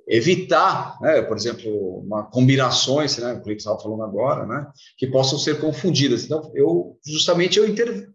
evitar, 0.07 0.97
né, 1.01 1.21
por 1.21 1.35
exemplo, 1.35 1.99
uma 1.99 2.23
combinações, 2.23 3.17
né, 3.17 3.33
o 3.33 3.41
que 3.41 3.51
estava 3.53 3.79
falando 3.79 4.03
agora, 4.03 4.45
né, 4.45 4.71
que 4.97 5.07
possam 5.07 5.37
ser 5.37 5.59
confundidas. 5.59 6.23
Então, 6.23 6.51
eu 6.55 6.97
justamente 7.05 7.57
eu, 7.57 7.67
inter, 7.67 8.09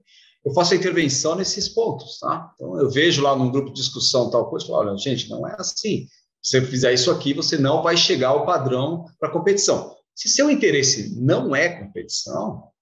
eu 0.45 0.53
faço 0.55 0.73
a 0.73 0.77
intervenção 0.77 1.35
nesses 1.35 1.69
pontos, 1.69 2.19
tá? 2.19 2.53
Então, 2.55 2.79
eu 2.81 2.89
vejo 2.91 3.23
lá 3.23 3.37
num 3.37 3.51
grupo 3.51 3.69
de 3.69 3.81
discussão 3.81 4.31
tal 4.31 4.49
coisa, 4.49 4.67
falo, 4.67 4.89
olha, 4.89 4.97
gente, 4.97 5.29
não 5.29 5.47
é 5.47 5.57
assim. 5.59 6.07
Se 6.43 6.61
você 6.61 6.63
fizer 6.63 6.95
isso 6.95 7.11
aqui, 7.11 7.35
você 7.35 7.59
não 7.59 7.83
vai 7.83 7.97
chegar 7.97 8.29
ao 8.29 8.47
padrão 8.47 9.05
para 9.19 9.31
competição. 9.31 9.98
Se 10.19 10.29
seu 10.29 10.51
interesse 10.51 11.15
não 11.17 11.55
é 11.55 11.69
competição, 11.69 12.73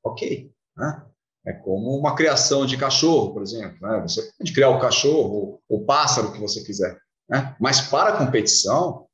ok. 0.00 0.48
Né? 0.76 1.04
É 1.44 1.52
como 1.52 1.98
uma 1.98 2.14
criação 2.14 2.64
de 2.64 2.76
cachorro, 2.76 3.32
por 3.32 3.42
exemplo. 3.42 3.76
Né? 3.80 4.00
Você 4.02 4.30
pode 4.38 4.52
criar 4.52 4.68
o 4.68 4.78
cachorro, 4.78 5.60
o 5.68 5.84
pássaro 5.84 6.32
que 6.32 6.38
você 6.38 6.62
quiser. 6.62 6.96
Né? 7.28 7.56
Mas 7.58 7.80
para 7.80 8.10
a 8.10 8.16
competição, 8.24 9.08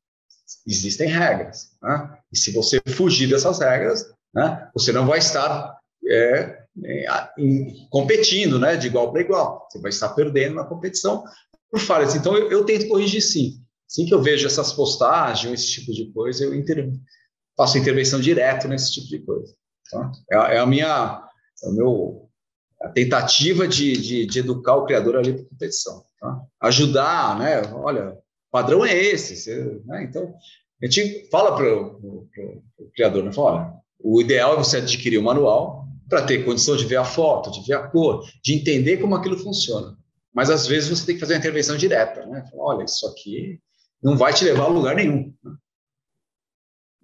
existem 0.67 1.09
regras. 1.09 1.71
Né? 1.83 2.19
E 2.31 2.37
se 2.37 2.53
você 2.53 2.83
fugir 2.87 3.31
dessas 3.31 3.59
regras, 3.61 4.13
né, 4.35 4.71
você 4.75 4.93
não 4.93 5.07
vai 5.07 5.19
estar 5.19 5.79
é, 6.07 6.67
é, 6.85 7.31
em, 7.39 7.89
competindo 7.89 8.59
né, 8.59 8.77
de 8.77 8.89
igual 8.89 9.11
para 9.11 9.23
igual. 9.23 9.67
Você 9.71 9.81
vai 9.81 9.89
estar 9.89 10.11
perdendo 10.11 10.57
na 10.57 10.65
competição 10.65 11.25
por 11.71 11.81
falhas. 11.81 12.15
Então, 12.15 12.37
eu, 12.37 12.51
eu, 12.51 12.67
tento 12.67 12.89
corrigir 12.89 13.23
sim. 13.23 13.63
Assim 13.91 14.05
que 14.05 14.13
eu 14.13 14.21
vejo 14.21 14.47
essas 14.47 14.71
postagens, 14.75 15.63
esse 15.63 15.73
tipo 15.73 15.93
de 15.93 16.13
coisa, 16.13 16.45
eu 16.45 16.55
intervenho 16.55 17.01
faço 17.57 17.79
intervenção 17.79 18.21
direto 18.21 18.69
nesse 18.69 18.93
tipo 18.93 19.09
de 19.09 19.19
coisa. 19.21 19.55
Tá? 19.91 20.13
É, 20.31 20.57
é, 20.57 20.59
a 20.59 20.67
minha 20.67 21.23
é 21.63 21.69
o 21.69 21.73
meu, 21.73 22.29
a 22.81 22.89
tentativa 22.89 23.67
de, 23.67 23.93
de, 23.97 24.27
de, 24.27 24.39
educar 24.39 24.77
o 24.77 24.85
criador 24.85 25.17
ali 25.17 25.33
para 25.33 25.45
competição. 25.45 26.05
Tá? 26.21 26.41
Ajudar, 26.61 27.39
né? 27.39 27.63
Olha, 27.73 28.11
o 28.13 28.51
padrão 28.51 28.85
é 28.85 28.97
esse. 28.97 29.37
Você, 29.37 29.81
né? 29.85 30.05
Então, 30.05 30.35
a 30.83 30.87
gente 30.87 31.29
fala 31.31 31.57
para 31.57 31.73
o 31.73 32.29
criador, 32.95 33.25
né? 33.25 33.33
Fala, 33.33 33.53
olha, 33.53 33.75
o 34.01 34.21
ideal 34.21 34.55
é 34.55 34.57
você 34.57 34.79
adquirir 34.79 35.19
o 35.19 35.23
manual 35.23 35.87
para 36.09 36.23
ter 36.23 36.45
condição 36.45 36.77
de 36.77 36.85
ver 36.85 36.97
a 36.97 37.05
foto, 37.05 37.51
de 37.51 37.67
ver 37.67 37.75
a 37.75 37.89
cor, 37.89 38.25
de 38.43 38.55
entender 38.55 38.99
como 38.99 39.15
aquilo 39.15 39.39
funciona. 39.39 39.97
Mas 40.35 40.51
às 40.51 40.67
vezes 40.67 40.91
você 40.91 41.07
tem 41.07 41.15
que 41.15 41.21
fazer 41.21 41.35
uma 41.35 41.39
intervenção 41.39 41.77
direta, 41.77 42.27
né? 42.27 42.45
Fala, 42.51 42.63
olha, 42.63 42.85
isso 42.85 43.07
aqui 43.07 43.61
não 44.03 44.17
vai 44.17 44.35
te 44.35 44.45
levar 44.45 44.65
a 44.65 44.69
lugar 44.69 44.95
nenhum. 44.97 45.33
Né? 45.43 45.53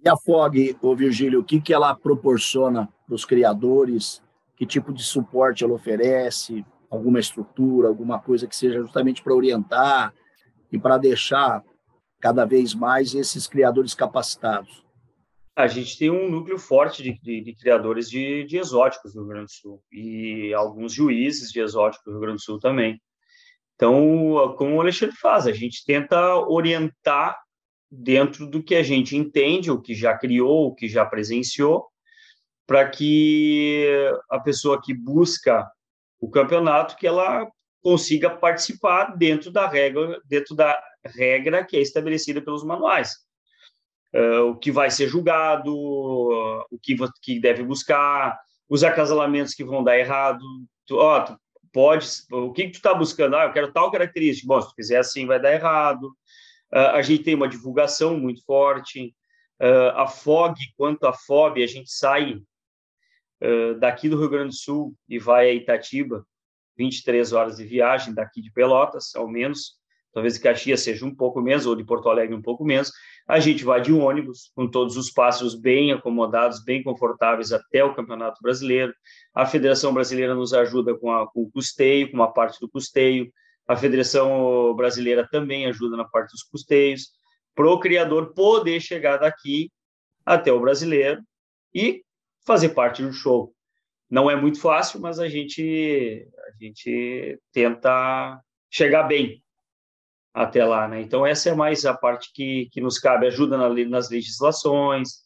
E 0.03 0.09
a 0.09 0.17
FOG, 0.17 0.75
ô 0.81 0.95
Virgílio, 0.95 1.41
o 1.41 1.43
que, 1.43 1.61
que 1.61 1.71
ela 1.71 1.93
proporciona 1.95 2.89
para 3.05 3.13
os 3.13 3.23
criadores? 3.23 4.21
Que 4.55 4.65
tipo 4.65 4.91
de 4.91 5.03
suporte 5.03 5.63
ela 5.63 5.73
oferece? 5.73 6.65
Alguma 6.89 7.19
estrutura, 7.19 7.87
alguma 7.87 8.19
coisa 8.19 8.47
que 8.47 8.55
seja 8.55 8.81
justamente 8.81 9.21
para 9.21 9.35
orientar 9.35 10.11
e 10.71 10.79
para 10.79 10.97
deixar 10.97 11.63
cada 12.19 12.45
vez 12.45 12.73
mais 12.73 13.13
esses 13.13 13.45
criadores 13.45 13.93
capacitados? 13.93 14.83
A 15.55 15.67
gente 15.67 15.97
tem 15.97 16.09
um 16.09 16.29
núcleo 16.29 16.57
forte 16.57 17.03
de, 17.03 17.19
de, 17.21 17.41
de 17.41 17.55
criadores 17.55 18.09
de, 18.09 18.43
de, 18.45 18.57
exóticos 18.57 19.13
no 19.13 19.21
Rio 19.21 19.29
Grande 19.29 19.45
do 19.47 19.51
Sul 19.51 19.83
e 19.91 20.53
alguns 20.53 20.93
juízes 20.93 21.51
de 21.51 21.59
exóticos 21.59 22.07
no 22.07 22.13
Rio 22.13 22.21
Grande 22.21 22.37
do 22.37 22.43
Sul 22.43 22.57
também. 22.57 22.99
Então, 23.75 24.55
como 24.57 24.75
o 24.75 24.81
Alexandre 24.81 25.15
faz, 25.15 25.45
a 25.45 25.51
gente 25.51 25.83
tenta 25.85 26.35
orientar 26.47 27.37
dentro 27.91 28.47
do 28.47 28.63
que 28.63 28.75
a 28.75 28.83
gente 28.83 29.17
entende, 29.17 29.69
o 29.69 29.81
que 29.81 29.93
já 29.93 30.17
criou, 30.17 30.67
o 30.67 30.75
que 30.75 30.87
já 30.87 31.05
presenciou, 31.05 31.87
para 32.65 32.87
que 32.87 33.85
a 34.29 34.39
pessoa 34.39 34.81
que 34.81 34.93
busca 34.93 35.69
o 36.19 36.29
campeonato 36.29 36.95
que 36.95 37.05
ela 37.05 37.45
consiga 37.81 38.29
participar 38.29 39.17
dentro 39.17 39.51
da 39.51 39.67
regra, 39.67 40.21
dentro 40.25 40.55
da 40.55 40.79
regra 41.03 41.65
que 41.65 41.75
é 41.75 41.81
estabelecida 41.81 42.41
pelos 42.41 42.63
manuais. 42.63 43.13
Uh, 44.13 44.51
o 44.51 44.57
que 44.57 44.71
vai 44.71 44.91
ser 44.91 45.07
julgado, 45.07 45.73
o 45.73 46.79
que, 46.81 46.95
que 47.21 47.39
deve 47.39 47.63
buscar, 47.63 48.39
os 48.69 48.83
acasalamentos 48.83 49.53
que 49.53 49.63
vão 49.63 49.83
dar 49.83 49.97
errado. 49.97 50.45
Tu, 50.85 50.95
tu 50.95 51.39
pode, 51.73 52.07
o 52.31 52.51
que, 52.53 52.65
que 52.65 52.71
tu 52.71 52.75
está 52.75 52.93
buscando? 52.93 53.35
Ah, 53.35 53.45
eu 53.45 53.53
quero 53.53 53.71
tal 53.73 53.91
característica. 53.91 54.47
Bom, 54.47 54.61
se 54.61 54.69
tu 54.69 54.75
fizer 54.75 54.97
assim, 54.97 55.25
vai 55.25 55.41
dar 55.41 55.53
errado. 55.53 56.13
Uh, 56.73 56.93
a 56.93 57.01
gente 57.01 57.23
tem 57.23 57.35
uma 57.35 57.47
divulgação 57.47 58.17
muito 58.17 58.43
forte. 58.45 59.13
Uh, 59.61 59.91
a 59.95 60.07
FOG, 60.07 60.55
quanto 60.77 61.05
à 61.05 61.13
FOB, 61.13 61.63
a 61.63 61.67
gente 61.67 61.91
sai 61.91 62.33
uh, 63.43 63.79
daqui 63.79 64.09
do 64.09 64.17
Rio 64.17 64.29
Grande 64.29 64.49
do 64.49 64.55
Sul 64.55 64.95
e 65.07 65.19
vai 65.19 65.49
a 65.49 65.53
Itatiba, 65.53 66.25
23 66.77 67.33
horas 67.33 67.57
de 67.57 67.65
viagem 67.65 68.13
daqui 68.13 68.41
de 68.41 68.51
Pelotas, 68.51 69.15
ao 69.15 69.27
menos, 69.27 69.75
talvez 70.13 70.35
de 70.35 70.39
Caxias 70.39 70.81
seja 70.81 71.05
um 71.05 71.13
pouco 71.13 71.41
menos, 71.41 71.65
ou 71.65 71.75
de 71.75 71.83
Porto 71.83 72.09
Alegre 72.09 72.35
um 72.35 72.41
pouco 72.41 72.63
menos, 72.63 72.91
a 73.27 73.39
gente 73.39 73.63
vai 73.63 73.81
de 73.81 73.93
ônibus, 73.93 74.51
com 74.55 74.67
todos 74.67 74.97
os 74.97 75.11
pássaros 75.11 75.55
bem 75.55 75.91
acomodados, 75.91 76.63
bem 76.63 76.83
confortáveis 76.83 77.51
até 77.53 77.83
o 77.83 77.93
Campeonato 77.93 78.41
Brasileiro. 78.41 78.93
A 79.33 79.45
Federação 79.45 79.93
Brasileira 79.93 80.35
nos 80.35 80.53
ajuda 80.53 80.97
com, 80.97 81.11
a, 81.11 81.27
com 81.31 81.43
o 81.43 81.51
custeio, 81.51 82.09
com 82.09 82.17
uma 82.17 82.31
parte 82.33 82.59
do 82.59 82.69
custeio. 82.69 83.31
A 83.67 83.75
Federação 83.75 84.73
Brasileira 84.75 85.27
também 85.29 85.65
ajuda 85.65 85.95
na 85.95 86.05
parte 86.05 86.31
dos 86.31 86.43
custeios, 86.43 87.09
para 87.55 87.69
o 87.69 87.79
criador 87.79 88.33
poder 88.33 88.79
chegar 88.79 89.17
daqui 89.17 89.71
até 90.25 90.51
o 90.51 90.59
brasileiro 90.59 91.21
e 91.73 92.03
fazer 92.45 92.69
parte 92.69 93.01
do 93.01 93.13
show. 93.13 93.53
Não 94.09 94.29
é 94.29 94.35
muito 94.35 94.59
fácil, 94.59 94.99
mas 94.99 95.19
a 95.19 95.27
gente 95.27 96.27
a 96.37 96.63
gente 96.63 97.39
tenta 97.51 98.39
chegar 98.69 99.03
bem 99.03 99.41
até 100.33 100.65
lá, 100.65 100.87
né? 100.87 101.01
Então 101.01 101.25
essa 101.25 101.49
é 101.49 101.55
mais 101.55 101.85
a 101.85 101.93
parte 101.93 102.31
que, 102.33 102.67
que 102.71 102.81
nos 102.81 102.97
cabe, 102.97 103.27
ajuda 103.27 103.57
na, 103.57 103.69
nas 103.87 104.09
legislações, 104.09 105.21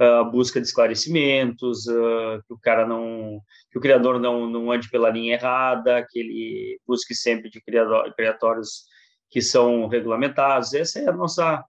a 0.00 0.24
busca 0.24 0.58
de 0.58 0.66
esclarecimentos, 0.66 1.86
uh, 1.86 2.42
que 2.46 2.54
o 2.54 2.58
cara 2.58 2.86
não, 2.86 3.38
que 3.70 3.78
o 3.78 3.80
criador 3.82 4.18
não, 4.18 4.48
não 4.48 4.72
ande 4.72 4.88
pela 4.88 5.10
linha 5.10 5.34
errada, 5.34 6.06
que 6.08 6.18
ele 6.18 6.80
busque 6.86 7.14
sempre 7.14 7.50
de 7.50 7.60
criador, 7.60 8.10
criatórios 8.14 8.86
que 9.28 9.42
são 9.42 9.86
regulamentados. 9.86 10.72
Essa 10.72 11.00
é 11.00 11.08
a 11.08 11.12
nossa 11.12 11.62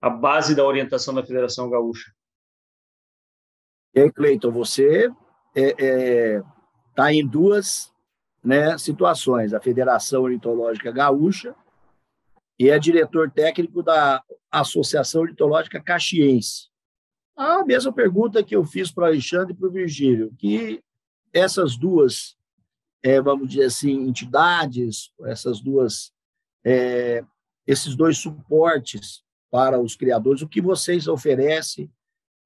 a 0.00 0.08
base 0.08 0.54
da 0.54 0.64
orientação 0.64 1.12
da 1.14 1.24
Federação 1.24 1.68
Gaúcha. 1.68 2.12
E 3.92 4.00
aí, 4.00 4.12
Cleiton, 4.12 4.52
você 4.52 5.06
está 5.06 5.14
é, 5.56 5.74
é, 5.78 6.42
tá 6.94 7.12
em 7.12 7.26
duas 7.26 7.92
né, 8.42 8.78
situações: 8.78 9.52
a 9.52 9.60
Federação 9.60 10.22
Ornitológica 10.22 10.92
Gaúcha 10.92 11.56
e 12.56 12.70
é 12.70 12.78
diretor 12.78 13.32
técnico 13.32 13.82
da 13.82 14.22
Associação 14.48 15.22
Ornitológica 15.22 15.82
Caxiense. 15.82 16.72
A 17.36 17.64
mesma 17.64 17.92
pergunta 17.92 18.42
que 18.42 18.54
eu 18.54 18.64
fiz 18.64 18.90
para 18.90 19.04
o 19.04 19.06
Alexandre 19.06 19.52
e 19.52 19.56
para 19.56 19.68
o 19.68 19.72
Virgílio, 19.72 20.32
que 20.38 20.82
essas 21.32 21.76
duas, 21.76 22.36
é, 23.02 23.20
vamos 23.20 23.48
dizer 23.48 23.64
assim, 23.64 24.06
entidades, 24.06 25.10
essas 25.24 25.60
duas, 25.60 26.12
é, 26.64 27.24
esses 27.66 27.96
dois 27.96 28.18
suportes 28.18 29.24
para 29.50 29.80
os 29.80 29.96
criadores, 29.96 30.42
o 30.42 30.48
que 30.48 30.60
vocês 30.60 31.08
oferecem, 31.08 31.90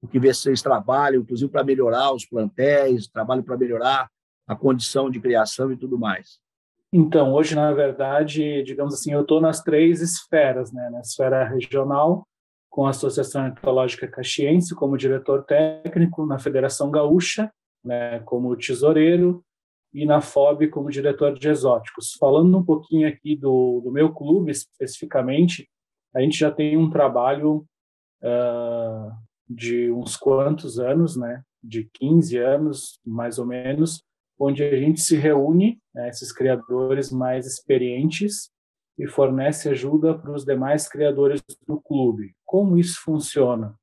o 0.01 0.07
que 0.07 0.19
vocês 0.19 0.63
trabalham, 0.63 1.23
inclusive 1.23 1.51
para 1.51 1.65
melhorar 1.65 2.13
os 2.13 2.25
plantéis, 2.27 3.09
trabalho 3.09 3.43
para 3.43 3.57
melhorar 3.57 4.11
a 4.47 4.55
condição 4.55 5.11
de 5.11 5.21
criação 5.21 5.73
e 5.73 5.77
tudo 5.77 5.99
mais. 5.99 6.39
Então, 6.93 7.33
hoje, 7.33 7.55
na 7.55 7.73
verdade, 7.73 8.63
digamos 8.63 8.95
assim, 8.95 9.13
eu 9.13 9.23
estou 9.23 9.41
nas 9.41 9.63
três 9.63 10.01
esferas, 10.01 10.71
né? 10.71 10.89
Na 10.91 11.01
esfera 11.01 11.45
regional, 11.47 12.27
com 12.79 12.87
a 12.87 12.91
Associação 12.91 13.43
Ornitológica 13.43 14.07
Caxiense 14.07 14.73
como 14.73 14.97
diretor 14.97 15.43
técnico, 15.43 16.25
na 16.25 16.39
Federação 16.39 16.93
Gaúcha, 16.93 17.53
né, 17.85 18.21
como 18.21 18.57
tesoureiro, 18.57 19.45
e 19.93 20.07
na 20.07 20.21
FOB 20.21 20.69
como 20.69 20.89
diretor 20.89 21.37
de 21.37 21.49
exóticos. 21.49 22.13
Falando 22.21 22.57
um 22.57 22.65
pouquinho 22.65 23.09
aqui 23.09 23.35
do, 23.35 23.81
do 23.83 23.91
meu 23.91 24.15
clube, 24.15 24.53
especificamente, 24.53 25.69
a 26.15 26.21
gente 26.21 26.39
já 26.39 26.53
tem 26.53 26.77
um 26.77 26.89
trabalho 26.89 27.67
uh, 28.23 29.11
de 29.49 29.91
uns 29.91 30.17
quantos 30.17 30.79
anos, 30.79 31.17
né, 31.17 31.43
de 31.61 31.91
15 31.95 32.39
anos, 32.39 33.01
mais 33.05 33.41
ou 33.41 33.45
menos, 33.45 34.05
onde 34.39 34.63
a 34.63 34.79
gente 34.79 35.01
se 35.01 35.17
reúne, 35.17 35.81
né, 35.93 36.11
esses 36.11 36.31
criadores 36.31 37.11
mais 37.11 37.45
experientes, 37.45 38.53
e 38.99 39.07
fornece 39.07 39.69
ajuda 39.69 40.19
para 40.19 40.33
os 40.33 40.45
demais 40.45 40.89
criadores 40.89 41.43
do 41.67 41.81
clube. 41.81 42.35
Como 42.45 42.77
isso 42.77 43.01
funciona? 43.03 43.75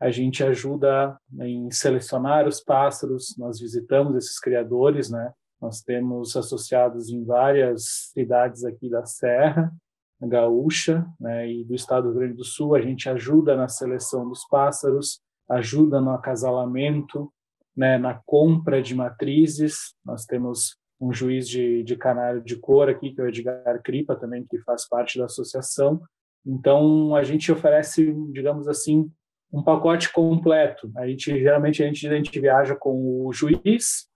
A 0.00 0.10
gente 0.10 0.44
ajuda 0.44 1.16
em 1.40 1.70
selecionar 1.70 2.46
os 2.46 2.60
pássaros, 2.60 3.36
nós 3.38 3.60
visitamos 3.60 4.16
esses 4.16 4.38
criadores, 4.38 5.10
né? 5.10 5.32
Nós 5.60 5.80
temos 5.80 6.36
associados 6.36 7.08
em 7.08 7.24
várias 7.24 8.10
cidades 8.12 8.64
aqui 8.64 8.90
da 8.90 9.06
Serra 9.06 9.72
Gaúcha 10.20 11.06
né, 11.20 11.50
e 11.50 11.64
do 11.64 11.74
estado 11.74 12.04
do 12.04 12.10
Rio 12.10 12.20
Grande 12.20 12.36
do 12.36 12.44
Sul. 12.44 12.74
A 12.74 12.80
gente 12.80 13.08
ajuda 13.08 13.56
na 13.56 13.68
seleção 13.68 14.28
dos 14.28 14.44
pássaros, 14.46 15.20
ajuda 15.48 16.00
no 16.00 16.10
acasalamento, 16.10 17.32
né, 17.76 17.98
na 17.98 18.20
compra 18.24 18.82
de 18.82 18.94
matrizes. 18.94 19.94
Nós 20.04 20.24
temos 20.24 20.76
um 21.02 21.12
juiz 21.12 21.48
de, 21.48 21.82
de 21.82 21.96
canário 21.96 22.40
de 22.40 22.54
cor 22.54 22.88
aqui, 22.88 23.12
que 23.12 23.20
é 23.20 23.24
o 23.24 23.28
Edgar 23.28 23.82
Cripa, 23.82 24.14
também, 24.14 24.46
que 24.48 24.56
faz 24.60 24.88
parte 24.88 25.18
da 25.18 25.24
associação. 25.24 26.00
Então, 26.46 27.16
a 27.16 27.24
gente 27.24 27.50
oferece, 27.50 28.14
digamos 28.30 28.68
assim, 28.68 29.10
um 29.52 29.64
pacote 29.64 30.12
completo. 30.12 30.92
A 30.96 31.06
gente 31.08 31.40
geralmente 31.40 31.82
a 31.82 31.86
gente, 31.86 32.06
a 32.06 32.14
gente 32.14 32.40
viaja 32.40 32.76
com 32.76 33.26
o 33.26 33.32
juiz, 33.32 34.06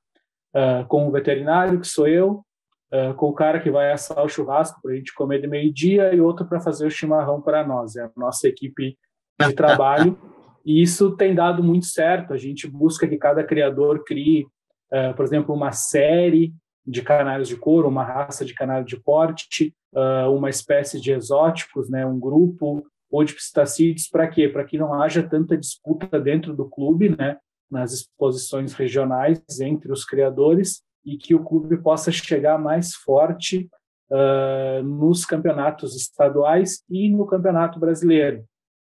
uh, 0.55 0.87
com 0.87 1.09
o 1.09 1.11
veterinário, 1.11 1.80
que 1.80 1.89
sou 1.89 2.07
eu, 2.07 2.45
uh, 2.93 3.12
com 3.16 3.30
o 3.30 3.34
cara 3.34 3.61
que 3.61 3.70
vai 3.70 3.91
assar 3.91 4.24
o 4.24 4.28
churrasco 4.28 4.80
para 4.80 4.93
a 4.93 4.95
gente 4.95 5.12
comer 5.12 5.41
de 5.41 5.49
meio-dia 5.49 6.14
e 6.14 6.20
outro 6.20 6.47
para 6.47 6.61
fazer 6.61 6.87
o 6.87 6.91
chimarrão 6.91 7.43
para 7.43 7.66
nós. 7.66 7.97
É 7.97 8.05
a 8.05 8.11
nossa 8.16 8.47
equipe 8.47 8.97
de 9.41 9.53
trabalho. 9.55 10.16
E 10.64 10.80
isso 10.80 11.16
tem 11.16 11.34
dado 11.34 11.62
muito 11.62 11.87
certo. 11.87 12.32
A 12.32 12.37
gente 12.37 12.68
busca 12.68 13.07
que 13.09 13.16
cada 13.16 13.43
criador 13.45 14.05
crie, 14.05 14.47
uh, 14.93 15.14
por 15.16 15.24
exemplo, 15.24 15.53
uma 15.53 15.72
série 15.72 16.55
de 16.87 17.03
canários 17.03 17.49
de 17.49 17.57
couro, 17.57 17.89
uma 17.89 18.05
raça 18.05 18.45
de 18.45 18.55
canário 18.55 18.87
de 18.87 19.01
porte, 19.01 19.74
uh, 19.95 20.30
uma 20.30 20.49
espécie 20.49 21.01
de 21.01 21.12
exóticos, 21.12 21.91
né, 21.91 22.07
um 22.07 22.18
grupo 22.18 22.87
ou 23.11 23.24
de 23.24 23.34
pistacídeos, 23.34 24.09
para 24.09 24.28
quê? 24.28 24.49
Para 24.49 24.64
que 24.64 24.78
não 24.78 24.95
haja 24.95 25.22
tanta 25.22 25.57
disputa 25.57 26.20
dentro 26.20 26.55
do 26.55 26.68
clube, 26.68 27.16
né, 27.16 27.39
nas 27.70 27.93
exposições 27.93 28.72
regionais 28.74 29.41
entre 29.61 29.91
os 29.91 30.05
criadores 30.05 30.82
e 31.05 31.16
que 31.16 31.34
o 31.34 31.43
clube 31.43 31.76
possa 31.78 32.12
chegar 32.12 32.59
mais 32.59 32.95
forte 32.95 33.68
uh, 34.11 34.82
nos 34.82 35.24
campeonatos 35.24 35.97
estaduais 35.97 36.82
e 36.89 37.09
no 37.11 37.26
campeonato 37.26 37.80
brasileiro 37.80 38.45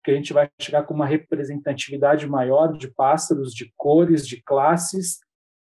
que 0.06 0.12
a 0.12 0.14
gente 0.14 0.32
vai 0.32 0.48
chegar 0.60 0.84
com 0.84 0.94
uma 0.94 1.04
representatividade 1.04 2.28
maior 2.28 2.72
de 2.78 2.86
pássaros, 2.86 3.52
de 3.52 3.72
cores, 3.76 4.24
de 4.24 4.40
classes 4.40 5.18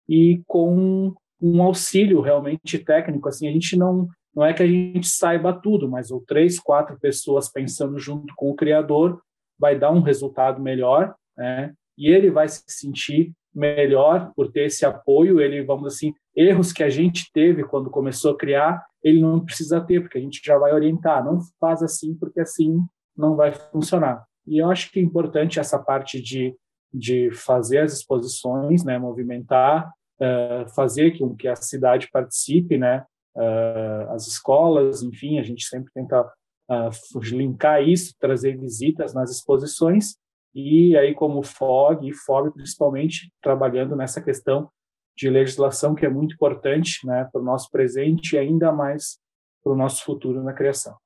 e 0.08 0.42
com 0.46 1.14
um 1.40 1.62
auxílio 1.62 2.20
realmente 2.20 2.78
técnico. 2.78 3.28
Assim, 3.28 3.48
a 3.48 3.52
gente 3.52 3.76
não 3.76 4.08
não 4.34 4.44
é 4.44 4.54
que 4.54 4.62
a 4.62 4.66
gente 4.66 5.08
saiba 5.08 5.52
tudo, 5.52 5.88
mas 5.88 6.10
ou 6.10 6.20
três, 6.20 6.58
quatro 6.58 6.98
pessoas 7.00 7.50
pensando 7.50 7.98
junto 7.98 8.32
com 8.36 8.50
o 8.50 8.54
criador 8.54 9.20
vai 9.58 9.78
dar 9.78 9.90
um 9.90 10.00
resultado 10.00 10.62
melhor, 10.62 11.14
né? 11.36 11.74
E 11.98 12.08
ele 12.08 12.30
vai 12.30 12.48
se 12.48 12.62
sentir 12.66 13.32
melhor 13.54 14.32
por 14.34 14.50
ter 14.50 14.66
esse 14.66 14.86
apoio. 14.86 15.40
Ele, 15.40 15.62
vamos 15.62 15.94
assim, 15.94 16.14
erros 16.34 16.72
que 16.72 16.82
a 16.82 16.88
gente 16.88 17.30
teve 17.32 17.64
quando 17.64 17.90
começou 17.90 18.32
a 18.32 18.38
criar, 18.38 18.82
ele 19.02 19.20
não 19.20 19.44
precisa 19.44 19.80
ter, 19.80 20.00
porque 20.00 20.16
a 20.16 20.20
gente 20.20 20.40
já 20.42 20.56
vai 20.56 20.72
orientar. 20.72 21.24
Não 21.24 21.40
faz 21.58 21.82
assim, 21.82 22.14
porque 22.14 22.40
assim 22.40 22.78
não 23.16 23.36
vai 23.36 23.52
funcionar. 23.52 24.24
E 24.46 24.58
eu 24.58 24.70
acho 24.70 24.90
que 24.90 24.98
é 24.98 25.02
importante 25.02 25.60
essa 25.60 25.78
parte 25.78 26.22
de, 26.22 26.54
de 26.92 27.30
fazer 27.32 27.78
as 27.78 27.92
exposições, 27.92 28.84
né, 28.84 28.98
movimentar, 28.98 29.90
uh, 30.20 30.68
fazer 30.74 31.18
com 31.18 31.34
que 31.34 31.48
a 31.48 31.56
cidade 31.56 32.08
participe, 32.12 32.76
né, 32.76 33.04
uh, 33.36 34.12
as 34.12 34.26
escolas, 34.26 35.02
enfim, 35.02 35.38
a 35.38 35.42
gente 35.42 35.64
sempre 35.64 35.92
tenta 35.92 36.22
uh, 36.22 37.18
linkar 37.22 37.82
isso, 37.82 38.14
trazer 38.18 38.56
visitas 38.58 39.14
nas 39.14 39.30
exposições, 39.30 40.16
e 40.54 40.96
aí 40.96 41.14
como 41.14 41.42
FOG 41.42 42.08
e 42.08 42.12
FOB 42.12 42.52
principalmente 42.52 43.32
trabalhando 43.40 43.94
nessa 43.94 44.20
questão 44.20 44.70
de 45.16 45.28
legislação 45.28 45.94
que 45.94 46.04
é 46.04 46.08
muito 46.08 46.34
importante 46.34 47.06
né, 47.06 47.28
para 47.30 47.40
o 47.40 47.44
nosso 47.44 47.70
presente 47.70 48.34
e 48.34 48.38
ainda 48.38 48.72
mais 48.72 49.18
para 49.62 49.72
o 49.72 49.76
nosso 49.76 50.04
futuro 50.04 50.42
na 50.42 50.52
criação. 50.52 50.96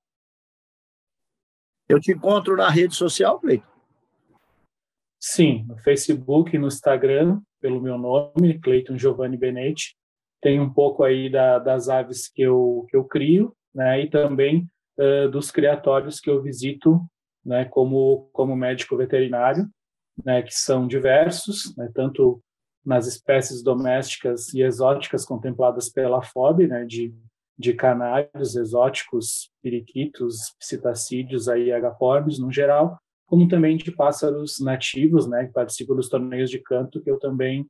Eu 1.88 2.00
te 2.00 2.12
encontro 2.12 2.56
na 2.56 2.70
rede 2.70 2.94
social, 2.94 3.38
Cleiton? 3.40 3.66
Sim, 5.20 5.64
no 5.66 5.76
Facebook 5.78 6.54
e 6.54 6.58
no 6.58 6.68
Instagram, 6.68 7.40
pelo 7.64 7.80
meu 7.80 7.96
nome, 7.96 8.58
Cleiton 8.60 8.98
Giovanni 8.98 9.38
Benetti. 9.38 9.96
Tem 10.38 10.60
um 10.60 10.70
pouco 10.70 11.02
aí 11.02 11.30
da, 11.30 11.58
das 11.58 11.88
aves 11.88 12.28
que 12.28 12.42
eu, 12.42 12.84
que 12.90 12.94
eu 12.94 13.06
crio, 13.06 13.56
né, 13.74 14.02
e 14.02 14.10
também 14.10 14.68
uh, 14.98 15.30
dos 15.30 15.50
criatórios 15.50 16.20
que 16.20 16.28
eu 16.28 16.42
visito, 16.42 17.00
né, 17.42 17.64
como, 17.64 18.28
como 18.34 18.54
médico 18.54 18.98
veterinário, 18.98 19.66
né, 20.22 20.42
que 20.42 20.52
são 20.52 20.86
diversos, 20.86 21.74
né, 21.74 21.90
tanto 21.94 22.38
nas 22.84 23.06
espécies 23.06 23.62
domésticas 23.62 24.52
e 24.52 24.60
exóticas 24.60 25.24
contempladas 25.24 25.88
pela 25.88 26.20
FOB, 26.20 26.66
né, 26.66 26.84
de 26.84 27.14
de 27.56 27.72
canários 27.72 28.56
exóticos, 28.56 29.48
periquitos, 29.62 30.56
psitacídeos, 30.58 31.48
aí 31.48 31.70
agapornis 31.70 32.40
no 32.40 32.50
geral, 32.50 32.98
como 33.26 33.48
também 33.48 33.76
de 33.76 33.90
pássaros 33.90 34.60
nativos, 34.60 35.26
né, 35.28 35.46
que 35.46 35.52
participam 35.52 35.94
dos 35.94 36.08
torneios 36.08 36.50
de 36.50 36.58
canto, 36.58 37.02
que 37.02 37.10
eu 37.10 37.18
também 37.18 37.62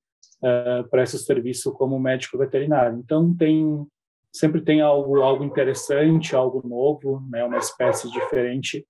uh, 0.43 0.89
presta 0.91 1.17
o 1.17 1.21
serviço 1.21 1.73
como 1.73 1.99
médico 1.99 2.39
veterinário. 2.39 2.99
Então 2.99 3.35
tem 3.35 3.87
sempre 4.33 4.61
tem 4.61 4.81
algo 4.81 5.23
algo 5.23 5.45
interessante, 5.45 6.35
algo 6.35 6.67
novo, 6.67 7.23
né, 7.31 7.45
uma 7.45 7.59
espécie 7.59 8.11
diferente 8.11 8.87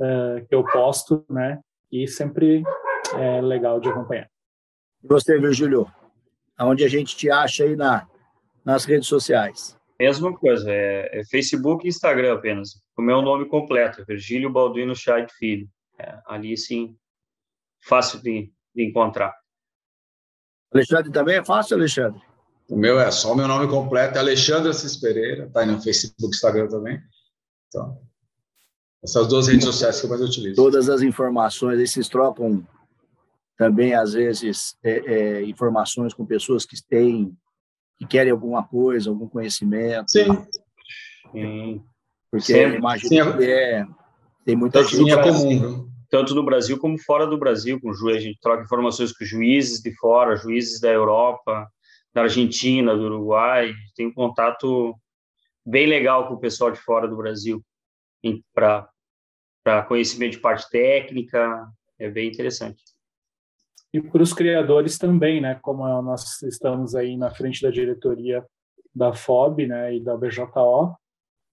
uh, 0.00 0.44
que 0.46 0.54
eu 0.54 0.64
posto, 0.64 1.24
né, 1.30 1.60
e 1.90 2.06
sempre 2.08 2.62
é 3.16 3.40
legal 3.40 3.80
de 3.80 3.88
acompanhar. 3.88 4.28
E 5.02 5.06
você, 5.06 5.38
Virgílio, 5.38 5.86
aonde 6.56 6.84
a 6.84 6.88
gente 6.88 7.16
te 7.16 7.30
acha 7.30 7.64
aí 7.64 7.76
na, 7.76 8.06
nas 8.64 8.84
redes 8.84 9.06
sociais? 9.06 9.78
Mesma 9.98 10.36
coisa, 10.36 10.70
é, 10.70 11.20
é 11.20 11.24
Facebook 11.24 11.84
e 11.86 11.88
Instagram 11.88 12.34
apenas. 12.34 12.80
O 12.96 13.02
meu 13.02 13.22
nome 13.22 13.46
completo, 13.46 14.04
Virgílio 14.06 14.50
Balduino 14.50 14.94
Scheid 14.94 15.32
Filho. 15.38 15.68
É, 15.98 16.20
ali, 16.26 16.56
sim, 16.56 16.96
fácil 17.82 18.20
de, 18.22 18.52
de 18.74 18.88
encontrar. 18.88 19.34
Alexandre 20.72 21.10
também 21.10 21.36
é 21.36 21.44
fácil, 21.44 21.76
Alexandre? 21.76 22.20
O 22.68 22.76
meu 22.76 23.00
é 23.00 23.10
só 23.10 23.32
o 23.32 23.36
meu 23.36 23.48
nome 23.48 23.66
completo, 23.68 24.16
é 24.16 24.20
Alexandre 24.20 24.70
Assis 24.70 24.96
Pereira, 24.96 25.50
tá 25.50 25.60
aí 25.60 25.66
no 25.66 25.80
Facebook, 25.80 26.34
Instagram 26.34 26.68
também. 26.68 27.00
Então, 27.66 27.98
essas 29.02 29.26
duas 29.26 29.48
redes 29.48 29.64
sociais 29.64 30.00
que 30.00 30.06
eu 30.06 30.10
mais 30.10 30.22
utilizo. 30.22 30.56
Todas 30.56 30.88
as 30.88 31.00
informações, 31.02 31.80
esses 31.80 32.08
trocam 32.08 32.66
também, 33.56 33.94
às 33.94 34.12
vezes, 34.12 34.76
é, 34.84 34.98
é, 34.98 35.44
informações 35.44 36.12
com 36.12 36.26
pessoas 36.26 36.66
que 36.66 36.76
têm, 36.86 37.36
que 37.98 38.06
querem 38.06 38.30
alguma 38.30 38.62
coisa, 38.66 39.08
algum 39.10 39.28
conhecimento. 39.28 40.10
Sim. 40.10 40.26
Sim. 41.32 41.84
Porque 42.30 42.52
Sim. 42.52 42.76
imagino 42.76 43.32
Sim. 43.32 43.38
que 43.38 43.44
é, 43.50 43.86
tem 44.48 44.56
muita 44.56 44.82
gente. 44.82 45.10
É 45.10 45.22
comum 45.22 45.86
tanto 46.08 46.34
no 46.34 46.42
Brasil 46.42 46.78
como 46.78 46.98
fora 46.98 47.26
do 47.26 47.36
Brasil, 47.36 47.78
com 47.78 47.92
juiz, 47.92 48.16
a 48.16 48.20
gente 48.20 48.40
troca 48.40 48.62
informações 48.62 49.12
com 49.12 49.22
juízes 49.22 49.82
de 49.82 49.94
fora, 49.96 50.36
juízes 50.36 50.80
da 50.80 50.88
Europa, 50.88 51.70
da 52.14 52.22
Argentina, 52.22 52.96
do 52.96 53.04
Uruguai, 53.04 53.74
tem 53.94 54.06
um 54.06 54.14
contato 54.14 54.98
bem 55.66 55.86
legal 55.86 56.26
com 56.26 56.32
o 56.32 56.40
pessoal 56.40 56.70
de 56.70 56.80
fora 56.80 57.06
do 57.06 57.14
Brasil, 57.14 57.62
para 58.54 59.82
conhecimento 59.86 60.32
de 60.32 60.40
parte 60.40 60.66
técnica, 60.70 61.68
é 61.98 62.08
bem 62.08 62.26
interessante. 62.26 62.82
E 63.92 64.00
para 64.00 64.22
os 64.22 64.32
criadores 64.32 64.96
também, 64.96 65.42
né, 65.42 65.58
como 65.60 65.86
nós 66.00 66.40
estamos 66.40 66.94
aí 66.94 67.18
na 67.18 67.30
frente 67.30 67.60
da 67.60 67.70
diretoria 67.70 68.42
da 68.94 69.12
FOB 69.12 69.66
né, 69.66 69.94
e 69.94 70.00
da 70.00 70.16
BJO, 70.16 70.96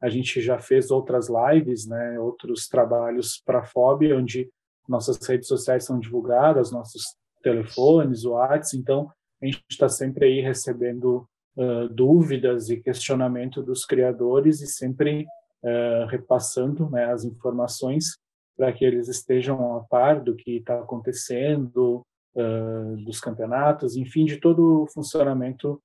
a 0.05 0.09
gente 0.09 0.39
já 0.39 0.59
fez 0.59 0.91
outras 0.91 1.27
lives, 1.27 1.87
né, 1.87 2.19
outros 2.19 2.67
trabalhos 2.67 3.41
para 3.43 3.59
a 3.59 3.65
FOB, 3.65 4.13
onde 4.13 4.47
nossas 4.87 5.17
redes 5.27 5.47
sociais 5.47 5.83
são 5.83 5.99
divulgadas, 5.99 6.71
nossos 6.71 7.01
telefones, 7.41 8.23
WhatsApp, 8.23 8.77
então 8.77 9.09
a 9.41 9.45
gente 9.47 9.65
está 9.67 9.89
sempre 9.89 10.25
aí 10.25 10.41
recebendo 10.41 11.27
uh, 11.57 11.89
dúvidas 11.89 12.69
e 12.69 12.79
questionamento 12.79 13.63
dos 13.63 13.83
criadores 13.83 14.61
e 14.61 14.67
sempre 14.67 15.25
uh, 15.63 16.05
repassando 16.07 16.87
né, 16.91 17.05
as 17.05 17.23
informações 17.23 18.15
para 18.55 18.71
que 18.71 18.85
eles 18.85 19.07
estejam 19.07 19.75
a 19.75 19.83
par 19.85 20.21
do 20.21 20.35
que 20.35 20.57
está 20.57 20.79
acontecendo, 20.79 22.05
uh, 22.35 22.95
dos 23.03 23.19
campeonatos, 23.19 23.95
enfim, 23.95 24.23
de 24.23 24.37
todo 24.37 24.83
o 24.83 24.87
funcionamento 24.87 25.81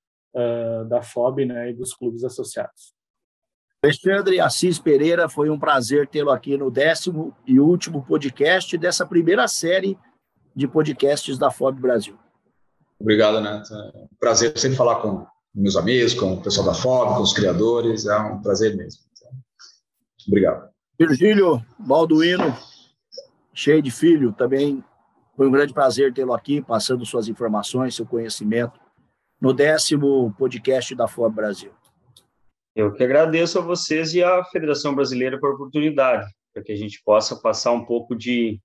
da 0.89 1.03
FOB 1.03 1.45
né, 1.45 1.71
e 1.71 1.75
dos 1.75 1.93
clubes 1.93 2.23
associados. 2.23 2.95
Alexandre 3.83 4.39
Assis 4.41 4.79
Pereira, 4.79 5.27
foi 5.27 5.49
um 5.49 5.59
prazer 5.59 6.07
tê-lo 6.07 6.31
aqui 6.31 6.55
no 6.55 6.71
décimo 6.71 7.35
e 7.47 7.59
último 7.59 8.05
podcast 8.05 8.77
dessa 8.77 9.07
primeira 9.07 9.49
série 9.49 9.99
de 10.55 10.69
podcasts 10.69 11.39
da 11.39 11.51
FOB 11.51 11.81
Brasil. 11.81 12.19
Obrigado, 13.01 13.41
Neto. 13.41 13.73
É 13.73 13.99
um 14.03 14.09
prazer 14.21 14.57
sempre 14.59 14.77
falar 14.77 14.97
com 14.97 15.27
meus 15.55 15.77
amigos, 15.77 16.13
com 16.13 16.35
o 16.35 16.43
pessoal 16.43 16.67
da 16.67 16.75
FOB, 16.75 17.15
com 17.15 17.23
os 17.23 17.33
criadores, 17.33 18.05
é 18.05 18.19
um 18.19 18.43
prazer 18.43 18.77
mesmo. 18.77 19.01
Obrigado. 20.29 20.69
Virgílio 20.99 21.65
Balduino, 21.79 22.55
cheio 23.55 23.81
de 23.81 23.91
filho, 23.91 24.35
também 24.35 24.85
foi 25.35 25.49
um 25.49 25.51
grande 25.51 25.73
prazer 25.73 26.13
tê-lo 26.13 26.35
aqui, 26.35 26.61
passando 26.61 27.07
suas 27.07 27.29
informações, 27.29 27.95
seu 27.95 28.05
conhecimento, 28.05 28.79
no 29.41 29.55
décimo 29.55 30.35
podcast 30.39 30.95
da 30.95 31.09
FOB 31.09 31.35
Brasil. 31.35 31.73
Eu 32.75 32.93
que 32.93 33.03
agradeço 33.03 33.59
a 33.59 33.63
vocês 33.63 34.15
e 34.15 34.23
à 34.23 34.45
Federação 34.45 34.95
Brasileira 34.95 35.39
por 35.39 35.55
oportunidade, 35.55 36.31
para 36.53 36.63
que 36.63 36.73
a 36.73 36.77
gente 36.77 37.03
possa 37.05 37.37
passar 37.37 37.73
um 37.73 37.85
pouco 37.85 38.15
de, 38.15 38.61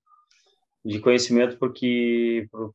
de 0.84 1.00
conhecimento 1.00 1.58
para 1.58 1.70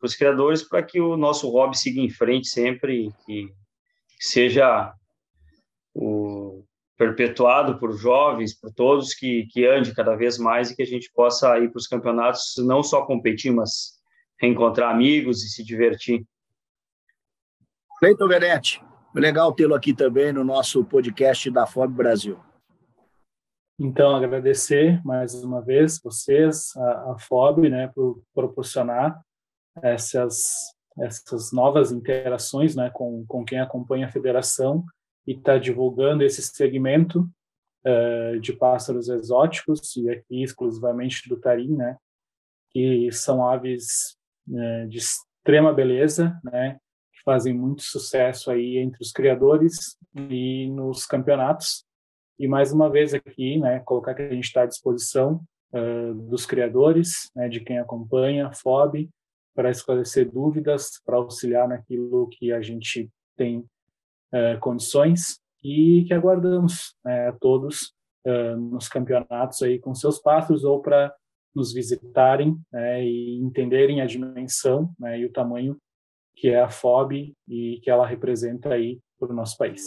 os 0.03 0.15
criadores, 0.17 0.63
para 0.63 0.83
que 0.83 1.01
o 1.01 1.17
nosso 1.17 1.49
hobby 1.51 1.79
siga 1.79 2.01
em 2.01 2.11
frente 2.11 2.49
sempre, 2.49 3.11
que, 3.25 3.47
que 3.47 4.25
seja 4.25 4.93
o, 5.95 6.65
perpetuado 7.01 7.79
por 7.79 7.97
jovens, 7.97 8.55
por 8.55 8.71
todos, 8.75 9.15
que, 9.15 9.47
que 9.47 9.65
ande 9.67 9.95
cada 9.95 10.15
vez 10.15 10.37
mais 10.37 10.71
e 10.71 10.77
que 10.77 10.83
a 10.83 10.87
gente 10.87 11.11
possa 11.15 11.59
ir 11.59 11.71
para 11.71 11.79
os 11.79 11.87
campeonatos 11.87 12.55
não 12.59 12.83
só 12.83 13.07
competir, 13.07 13.51
mas 13.51 13.99
reencontrar 14.39 14.95
amigos 14.95 15.43
e 15.43 15.49
se 15.49 15.65
divertir. 15.65 16.23
Cleiton 18.01 18.29
Venetti, 18.29 18.83
Legal 19.15 19.53
tê-lo 19.53 19.75
aqui 19.75 19.93
também 19.93 20.33
no 20.33 20.45
nosso 20.45 20.85
podcast 20.85 21.51
da 21.51 21.67
FOB 21.67 21.93
Brasil. 21.93 22.39
Então, 23.77 24.15
agradecer 24.15 25.05
mais 25.05 25.35
uma 25.43 25.61
vez 25.61 26.01
vocês, 26.01 26.77
a, 26.77 27.13
a 27.13 27.19
FOB, 27.19 27.69
né, 27.69 27.89
por 27.89 28.23
proporcionar 28.33 29.21
essas, 29.83 30.45
essas 30.97 31.51
novas 31.51 31.91
interações 31.91 32.77
né, 32.77 32.89
com, 32.91 33.25
com 33.27 33.45
quem 33.45 33.59
acompanha 33.59 34.07
a 34.07 34.13
federação 34.13 34.85
e 35.27 35.33
está 35.33 35.59
divulgando 35.59 36.23
esse 36.23 36.41
segmento 36.43 37.29
uh, 37.85 38.39
de 38.39 38.53
pássaros 38.53 39.09
exóticos, 39.09 39.97
e 39.97 40.09
aqui 40.09 40.41
exclusivamente 40.41 41.29
do 41.29 41.37
tarim, 41.37 41.75
né, 41.75 41.97
que 42.71 43.11
são 43.11 43.45
aves 43.49 44.17
uh, 44.49 44.87
de 44.89 44.99
extrema 44.99 45.73
beleza, 45.73 46.39
né, 46.45 46.79
fazem 47.31 47.55
muito 47.55 47.83
sucesso 47.83 48.51
aí 48.51 48.79
entre 48.79 49.01
os 49.01 49.13
criadores 49.13 49.97
e 50.17 50.69
nos 50.71 51.07
campeonatos. 51.07 51.85
E 52.37 52.49
mais 52.49 52.73
uma 52.73 52.91
vez 52.91 53.15
aqui, 53.15 53.57
né, 53.57 53.79
colocar 53.85 54.15
que 54.15 54.23
a 54.23 54.35
gente 54.35 54.47
está 54.47 54.63
à 54.63 54.67
disposição 54.67 55.41
uh, 55.73 56.13
dos 56.29 56.45
criadores, 56.45 57.31
né, 57.37 57.49
de 57.49 57.61
quem 57.61 57.79
acompanha, 57.79 58.51
FOB, 58.53 59.09
para 59.55 59.71
esclarecer 59.71 60.29
dúvidas, 60.29 61.01
para 61.07 61.19
auxiliar 61.19 61.69
naquilo 61.69 62.29
que 62.33 62.51
a 62.51 62.61
gente 62.61 63.09
tem 63.37 63.59
uh, 63.61 64.59
condições 64.59 65.39
e 65.63 66.05
que 66.09 66.13
aguardamos 66.13 66.97
né, 67.05 67.29
a 67.29 67.33
todos 67.33 67.95
uh, 68.27 68.57
nos 68.57 68.89
campeonatos 68.89 69.63
aí 69.63 69.79
com 69.79 69.95
seus 69.95 70.19
passos 70.19 70.65
ou 70.65 70.83
para 70.83 71.15
nos 71.55 71.73
visitarem 71.73 72.59
né, 72.73 73.05
e 73.05 73.39
entenderem 73.39 74.01
a 74.01 74.07
dimensão 74.07 74.93
né, 74.99 75.21
e 75.21 75.27
o 75.27 75.33
tamanho 75.33 75.79
que 76.41 76.49
é 76.49 76.63
a 76.63 76.71
FOB 76.71 77.35
e 77.47 77.81
que 77.83 77.91
ela 77.91 78.07
representa 78.07 78.71
aí 78.71 78.99
para 79.19 79.31
o 79.31 79.35
nosso 79.35 79.59
país. 79.59 79.83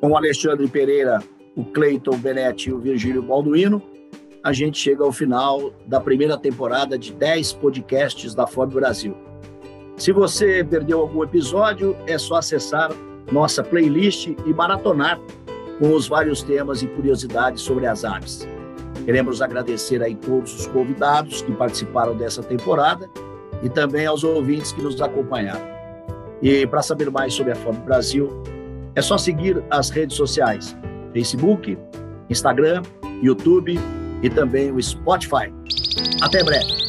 Com 0.00 0.10
o 0.10 0.16
Alexandre 0.16 0.66
Pereira, 0.66 1.20
o 1.56 1.64
Cleiton 1.64 2.18
Benetti 2.18 2.70
e 2.70 2.72
o 2.72 2.80
Virgílio 2.80 3.22
Balduino, 3.22 3.80
a 4.42 4.52
gente 4.52 4.78
chega 4.78 5.04
ao 5.04 5.12
final 5.12 5.72
da 5.86 6.00
primeira 6.00 6.36
temporada 6.36 6.98
de 6.98 7.12
10 7.12 7.52
podcasts 7.54 8.34
da 8.34 8.48
FOB 8.48 8.74
Brasil. 8.74 9.16
Se 9.96 10.10
você 10.10 10.64
perdeu 10.64 11.00
algum 11.00 11.22
episódio, 11.22 11.96
é 12.08 12.18
só 12.18 12.36
acessar 12.36 12.90
nossa 13.30 13.62
playlist 13.62 14.26
e 14.26 14.52
maratonar 14.52 15.20
com 15.78 15.94
os 15.94 16.08
vários 16.08 16.42
temas 16.42 16.82
e 16.82 16.88
curiosidades 16.88 17.62
sobre 17.62 17.86
as 17.86 18.04
aves. 18.04 18.48
Queremos 19.04 19.40
agradecer 19.40 20.02
aí 20.02 20.16
todos 20.16 20.58
os 20.58 20.66
convidados 20.66 21.42
que 21.42 21.52
participaram 21.52 22.16
dessa 22.16 22.42
temporada 22.42 23.08
e 23.62 23.68
também 23.68 24.06
aos 24.06 24.24
ouvintes 24.24 24.72
que 24.72 24.82
nos 24.82 25.00
acompanharam. 25.00 25.66
E 26.40 26.66
para 26.66 26.82
saber 26.82 27.10
mais 27.10 27.34
sobre 27.34 27.52
a 27.52 27.56
Fome 27.56 27.78
Brasil, 27.78 28.42
é 28.94 29.02
só 29.02 29.18
seguir 29.18 29.62
as 29.70 29.90
redes 29.90 30.16
sociais: 30.16 30.76
Facebook, 31.12 31.76
Instagram, 32.30 32.82
YouTube 33.22 33.78
e 34.22 34.30
também 34.30 34.70
o 34.70 34.82
Spotify. 34.82 35.52
Até 36.22 36.42
breve. 36.44 36.87